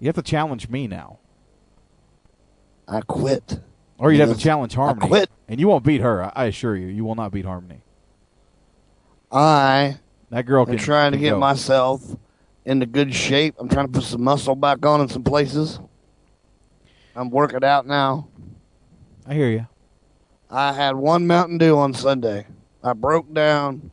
[0.00, 1.18] You have to challenge me now.
[2.86, 3.60] I quit.
[3.98, 5.06] Or you'd have to challenge Harmony.
[5.06, 5.30] I quit.
[5.48, 6.30] And you won't beat her.
[6.36, 6.86] I- assure you.
[6.88, 7.80] You will not beat Harmony.
[9.32, 9.98] I
[10.30, 11.38] That girl can trying to can get go.
[11.38, 12.16] myself
[12.64, 13.54] into good shape.
[13.58, 15.80] I'm trying to put some muscle back on in some places.
[17.16, 18.28] I'm working out now.
[19.26, 19.66] I hear you.
[20.50, 22.46] I had one Mountain Dew on Sunday.
[22.82, 23.90] I broke down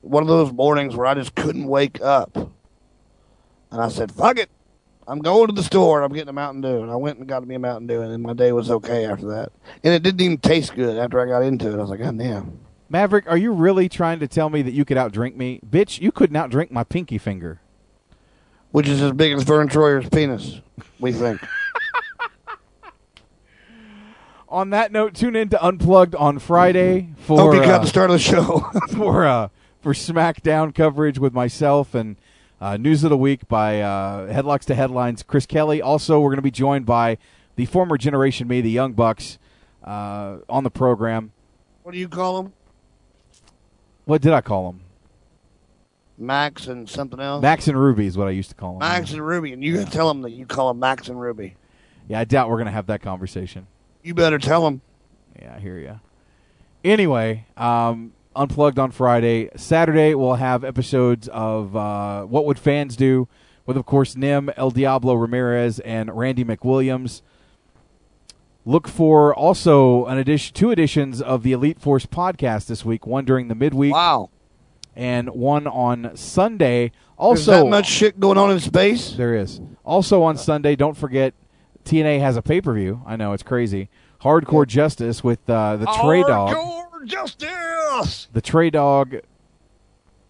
[0.00, 2.36] one of those mornings where I just couldn't wake up.
[2.36, 4.50] And I said, fuck it.
[5.06, 6.82] I'm going to the store and I'm getting a Mountain Dew.
[6.82, 9.04] And I went and got me a Mountain Dew, and then my day was okay
[9.04, 9.52] after that.
[9.82, 11.74] And it didn't even taste good after I got into it.
[11.74, 12.60] I was like, God damn.
[12.88, 15.60] Maverick, are you really trying to tell me that you could outdrink me?
[15.68, 17.60] Bitch, you couldn't outdrink my pinky finger.
[18.70, 20.60] Which is as big as Verne Troyer's penis,
[20.98, 21.40] we think.
[24.48, 27.88] On that note, tune in to Unplugged on Friday for Hope you got uh, the
[27.88, 28.60] start of the show.
[28.96, 29.48] for uh,
[29.80, 32.16] for SmackDown coverage with myself and
[32.60, 35.22] uh, News of the Week by uh, Headlocks to Headlines.
[35.22, 35.82] Chris Kelly.
[35.82, 37.18] Also, we're going to be joined by
[37.56, 39.38] the former Generation Me, the Young Bucks,
[39.84, 41.32] uh, on the program.
[41.82, 42.52] what do you call them?
[44.04, 44.80] What did I call them?
[46.16, 47.42] Max and something else?
[47.42, 48.80] Max and Ruby is what I used to call them.
[48.80, 49.52] Max and Ruby.
[49.52, 51.56] And you can tell them that you call them Max and Ruby.
[52.08, 53.66] Yeah, I doubt we're going to have that conversation.
[54.02, 54.80] You better tell them.
[55.40, 56.00] Yeah, I hear you.
[56.84, 59.48] Anyway, um, unplugged on Friday.
[59.56, 63.28] Saturday we'll have episodes of uh, What Would Fans Do,
[63.66, 67.22] with of course Nim, El Diablo Ramirez, and Randy McWilliams.
[68.66, 73.06] Look for also an edition, two editions of the Elite Force podcast this week.
[73.06, 73.92] One during the midweek.
[73.92, 74.30] Wow.
[74.96, 76.92] And one on Sunday.
[77.18, 79.12] Also, There's that much shit going on in space?
[79.12, 79.60] there is.
[79.84, 81.34] Also on Sunday, don't forget
[81.84, 83.02] TNA has a pay per view.
[83.06, 83.90] I know it's crazy.
[84.22, 88.28] Hardcore Justice with uh, the TreyDawg, Hardcore Justice!
[88.32, 89.22] the TreyDawg,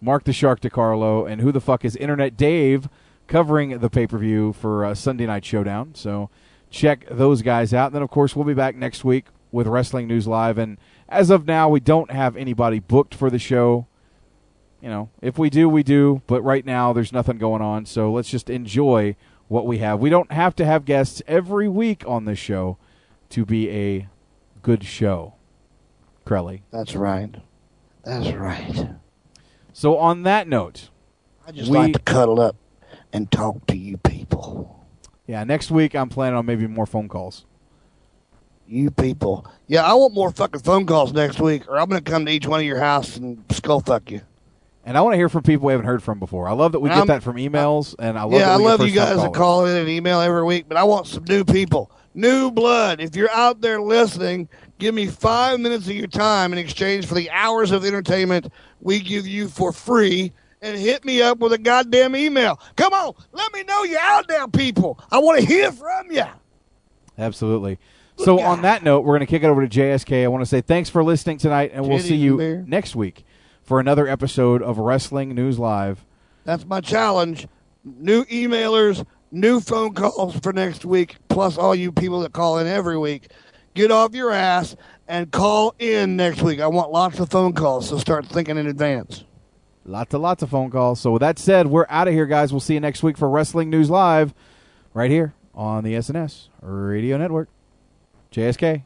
[0.01, 2.89] Mark the Shark DiCarlo, and who the fuck is Internet Dave
[3.27, 5.95] covering the pay per view for uh, Sunday Night Showdown.
[5.95, 6.29] So
[6.69, 7.87] check those guys out.
[7.87, 10.57] And then of course we'll be back next week with Wrestling News Live.
[10.57, 13.87] And as of now, we don't have anybody booked for the show.
[14.81, 16.21] You know, if we do, we do.
[16.27, 17.85] But right now, there's nothing going on.
[17.85, 19.15] So let's just enjoy
[19.47, 19.99] what we have.
[19.99, 22.77] We don't have to have guests every week on this show
[23.29, 24.07] to be a
[24.61, 25.34] good show.
[26.25, 26.61] Crelly.
[26.71, 27.35] That's right.
[28.03, 28.89] That's right.
[29.73, 30.89] So on that note,
[31.47, 32.55] I just we- like to cuddle up
[33.13, 34.85] and talk to you people.
[35.27, 37.45] yeah, next week I'm planning on maybe more phone calls.
[38.67, 39.45] You people.
[39.67, 42.31] Yeah, I want more fucking phone calls next week, or I'm going to come to
[42.31, 44.21] each one of your house and skull fuck you.
[44.83, 46.47] And I want to hear from people we haven't heard from before.
[46.47, 48.51] I love that we And get I'm- that from emails, and I love yeah, that
[48.51, 51.23] I love you guys to call in and email every week, but I want some
[51.25, 52.99] new people, new blood.
[53.01, 57.15] If you're out there listening, give me five minutes of your time in exchange for
[57.15, 60.31] the hours of entertainment we give you for free,
[60.61, 62.59] and hit me up with a goddamn email.
[62.75, 64.99] Come on, let me know you're out there, people.
[65.11, 66.25] I want to hear from you.
[67.17, 67.79] Absolutely.
[68.17, 70.23] So on that note, we're going to kick it over to JSK.
[70.23, 72.63] I want to say thanks for listening tonight, and we'll see you bear.
[72.67, 73.25] next week
[73.63, 76.05] for another episode of Wrestling News Live.
[76.45, 77.47] That's my challenge.
[77.83, 82.67] New emailers, new phone calls for next week, plus all you people that call in
[82.67, 83.31] every week.
[83.75, 84.73] Get off your ass
[85.05, 86.61] and call in next week.
[86.61, 89.25] I want lots of phone calls, so start thinking in advance.
[89.83, 91.01] Lots and lots of phone calls.
[91.01, 92.53] So with that said, we're out of here, guys.
[92.53, 94.33] We'll see you next week for Wrestling News Live,
[94.93, 97.49] right here on the SNS Radio Network.
[98.31, 98.83] JSK,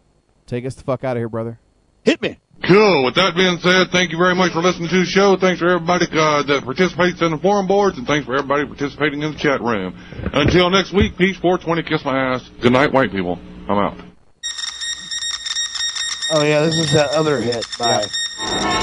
[0.48, 1.60] take us the fuck out of here, brother.
[2.04, 2.40] Hit me.
[2.68, 3.06] Cool.
[3.06, 5.38] With that being said, thank you very much for listening to the show.
[5.40, 9.22] Thanks for everybody uh, that participates in the forum boards, and thanks for everybody participating
[9.22, 9.96] in the chat room.
[10.34, 12.50] Until next week, peace, 420, kiss my ass.
[12.60, 13.38] Good night, white people.
[13.70, 14.09] I'm out.
[16.32, 17.66] Oh yeah, this is that other hit.
[17.78, 18.08] Bye.
[18.38, 18.79] What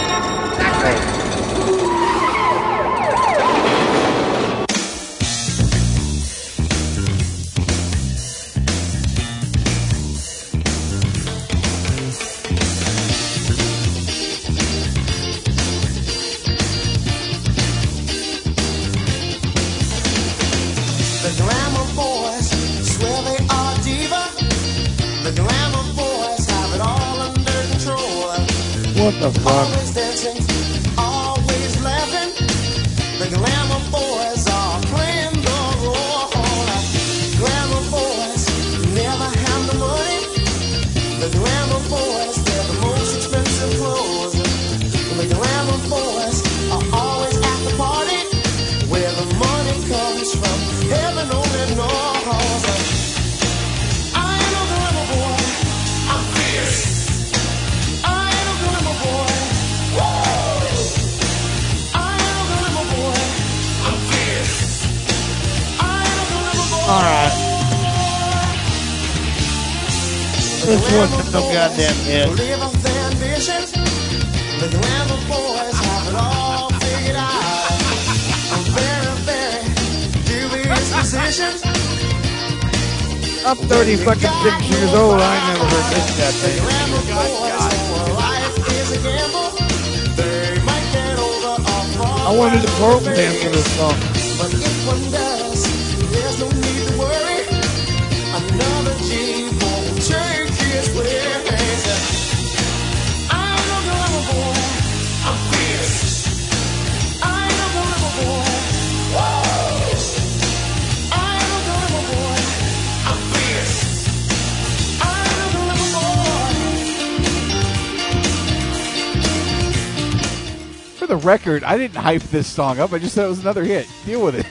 [121.65, 122.93] I didn't hype this song up.
[122.93, 123.89] I just said it was another hit.
[124.05, 124.47] Deal with it.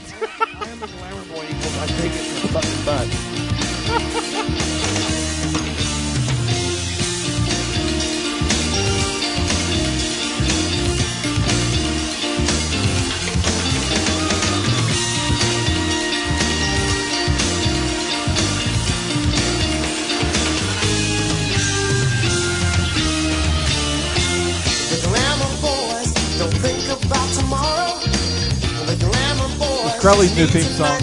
[30.06, 31.00] Crowley's new theme song.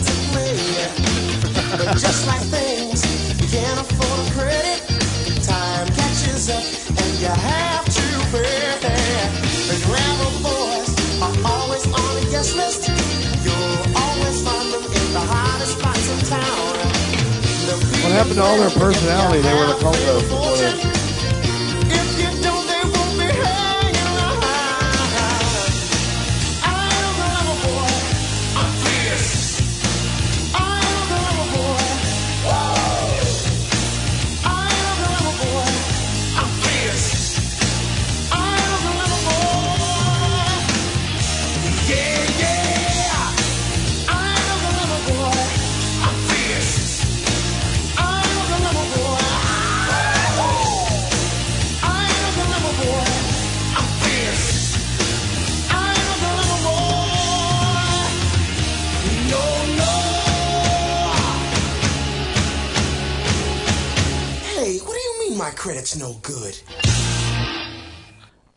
[1.98, 3.02] Just like things,
[3.34, 4.78] you can't afford a credit.
[5.42, 8.00] Time catches up and you have to
[8.30, 8.78] pay.
[9.66, 12.86] The glamour boys are always on the guest list.
[13.42, 16.78] You'll always find them in the hottest spots in town.
[18.06, 19.42] What happened to all their personality?
[19.42, 20.91] They were the cult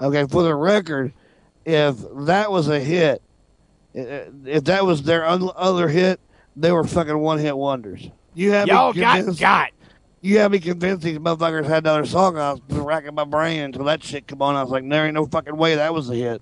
[0.06, 1.14] Okay, for the record,
[1.66, 3.22] if that was a hit,
[3.94, 6.20] if that was their other hit,
[6.56, 8.08] they were fucking one hit wonders.
[8.36, 9.72] You have Y'all me got convinced, got.
[10.22, 12.38] You have me convinced these motherfuckers had another song.
[12.38, 14.56] I was racking my brain until that shit come on.
[14.56, 16.42] I was like, there ain't no fucking way that was a hit.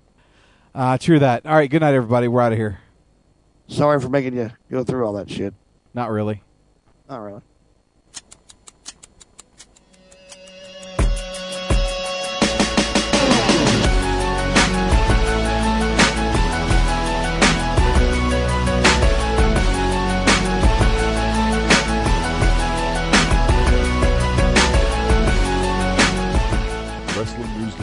[0.75, 1.45] Uh, true that.
[1.45, 2.27] All right, good night, everybody.
[2.27, 2.79] We're out of here.
[3.67, 5.53] Sorry for making you go through all that shit.
[5.93, 6.41] Not really.
[7.07, 7.41] Not really.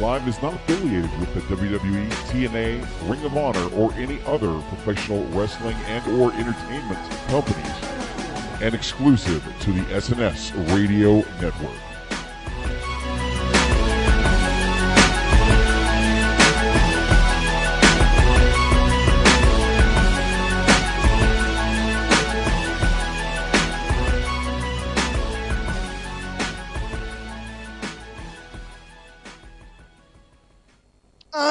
[0.01, 5.23] Live is not affiliated with the WWE, TNA, Ring of Honor, or any other professional
[5.27, 6.99] wrestling and or entertainment
[7.29, 11.90] companies, and exclusive to the SNS Radio Network.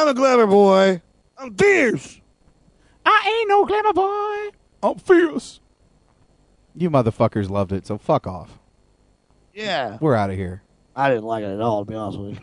[0.09, 1.01] A glamour boy.
[1.37, 2.19] I'm fierce.
[3.05, 4.49] I ain't no glamour boy.
[4.81, 5.59] I'm fierce.
[6.75, 8.59] You motherfuckers loved it, so fuck off.
[9.53, 9.97] Yeah.
[10.01, 10.63] We're out of here.
[10.95, 12.39] I didn't like it at all, to be honest with you.